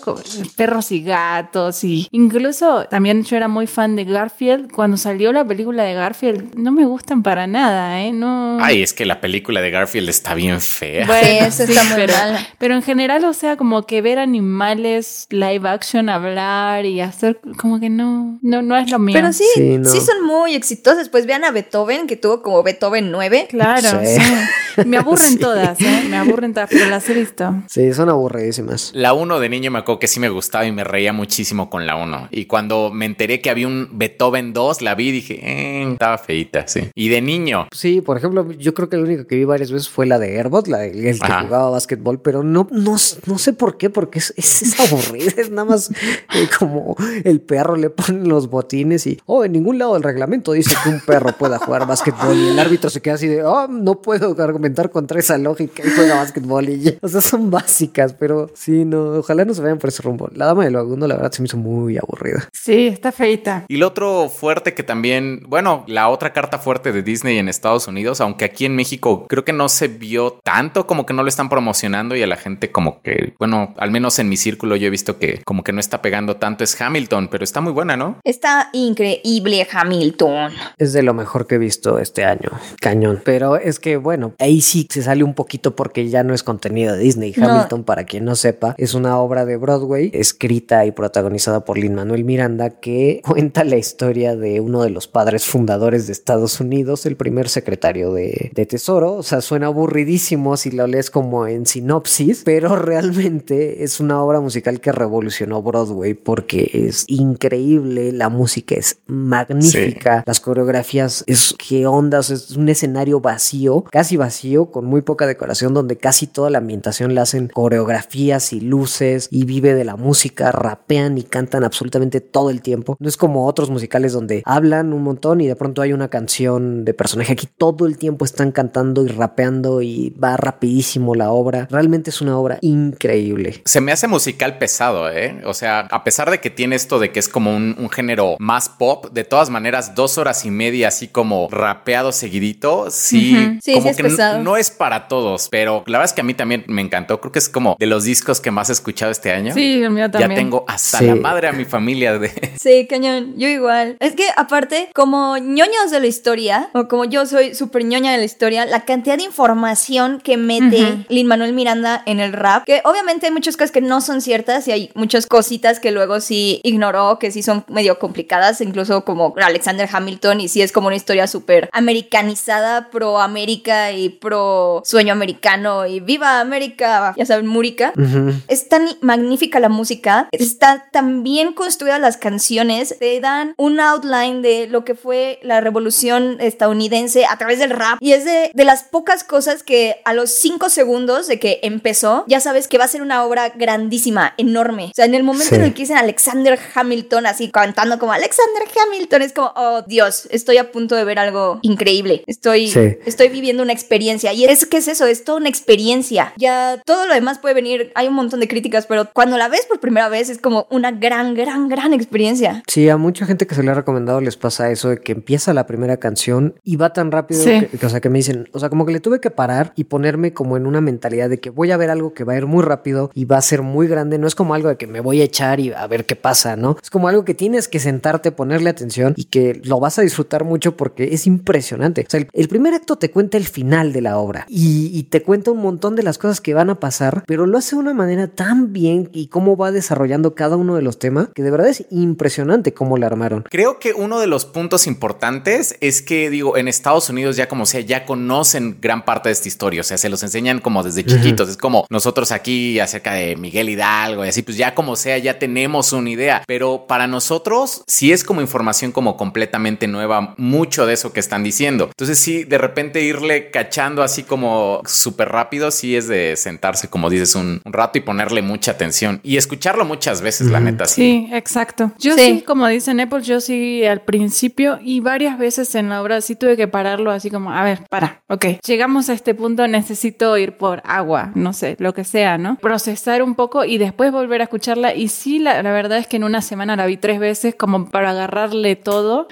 [0.57, 4.70] perros y gatos y incluso también yo era muy fan de Garfield.
[4.72, 8.12] Cuando salió la película de Garfield, no me gustan para nada, ¿eh?
[8.12, 8.59] No.
[8.61, 11.07] Ay, es que la película de Garfield está bien fea.
[11.07, 12.12] Sí, esa está muy pero,
[12.59, 17.80] pero en general, o sea, como que ver animales live action hablar y hacer como
[17.80, 19.14] que no, no, no es lo mío.
[19.18, 21.09] Pero sí, Sí, son muy exitosas.
[21.09, 23.49] Pues vean a Beethoven, que tuvo como Beethoven 9.
[23.51, 24.20] Claro, Sí.
[24.20, 24.83] sí.
[24.87, 25.39] Me aburren Sí.
[25.39, 26.05] todas, ¿eh?
[26.09, 27.55] Me aburren todas, pero las he visto.
[27.68, 28.93] Sí, son aburridísimas.
[28.95, 31.87] La 1 de niño me acuerdo que sí me gustaba y me reía muchísimo con
[31.87, 32.29] la 1.
[32.31, 36.18] Y cuando me enteré que había un Beethoven 2, la vi y dije, eh, estaba
[36.18, 36.89] feita, sí.
[36.95, 39.89] Y de niño, Sí, por ejemplo, yo creo que la única que vi varias veces
[39.89, 41.43] fue la de Airbot, la de- el que Ajá.
[41.43, 42.97] jugaba básquetbol, pero no, no,
[43.27, 47.41] no sé por qué, porque es, es, es aburrida, es nada más eh, como el
[47.41, 51.00] perro le ponen los botines y, oh, en ningún lado del reglamento dice que un
[51.00, 54.91] perro pueda jugar básquetbol y el árbitro se queda así de, oh, no puedo argumentar
[54.91, 56.92] contra esa lógica y juega básquetbol y ya.
[57.03, 60.28] O sea, son básicas, pero sí, no, ojalá no se vayan por ese rumbo.
[60.34, 62.49] La dama del vagabundo, la verdad, se me hizo muy aburrida.
[62.53, 63.64] Sí, está feita.
[63.68, 67.87] Y lo otro fuerte que también, bueno, la otra carta fuerte de Disney en Estados
[67.88, 71.28] Unidos, aunque aquí en México creo que no se vio tanto, como que no lo
[71.28, 74.87] están promocionando y a la gente como que, bueno, al menos en mi círculo yo
[74.87, 77.96] he visto que como que no está pegando tanto, es Hamilton, pero está muy buena,
[77.96, 78.18] ¿no?
[78.24, 80.53] Está increíble Hamilton.
[80.78, 82.51] Es de lo mejor que he visto este año.
[82.81, 83.23] Cañón.
[83.25, 86.95] Pero es que, bueno, ahí sí se sale un poquito porque ya no es contenido
[86.95, 87.35] de Disney.
[87.37, 87.49] No.
[87.49, 91.95] Hamilton, para quien no sepa, es una obra de Broadway escrita y protagonizada por Lin
[91.95, 97.07] Manuel Miranda que cuenta la historia de uno de los padres fundadores de Estados Unidos,
[97.07, 99.14] el primer secretario de, de Tesoro.
[99.14, 104.41] O sea, suena aburridísimo si lo lees como en sinopsis, pero realmente es una obra
[104.41, 111.87] musical que revolucionó Broadway porque es increíble, la música es magnífica, las coreografías es que
[111.87, 116.58] ondas, es un escenario vacío, casi vacío, con muy poca decoración, donde casi toda la
[116.58, 122.21] ambientación la hacen coreografías y luces y vive de la música, rapean y cantan absolutamente
[122.21, 122.96] todo el tiempo.
[122.99, 126.84] No es como otros musicales donde hablan un montón y de pronto hay una canción
[126.84, 127.34] de personaje.
[127.34, 131.68] Aquí todo el tiempo están cantando y rapeando y va rapidísimo la obra.
[131.71, 133.61] Realmente es una obra increíble.
[133.67, 135.42] Se me hace musical pesado, ¿eh?
[135.45, 138.37] O sea, a pesar de que tiene esto de que es como un, un género
[138.38, 143.58] más pop, de todas maneras, dos horas y media así como rapeado seguidito, sí, Ujú.
[143.62, 146.24] Sí, como sí es que no es para todos, pero la verdad es que a
[146.24, 147.20] mí también me encantó.
[147.20, 149.53] Creo que es como de los discos que más he escuchado este año.
[149.54, 151.07] Sí, el mío Ya tengo hasta Sí.
[151.07, 152.30] la madre a mi familia de...
[152.61, 153.96] Sí, cañón, yo igual.
[154.00, 158.18] Es que aparte, como ñoños de la historia, o como yo soy súper ñoña de
[158.18, 161.04] la historia, la cantidad de información que mete.
[161.08, 164.66] Lin Manuel Miranda en el rap, que obviamente hay muchas cosas que no son ciertas
[164.68, 169.34] y hay muchas cositas que luego sí ignoró, que sí son medio complicadas, incluso como
[169.40, 175.13] Alexander Hamilton, y sí es como una historia súper americanizada, pro América y pro sueño
[175.13, 177.93] americano y viva América, ya saben, Múrica.
[177.97, 178.33] Ujú.
[178.49, 184.43] Es tan magnífica la música, está tan bien construida las canciones, te dan un outline
[184.43, 188.64] de lo que fue la revolución estadounidense a través del rap y es de, de
[188.64, 192.84] las pocas cosas que a los cinco segundos de que empezó ya sabes que va
[192.84, 194.87] a ser una obra grandísima, enorme.
[194.87, 195.55] O sea, en el momento Sí.
[195.55, 200.26] en el que dicen Alexander Hamilton así cantando como Alexander Hamilton es como, oh Dios,
[200.30, 202.22] estoy a punto de ver algo increíble.
[202.26, 202.99] Estoy, Sí.
[203.07, 204.33] estoy viviendo una experiencia.
[204.34, 206.33] Y es que es eso, es toda una experiencia.
[206.37, 209.66] Ya todo lo demás puede venir, hay un montón de críticas, pero cuando la ves
[209.66, 212.62] por primera vez es como una gran, gran, gran experiencia.
[212.66, 215.54] Sí, a mucha gente que se le ha recomendado les pasa eso de que empieza
[215.54, 217.66] la primera canción y va tan rápido Sí.
[217.70, 219.72] que, que, o sea, que me dicen, o sea, como que le tuve que parar
[219.76, 222.37] y ponerme como en una mentalidad de que voy a ver algo que va a
[222.37, 224.87] ir muy rápido y va a ser muy grande, no es como algo de que
[224.87, 226.76] me voy a echar y a ver qué pasa, ¿no?
[226.83, 230.45] Es como algo que tienes que sentarte, ponerle atención y que lo vas a disfrutar
[230.45, 232.05] mucho porque es impresionante.
[232.07, 235.05] O sea, el, el primer acto te cuenta el final de la obra y, y
[235.05, 237.81] te cuenta un montón de las cosas que van a pasar, pero lo hace de
[237.81, 241.51] una manera tan bien y cómo va desarrollando cada uno de los temas que de
[241.51, 243.45] verdad es impresionante cómo la armaron.
[243.51, 247.67] Creo que uno de los puntos importantes es que, digo, en Estados Unidos ya como
[247.67, 251.05] sea, ya conocen gran parte de esta historia, o sea, se los enseñan como desde
[251.05, 255.18] chiquitos, es como nosotros aquí acerca de Miguel Hidalgo y así, pues ya como sea,
[255.18, 260.86] ya tenemos una idea, pero para nosotros sí es como información como completamente nueva, mucho
[260.87, 261.87] de eso que están diciendo.
[261.88, 267.11] Entonces sí, de repente irle cachando así como súper rápido, sí es de sentarse, como
[267.11, 270.95] dices, un, un rato y ponerle mucha atención y escucharlo muchas veces, la neta, sí.
[271.26, 271.92] Sí, exacto.
[271.99, 272.38] Yo Sí.
[272.38, 272.42] sí.
[272.46, 276.57] como dicen Apple, yo sí al principio y varias veces en la obra sí tuve
[276.57, 280.83] que pararlo así como, a ver, para, ok, llegamos a este punto, necesito ir por
[280.84, 282.57] agua, no sé, lo que sea, ¿no?
[282.57, 284.95] Procesar un poco y después volver a escucharla.
[284.95, 287.91] Y sí, la, la verdad es que en una semana la vi tres veces como
[287.91, 289.29] para agarrarle todo.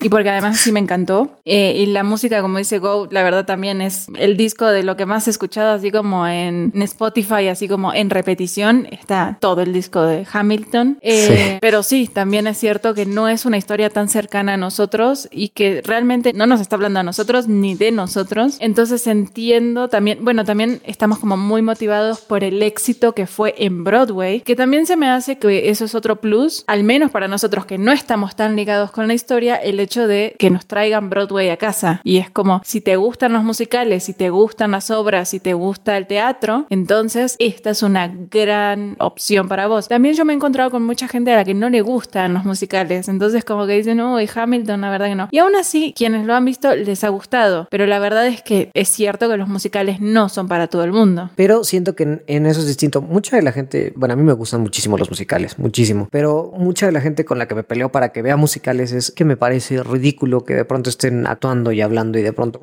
[0.00, 1.30] Y porque además sí me encantó.
[1.44, 4.96] Eh, y la música, como dice Go, la verdad también es el disco de lo
[4.96, 8.86] que más he escuchado, así como en, en Spotify, así como en repetición.
[8.90, 10.98] Está todo el disco de Hamilton.
[11.00, 11.58] Eh, Sí.
[11.60, 15.48] Pero sí, también es cierto que no es una historia tan cercana a nosotros y
[15.48, 18.56] que realmente no nos está hablando a nosotros ni de nosotros.
[18.60, 23.84] Entonces entiendo también, bueno, también estamos como muy motivados por el éxito que fue en
[23.84, 27.66] Broadway, que también se me hace que eso es otro plus, al menos para nosotros
[27.66, 31.50] que no estamos tan ligados con la historia, el hecho de que nos traigan Broadway
[31.50, 32.00] a casa.
[32.02, 35.54] Y es como, si te gustan los musicales, si te gustan las obras, si te
[35.54, 39.86] gusta el teatro, entonces esta es una gran opción para vos.
[39.86, 42.44] También yo me he encontrado con mucha gente a la que no le gustan los
[42.44, 45.28] musicales, entonces como que dicen, uy, Hamilton, la verdad que no.
[45.30, 48.72] Y aún así, quienes lo han visto les ha gustado, pero la verdad es que
[48.74, 51.30] es cierto que los musicales no son para todo el mundo.
[51.36, 53.00] Pero siento que en, eso es distinto.
[53.00, 56.08] Mucha de la gente, bueno, a mí me gustan muchísimo los musicales, muchísimo.
[56.10, 59.12] Pero mucha de la gente con la que me peleo para que vea musicales es
[59.12, 62.58] que me parece ridículo que de pronto estén actuando y hablando y de pronto.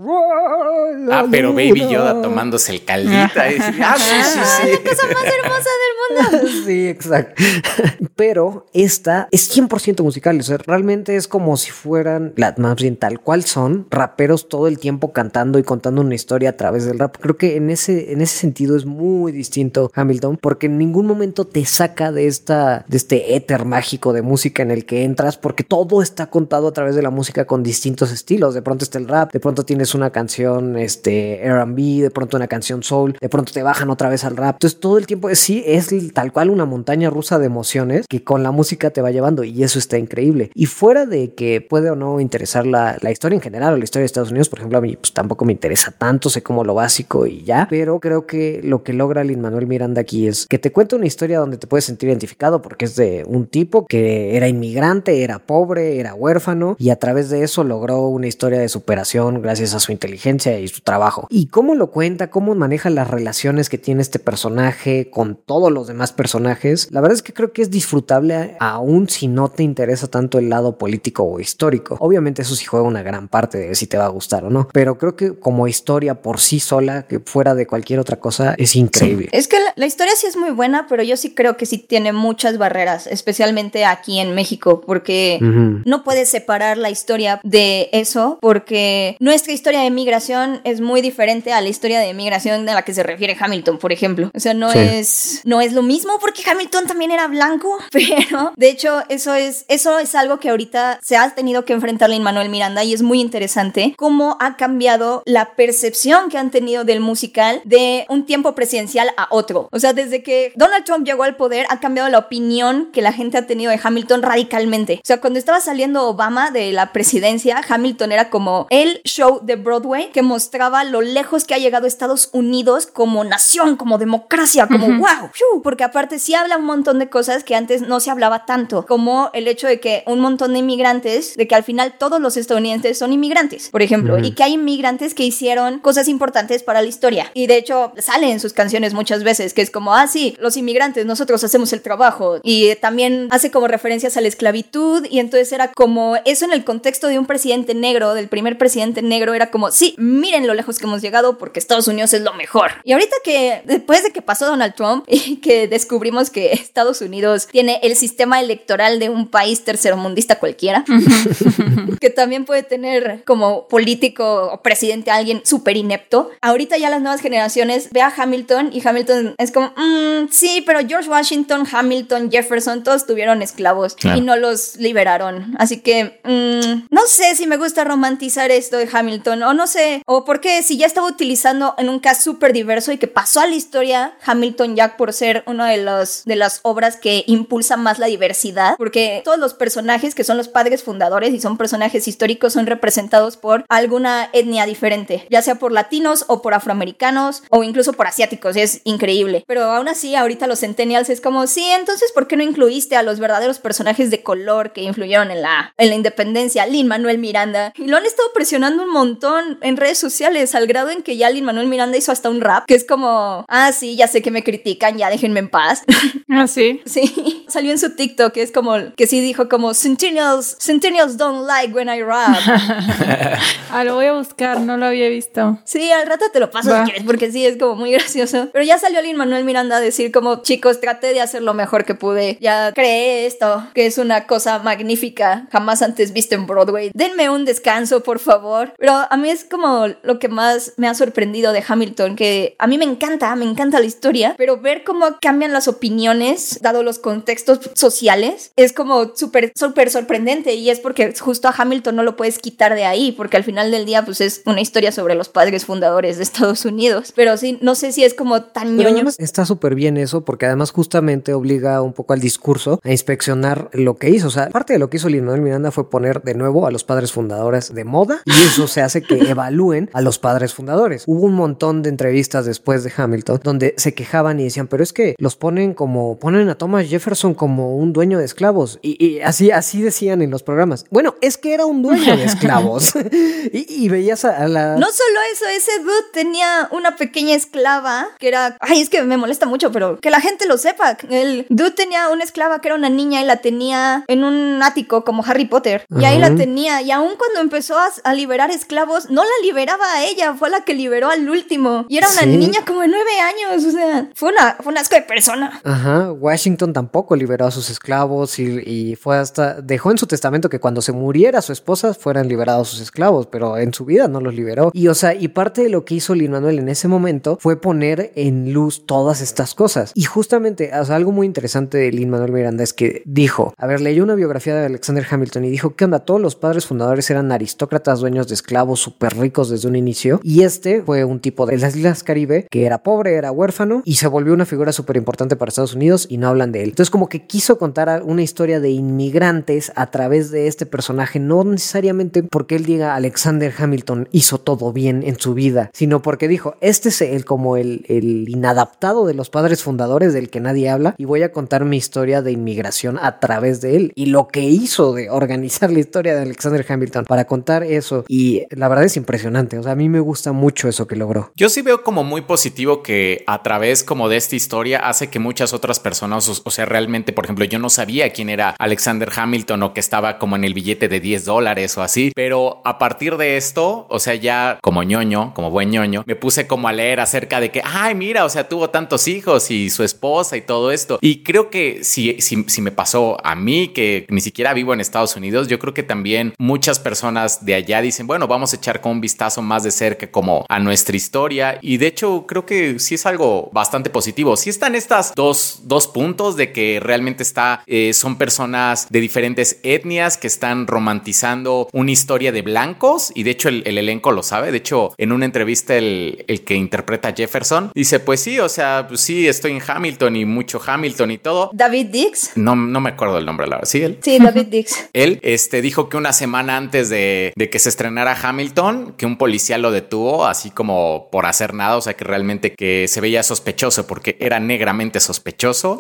[1.12, 3.50] Ah, pero Baby Yoda tomándose el caldita.
[3.50, 4.78] y dice, ah, sí, sí, sí.
[4.90, 6.48] cosa más hermosa del mundo.
[6.66, 7.44] sí, exacto.
[8.16, 10.40] Pero esta es 100% musical.
[10.40, 14.68] O sea, realmente es como si fueran, la- más bien tal cual son, raperos todo
[14.68, 17.16] el tiempo cantando y contando una historia a través del rap.
[17.20, 21.46] Creo que en ese, en ese sentido es muy distinto Hamilton, porque en ningún momento
[21.46, 25.64] te saca de esta, de este éter mágico de música en el que entras, porque
[25.64, 28.54] todo está contado a través de la música con distintos estilos.
[28.54, 32.48] De pronto está el rap, de pronto tienes una canción, este, R&B, de pronto una
[32.48, 34.56] canción soul, de pronto te bajan otra vez al rap.
[34.56, 38.44] Entonces todo el tiempo sí, es tal cual una montaña rusa de emociones que con
[38.44, 40.52] la música te va llevando y eso está increíble.
[40.56, 43.84] Y fuera de que puede o no interesar la, la historia en general o la
[43.84, 46.64] historia de Estados Unidos, por ejemplo, a mí pues tampoco me interesa tanto, sé como
[46.64, 50.48] lo básico y ya, pero creo que lo que logra Lin Manuel Miranda aquí es
[50.48, 53.86] que te cuenta una historia donde te puedes sentir identificado porque es de un tipo
[53.86, 58.60] que era inmigrante, era pobre, era huérfano y a través de eso logró una historia
[58.60, 61.28] de superación gracias a su inteligencia y su trabajo.
[61.30, 65.88] Y cómo lo cuenta, cómo maneja las relaciones que tiene este personaje con todos los
[65.88, 70.08] demás personajes, la verdad es que creo que es disfrutable aún si no te interesa
[70.08, 71.98] tanto el lado político o histórico.
[72.00, 74.68] Obviamente eso sí juega una gran parte de si te va a gustar o no,
[74.74, 78.76] pero creo que como historia por sí sola, que fuera de cualquier otra cosa, es
[78.76, 79.30] increíble.
[79.32, 81.78] Es que la, la historia sí es muy buena, pero yo sí creo que sí
[81.78, 88.38] tiene muchas barreras, especialmente aquí en México, porque no puedes separar la historia de eso,
[88.42, 92.82] porque nuestra historia de migración es muy diferente a la historia de migración a la
[92.84, 94.32] que se refiere Hamilton, por ejemplo.
[94.34, 94.80] O sea, no Sí.
[94.80, 99.66] es no es lo mismo porque Hamilton también era blanco, pero de hecho eso es
[99.68, 103.02] eso es algo que ahorita se ha tenido que enfrentar Lin Manuel Miranda y es
[103.02, 108.56] muy interesante cómo ha cambiado la percepción que han tenido del musical de un tiempo
[108.56, 109.68] presidencial a otro.
[109.72, 113.14] O sea, desde que Donald Trump llegó al poder ha cambiado la opinión que la
[113.14, 114.96] gente ha tenido de Hamilton radicalmente.
[115.04, 119.56] O sea, cuando estaba saliendo Obama de la presidencia, Hamilton era como el show de
[119.56, 124.88] Broadway que mostraba lo lejos que ha llegado Estados Unidos como nación, como democracia, como
[124.88, 128.46] wow, fiu, porque aparte sí habla un montón de cosas que antes no se hablaba
[128.46, 132.20] tanto, como el hecho de que un montón de inmigrantes, de que al final todos
[132.20, 136.82] los estadounidenses son inmigrantes, por ejemplo, y que hay inmigrantes que hicieron cosas importantes para
[136.82, 137.32] la historia.
[137.34, 140.58] Y de hecho sale en sus canciones muchas veces, que es como, ah, sí, los
[140.58, 142.40] inmigrantes, nosotros hacemos el trabajo.
[142.44, 146.64] Y también hace como referencias a la esclavitud y entonces era como eso en el
[146.64, 150.80] contexto de un presidente negro, del primer presidente negro, era como, sí, miren lo lejos
[150.80, 152.72] que hemos llegado porque Estados Unidos es lo mejor.
[152.84, 157.48] Y ahorita que después de que pasó Donald Trump y que descubrimos que Estados Unidos
[157.52, 160.86] tiene el sistema electoral de un país tercermundista cualquiera,
[162.00, 166.30] que también puede tener como político o presidente a alguien súper inepto.
[166.42, 170.80] Ahorita ya las nuevas generaciones ve a Hamilton y Hamilton es como, "Mm, sí, pero
[170.88, 174.18] George Washington, Hamilton, Jefferson, todos tuvieron esclavos Claro.
[174.18, 175.56] y no los liberaron.
[175.58, 180.02] Así que mm, no sé si me gusta romantizar esto de Hamilton o no sé,
[180.06, 183.48] o porque si ya estaba utilizando en un caso súper diverso y que pasó a
[183.48, 185.80] la historia Hamilton Jack por ser una de,
[186.26, 190.48] de las obras que impulsa más la diversidad, porque todos los personajes que son los
[190.48, 195.72] padres fundadores y son personajes históricos son representados por alguna etnia diferente, ya sea por
[195.72, 199.44] latinos o por afroamericanos o incluso por asiáticos, es increíble.
[199.48, 203.04] Pero aún así, ahorita los centennials es como, sí, entonces, ¿por qué no incluiste a
[203.04, 206.66] los verdaderos personajes de color que influyeron en la, en la independencia?
[206.66, 207.74] Lin Manuel Miranda.
[207.78, 211.30] Y lo han estado presionando un montón en redes sociales, al grado en que ya
[211.30, 214.32] Lin Manuel Miranda hizo hasta un rap, que es como, ah, sí, ya sé que
[214.32, 215.84] me critican, ya déjenme en paz.
[216.34, 216.82] Ah, sí.
[216.86, 221.46] Sí, salió en su TikTok, que es como, que sí dijo como, Centennials, Centennials don't
[221.46, 222.38] like when I rap.
[223.70, 225.60] ah, lo voy a buscar, no lo había visto.
[225.66, 228.48] Sí, al rato te lo paso si quieres, porque sí, es como muy gracioso.
[228.54, 231.84] Pero ya salió Lin Manuel Miranda a decir como, chicos, traté de hacer lo mejor
[231.84, 232.38] que pude.
[232.40, 236.92] Ya creé esto, que es una cosa magnífica, jamás antes visto en Broadway.
[237.12, 238.74] Denme un descanso, por favor.
[238.78, 242.68] Pero a mí es como lo que más me ha sorprendido de Hamilton, que a
[242.68, 247.00] mí me encanta, me encanta la historia, pero ver cómo cambian las opiniones, dado los
[247.00, 252.16] contextos sociales, es como súper, súper sorprendente y es porque justo a Hamilton no lo
[252.16, 255.28] puedes quitar de ahí, porque al final del día pues es una historia sobre los
[255.28, 259.10] padres fundadores de Estados Unidos, pero sí, no sé si es como tan ñoño.
[259.18, 263.98] Está súper bien eso, porque además justamente obliga un poco al discurso a inspeccionar lo
[263.98, 266.36] que hizo, o sea, parte de lo que hizo Lin Manuel Miranda fue poner de
[266.36, 270.20] nuevo a los padres fundadores de moda y eso se hace que evalúen a los
[270.20, 271.04] padres fundadores.
[271.08, 274.94] Hubo un montón de entrevistas después de Hamilton donde se quejaban y decían, pero es
[274.94, 279.52] que los ponen como, ponen a Thomas Jefferson como un dueño de esclavos y, así,
[279.52, 280.86] así decían en los programas.
[280.90, 282.94] Bueno, es que era un dueño de esclavos
[283.54, 284.76] y, veías a, la...
[284.76, 289.18] No solo eso, ese dude tenía una pequeña esclava que era, ay, es que me
[289.18, 290.98] molesta mucho, pero que la gente lo sepa.
[291.10, 295.04] El dude tenía una esclava que era una niña y la tenía en un ático
[295.04, 295.86] como Harry Potter.
[295.90, 296.82] Y ahí la tenía.
[296.82, 300.74] Y aún cuando empezó a, liberar esclavos, no la liberaba a ella, fue la que
[300.74, 301.86] liberó al último.
[301.88, 303.66] Y era una niña como de nueve años.
[303.66, 305.62] O sea, fue una, fue asco de persona.
[305.64, 306.12] Ajá.
[306.12, 309.62] Washington tampoco liberó a sus esclavos y, fue hasta.
[309.62, 313.58] Dejó en su testamento que cuando se muriera su esposa fueran liberados sus esclavos, pero
[313.58, 314.72] en su vida no los liberó.
[314.74, 317.60] Y o sea, y parte de lo que hizo Lin Manuel en ese momento fue
[317.60, 319.92] poner en luz todas estas cosas.
[319.96, 323.68] Y justamente, o sea, algo muy interesante de Lin Manuel Miranda es que dijo: A
[323.68, 326.00] ver, leyó una biografía de Alexander Hamilton y dijo: ¿Qué onda?
[326.00, 330.20] Todos los padres fundadores eran aristócratas dueños de esclavos súper ricos desde un inicio.
[330.24, 333.96] Y este fue un tipo de las Islas Caribe que era pobre, era huérfano y
[333.96, 336.70] se volvió una figura súper importante para Estados Unidos y no hablan de él.
[336.70, 341.44] Entonces como que quiso contar una historia de inmigrantes a través de este personaje, no
[341.44, 346.56] necesariamente porque él diga Alexander Hamilton hizo todo bien en su vida, sino porque dijo,
[346.62, 350.96] este es el como el, el inadaptado de los padres fundadores del que nadie habla
[350.98, 354.42] y voy a contar mi historia de inmigración a través de él y lo que
[354.42, 358.98] hizo de organizar la historia de Alexander Hamilton para contar eso y la verdad es
[358.98, 361.32] impresionante, o sea, a mí me gusta mucho eso que logró.
[361.36, 365.20] Yo sí veo como muy positivo que a través como de esta historia hace que
[365.20, 369.64] muchas otras personas, o, sea, realmente, por ejemplo, yo no sabía quién era Alexander Hamilton
[369.64, 373.18] o que estaba como en el billete de 10 dólares o así, pero a partir
[373.18, 377.00] de esto, o sea, ya como ñoño, como buen ñoño, me puse como a leer
[377.00, 380.72] acerca de que, ay, mira, o sea, tuvo tantos hijos y su esposa y todo
[380.72, 381.00] esto.
[381.02, 384.82] Y creo que si, si, si me pasó a mí, que ni siquiera vivo en
[384.82, 388.82] Estados Unidos, yo creo que también muchas personas de allá dicen, bueno, vamos a echar
[388.82, 391.58] con un vistazo más de cerca como a nuestra historia.
[391.60, 394.38] Y de hecho, creo que sí es algo bastante positivo.
[394.38, 399.60] Sí están estas dos, dos puntos de que realmente está, eh, son personas de diferentes
[399.64, 403.12] etnias que están romantizando una historia de blancos.
[403.16, 404.52] Y de hecho, el, elenco lo sabe.
[404.52, 408.50] De hecho, en una entrevista, el, el, que interpreta a Jefferson dice: Pues sí, o
[408.50, 411.50] sea, pues sí, estoy en Hamilton y mucho Hamilton y todo.
[411.54, 412.34] David Dix.
[412.36, 413.68] No, no me acuerdo el nombre, la verdad.
[413.68, 413.98] Sí, él.
[414.04, 414.90] Sí, David Dix.
[414.94, 419.18] él este, dijo que una semana antes de, de que se estrenara Hamilton, que un
[419.18, 423.24] policía lo detuvo, así como por hacer nada, o sea, que realmente que se veía
[423.24, 425.78] sospechoso porque era negramente sospechoso.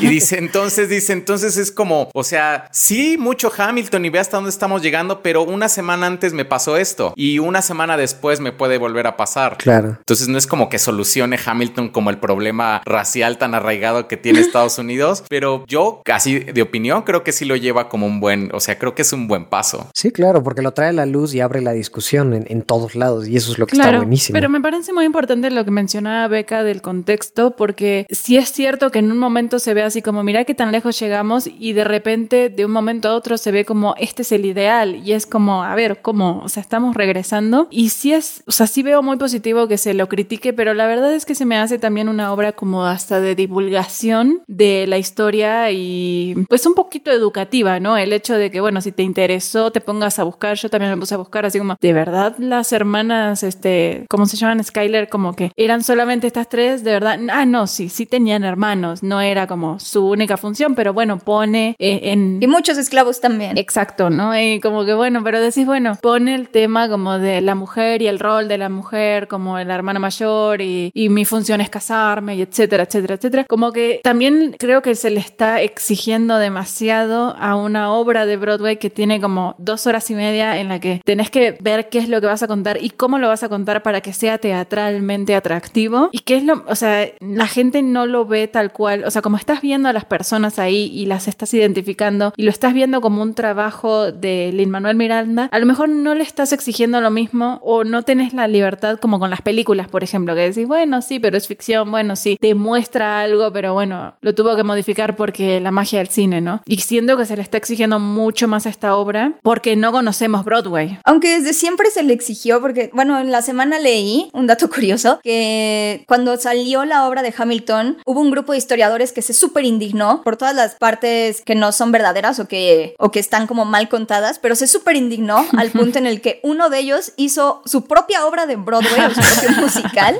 [0.00, 4.36] y dice, entonces, dice, entonces es como, o sea, sí, mucho Hamilton y ve hasta
[4.36, 8.52] dónde estamos llegando, pero una semana antes me pasó esto y una semana después me
[8.52, 9.56] puede volver a pasar.
[9.58, 9.96] Claro.
[9.98, 14.40] Entonces no es como que solucione Hamilton como el problema racial tan arraigado que tiene
[14.40, 18.50] Estados Unidos, pero yo, casi de opinión, creo que sí lo lleva como un buen,
[18.52, 19.88] o sea, creo que es un buen paso.
[20.00, 23.28] Sí, claro, porque lo trae a la luz y abre la discusión en, todos lados
[23.28, 24.32] y eso es lo que está buenísimo.
[24.32, 28.90] Pero me parece muy importante lo que mencionaba Beca del contexto, porque si es cierto
[28.90, 31.84] que en un momento se ve así como, mira qué tan lejos llegamos y de
[31.84, 35.26] repente de un momento a otro se ve como, este es el ideal y es
[35.26, 36.40] como, a ver, ¿cómo?
[36.42, 39.92] O sea, estamos regresando y sí es, o sea, sí veo muy positivo que se
[39.92, 43.20] lo critique, pero la verdad es que se me hace también una obra como hasta
[43.20, 47.98] de divulgación de la historia y pues un poquito educativa, ¿no?
[47.98, 50.98] El hecho de que, bueno, si te interesó, te pongas a buscar, yo también me
[50.98, 54.62] puse a buscar así como, ¿de verdad las hermanas, este, ¿cómo se llaman?
[54.62, 59.02] Skyler, como que eran solamente estas tres, de verdad, ah, no, sí, sí tenían hermanos,
[59.02, 62.38] no era como su única función, pero bueno, pone eh, en...
[62.40, 63.58] Y muchos esclavos también.
[63.58, 64.38] Exacto, ¿no?
[64.38, 68.06] Y como que bueno, pero decís, bueno, pone el tema como de la mujer y
[68.06, 72.36] el rol de la mujer como la hermana mayor y, y mi función es casarme
[72.36, 73.44] y etcétera, etcétera, etcétera.
[73.48, 78.76] Como que también creo que se le está exigiendo demasiado a una obra de Broadway
[78.76, 82.08] que tiene como dos horas y media en la que tenés que ver qué es
[82.08, 85.34] lo que vas a contar y cómo lo vas a contar para que sea teatralmente
[85.34, 89.10] atractivo y qué es lo, o sea, la gente no lo ve tal cual, o
[89.10, 92.74] sea, como estás viendo a las personas ahí y las estás identificando y lo estás
[92.74, 97.00] viendo como un trabajo de Lin Manuel Miranda, a lo mejor no le estás exigiendo
[97.00, 100.66] lo mismo o no tenés la libertad como con las películas, por ejemplo, que decís,
[100.66, 104.62] bueno, sí, pero es ficción, bueno, sí, te muestra algo, pero bueno, lo tuvo que
[104.62, 106.62] modificar porque la magia del cine, ¿no?
[106.66, 110.44] Y siento que se le está exigiendo mucho más a esta obra porque no conocemos
[110.44, 110.98] Broadway.
[111.04, 115.20] Aunque desde siempre se le exigió, porque, bueno, en la semana leí un dato curioso,
[115.22, 119.64] que cuando salió la obra de Hamilton, hubo un grupo de historiadores que se súper
[119.64, 123.64] indignó por todas las partes que no son verdaderas o que, o que están como
[123.64, 127.62] mal contadas, pero se súper indignó al punto en el que uno de ellos hizo
[127.64, 130.18] su propia obra de Broadway, o su propio musical.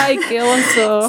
[0.00, 1.08] Ay, qué oso.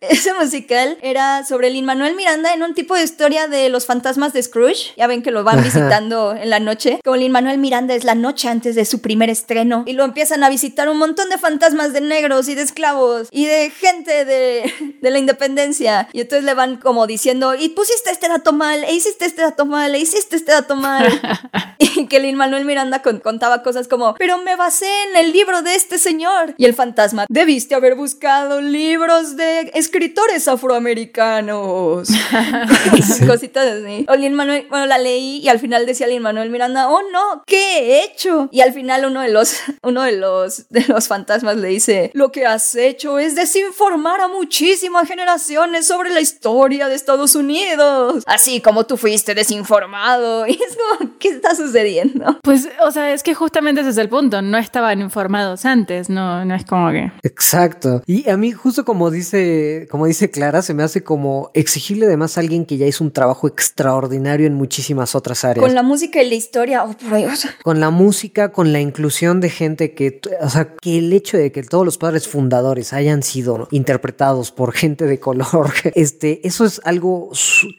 [0.00, 4.32] Ese musical era sobre Lin Manuel Miranda en un tipo de historia de los fantasmas
[4.32, 4.92] de Scrooge.
[4.96, 7.00] Ya ven que lo van visitando en la noche.
[7.04, 9.84] Como Lin Manuel Miranda es la noche antes de su primer estreno.
[9.86, 13.44] Y lo empiezan a visitar un montón de fantasmas de negros y de esclavos y
[13.46, 16.08] de gente de, de la independencia.
[16.12, 19.66] Y entonces le van como diciendo, y pusiste este dato mal, e hiciste este dato
[19.66, 21.06] mal, e hiciste este dato mal.
[21.78, 25.62] y que Lin Manuel Miranda con- contaba cosas como, pero me basé en el libro
[25.62, 26.54] de este señor.
[26.56, 32.08] Y el fantasma, debiste haber buscado libros de escritores afroamericanos.
[33.26, 34.06] Cositas así.
[34.08, 37.42] O Lin Manuel, bueno, la leí y al final decía Lin Manuel Miranda, oh no,
[37.46, 38.48] ¿qué he hecho?
[38.52, 42.30] Y al final uno de los, uno de los, de los fantasmas le dice, lo
[42.30, 48.22] que has hecho es desinformar a muchísimas generaciones sobre la historia de Estados Unidos.
[48.26, 50.46] Así como tú fuiste desinformado.
[50.52, 52.38] Y es como, ¿qué está sucediendo?
[52.42, 54.42] Pues, o sea, es que justamente ese es el punto.
[54.42, 57.10] No estaban informados antes, no, no es como que.
[57.22, 58.02] Exacto.
[58.06, 62.36] Y a mí, justo como dice, como dice Clara, se me hace como exigirle además
[62.36, 65.64] a alguien que ya hizo un trabajo extraordinario en muchísimas otras áreas.
[65.64, 67.46] Con la música y la historia, oh por Dios.
[67.62, 71.52] Con la música, con la inclusión de gente que, o sea, que el hecho de
[71.52, 76.80] que todos los padres fundadores hayan sido interpretados por gente de color, este, eso es
[76.84, 77.30] algo,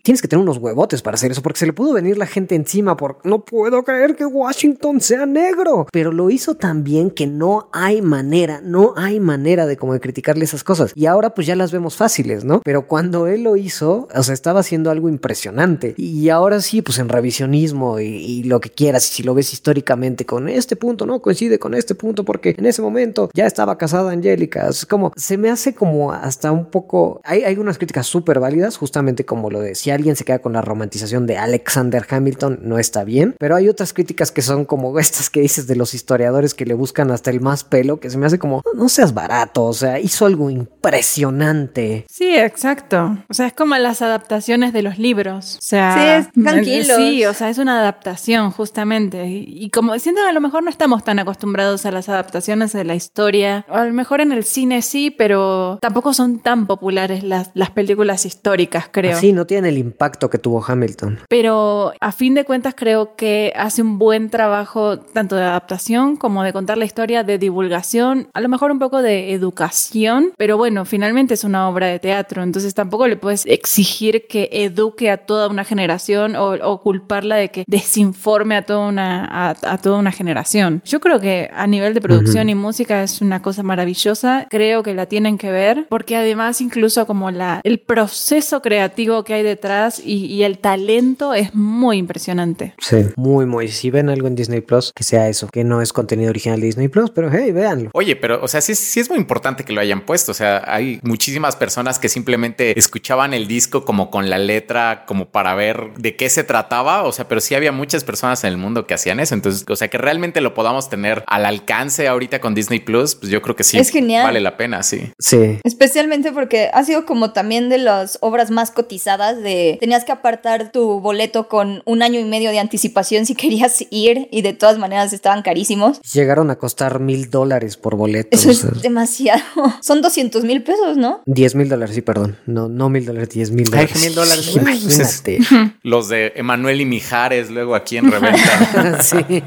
[0.04, 2.56] tienes que tener unos huevotes para hacer eso, porque se le pudo venir la gente
[2.56, 7.28] encima por, no puedo creer que Washington sea negro, pero lo hizo tan bien que
[7.28, 10.94] no hay manera, no hay manera de como criticarle esas cosas.
[10.96, 12.62] Y ahora pues ya las vemos fáciles, ¿no?
[12.64, 15.94] Pero cuando él lo hizo, o sea, estaba haciendo algo impresionante.
[15.98, 19.52] Y ahora sí, pues en revisionismo y, y lo que quieras, y si lo ves
[19.52, 21.22] históricamente con este punto, ¿no?
[21.24, 24.68] Coincide con este punto porque en ese momento ya estaba casada Angélica.
[24.70, 27.20] Es como, se me hace como hasta un poco...
[27.24, 30.54] Hay, hay unas críticas súper válidas, justamente como lo de si alguien se queda con
[30.54, 33.36] la romantización de Alexander Hamilton, no está bien.
[33.40, 36.76] Pero hay otras críticas que son como estas que dices de los historiadores que le
[36.76, 40.00] buscan hasta el más pelo, que se me hace como, no seas barato, o sea,
[40.00, 42.06] hizo algo impresionante.
[42.10, 43.18] Sí, exacto.
[43.30, 45.56] O sea, es como las adaptaciones de los libros.
[45.58, 46.98] O sea, Sí, es- tranquilos.
[46.98, 49.28] Sí, o sea, es una adaptación, justamente.
[49.28, 52.84] Y, como siento que a lo mejor no estamos tan acostumbrados a las adaptaciones de
[52.84, 53.66] la historia.
[53.70, 57.72] O a lo mejor en el cine sí, pero tampoco son tan populares las, las
[57.72, 59.18] películas históricas, creo.
[59.18, 61.20] Así no tiene el impacto que tuvo Hamilton.
[61.30, 66.44] Pero a fin de cuentas creo que hace un buen trabajo tanto de adaptación como
[66.44, 70.86] de contar la historia, de divulgación, a lo mejor un poco de educación, pero bueno,
[70.86, 75.48] finalmente es una obra de teatro, entonces tampoco le puedes exigir que eduque a toda
[75.48, 78.23] una generación o, o culparla de que desinforme
[78.56, 80.82] a toda una, a, a toda una generación.
[80.86, 84.94] Yo creo que a nivel de producción y música es una cosa maravillosa, creo que
[84.94, 90.02] la tienen que ver, porque además incluso como la, el proceso creativo que hay detrás
[90.04, 92.74] y, y el talento es muy impresionante.
[92.80, 92.98] Sí.
[93.16, 93.68] Muy, muy.
[93.68, 96.68] Si ven algo en Disney Plus, que sea eso, que no es contenido original de
[96.68, 97.90] Disney Plus, pero hey, véanlo.
[97.94, 100.32] Oye, pero, o sea, sí, sí es muy importante que lo hayan puesto.
[100.32, 105.26] O sea, hay muchísimas personas que simplemente escuchaban el disco como con la letra, como
[105.26, 107.04] para ver de qué se trataba.
[107.04, 108.13] O sea, pero sí había muchas personas
[108.44, 109.36] en el mundo que hacían eso.
[109.36, 113.32] Entonces, o sea, que realmente lo podamos tener al alcance ahorita con Disney Plus, pues
[113.32, 113.78] yo creo que sí.
[113.78, 114.24] Es genial.
[114.24, 115.12] Vale la pena, sí.
[115.20, 115.60] Sí.
[115.64, 120.72] Especialmente porque ha sido como también de las obras más cotizadas de tenías que apartar
[120.72, 124.78] tu boleto con un año y medio de anticipación si querías ir y de todas
[124.78, 126.02] maneras estaban carísimos.
[126.02, 128.30] Llegaron a costar mil dólares por boleto.
[128.32, 129.42] Eso o sea, es demasiado.
[129.82, 131.22] Son 200 mil pesos, ¿no?
[131.26, 132.38] 10 mil dólares, sí, perdón.
[132.46, 134.02] No, no mil dólares, 10 mil dólares.
[134.02, 134.56] mil dólares.
[134.56, 135.40] Imagínate.
[135.84, 139.02] Los de Emanuel y Mijares luego aquí en reventa.
[139.02, 139.44] sí.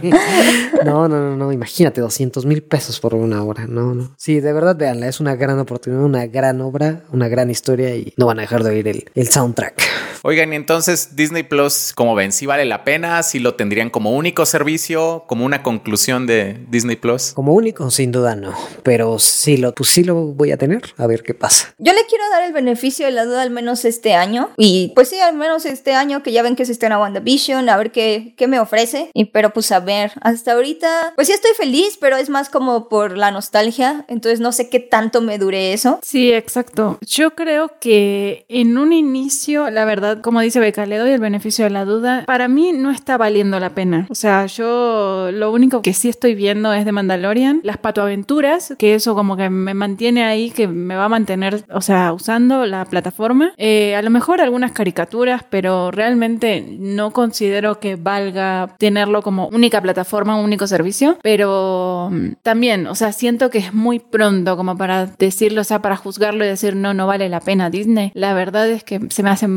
[0.84, 1.52] No, no, no, no.
[1.52, 3.66] Imagínate, 200 mil pesos por una obra.
[3.66, 4.14] No, no.
[4.16, 5.08] Sí, de verdad, véanla.
[5.08, 8.62] Es una gran oportunidad, una gran obra, una gran historia y no van a dejar
[8.62, 9.82] de oír el, el soundtrack.
[10.22, 14.12] Oigan, y entonces Disney Plus, como ven, si vale la pena, si lo tendrían como
[14.12, 17.32] único servicio, como una conclusión de Disney Plus.
[17.32, 18.55] Como único, sin duda no.
[18.82, 20.82] Pero sí lo, pues sí lo voy a tener.
[20.97, 21.74] A ver qué pasa.
[21.78, 24.51] Yo le quiero dar el beneficio de la duda al menos este año.
[24.56, 27.76] Y pues sí, al menos este año que ya ven que se estrena WandaVision, a
[27.76, 29.10] ver qué, qué me ofrece.
[29.14, 32.88] Y pero pues a ver, hasta ahorita, pues sí estoy feliz, pero es más como
[32.88, 34.05] por la nostalgia.
[34.09, 35.98] Entonces no sé qué tanto me dure eso.
[36.02, 36.98] Sí, exacto.
[37.06, 41.64] Yo creo que en un inicio, la verdad, como dice Beca, le doy el beneficio
[41.64, 42.24] de la duda.
[42.26, 44.06] Para mí no está valiendo la pena.
[44.10, 48.94] O sea, yo lo único que sí estoy viendo es de Mandalorian, las patoaventuras, que
[48.94, 52.84] eso como que me mantiene ahí, que me va a mantener, o sea, usando la
[52.84, 53.52] plataforma.
[53.56, 59.80] Eh, a lo mejor algunas caricaturas, pero realmente no considero que valga tenerlo como única
[59.80, 61.18] plataforma, único servicio.
[61.22, 65.82] Pero mm, también, o sea, siento que es muy pronto como para decirlo, o sea,
[65.82, 68.10] para juzgarlo y decir, no, no vale la pena Disney.
[68.14, 69.48] La verdad es que se me hace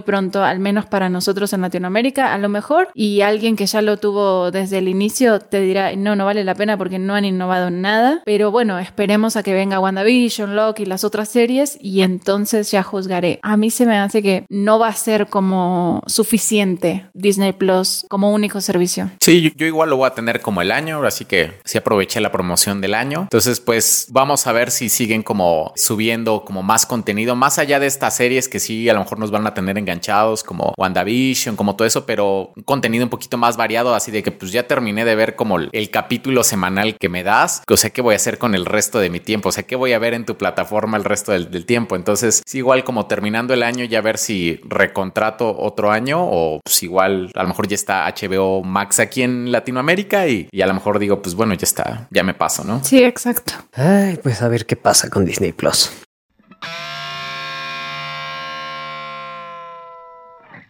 [0.00, 3.96] pronto, al menos para nosotros en Latinoamérica, a lo mejor, y alguien que ya lo
[3.96, 7.70] tuvo desde el inicio te dirá, no, no vale la pena porque no han innovado
[7.70, 8.22] nada.
[8.24, 12.82] Pero bueno, esperemos a que venga WandaVision, Loki y las otras series y entonces ya
[12.82, 13.38] juzgaré.
[13.42, 18.32] A mí se me hace que no va a ser como suficiente Disney Plus como
[18.32, 19.10] único servicio.
[19.20, 22.20] Sí, yo, yo igual lo voy a tener como el año, así que sí aproveché
[22.20, 23.22] la promoción del año.
[23.22, 27.86] Entonces, pues vamos a ver si siguen como subiendo como más contenido, más allá de
[27.86, 31.76] estas series que sí a lo mejor nos van a tener enganchados, como WandaVision, como
[31.76, 35.04] todo eso, pero un contenido un poquito más variado, así de que pues ya terminé
[35.04, 38.38] de ver como el capítulo semanal que me das, o sea, ¿qué voy a hacer
[38.38, 39.48] con el resto de mi tiempo?
[39.48, 41.96] O sea, ¿qué voy a ver en tu plataforma el resto del, del tiempo?
[41.96, 46.82] Entonces, sí, igual como terminando el año, ya ver si recontrato otro año o pues
[46.82, 50.74] igual a lo mejor ya está HBO Max aquí en Latinoamérica y, y a lo
[50.74, 52.82] mejor digo, pues bueno, ya está, ya me paso, ¿no?
[52.84, 53.54] Sí, exacto.
[53.72, 55.90] Ay, pues a ver qué pasa con Disney Plus.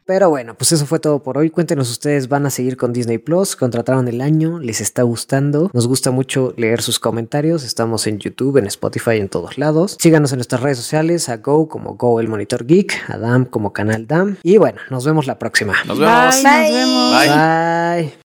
[0.05, 1.51] Pero bueno, pues eso fue todo por hoy.
[1.51, 3.57] Cuéntenos ustedes, ¿van a seguir con Disney Plus?
[3.57, 4.59] ¿Contrataron el año?
[4.59, 5.71] ¿Les está gustando?
[5.73, 7.65] Nos gusta mucho leer sus comentarios.
[7.65, 9.97] Estamos en YouTube, en Spotify, en todos lados.
[10.01, 13.73] Síganos en nuestras redes sociales, a Go como Go el Monitor Geek, a Dam como
[13.73, 14.37] Canal Dam.
[14.43, 15.75] Y bueno, nos vemos la próxima.
[15.87, 16.43] Nos vemos.
[16.43, 17.19] Bye, nos vemos.
[17.19, 18.03] Bye.
[18.03, 18.15] Bye.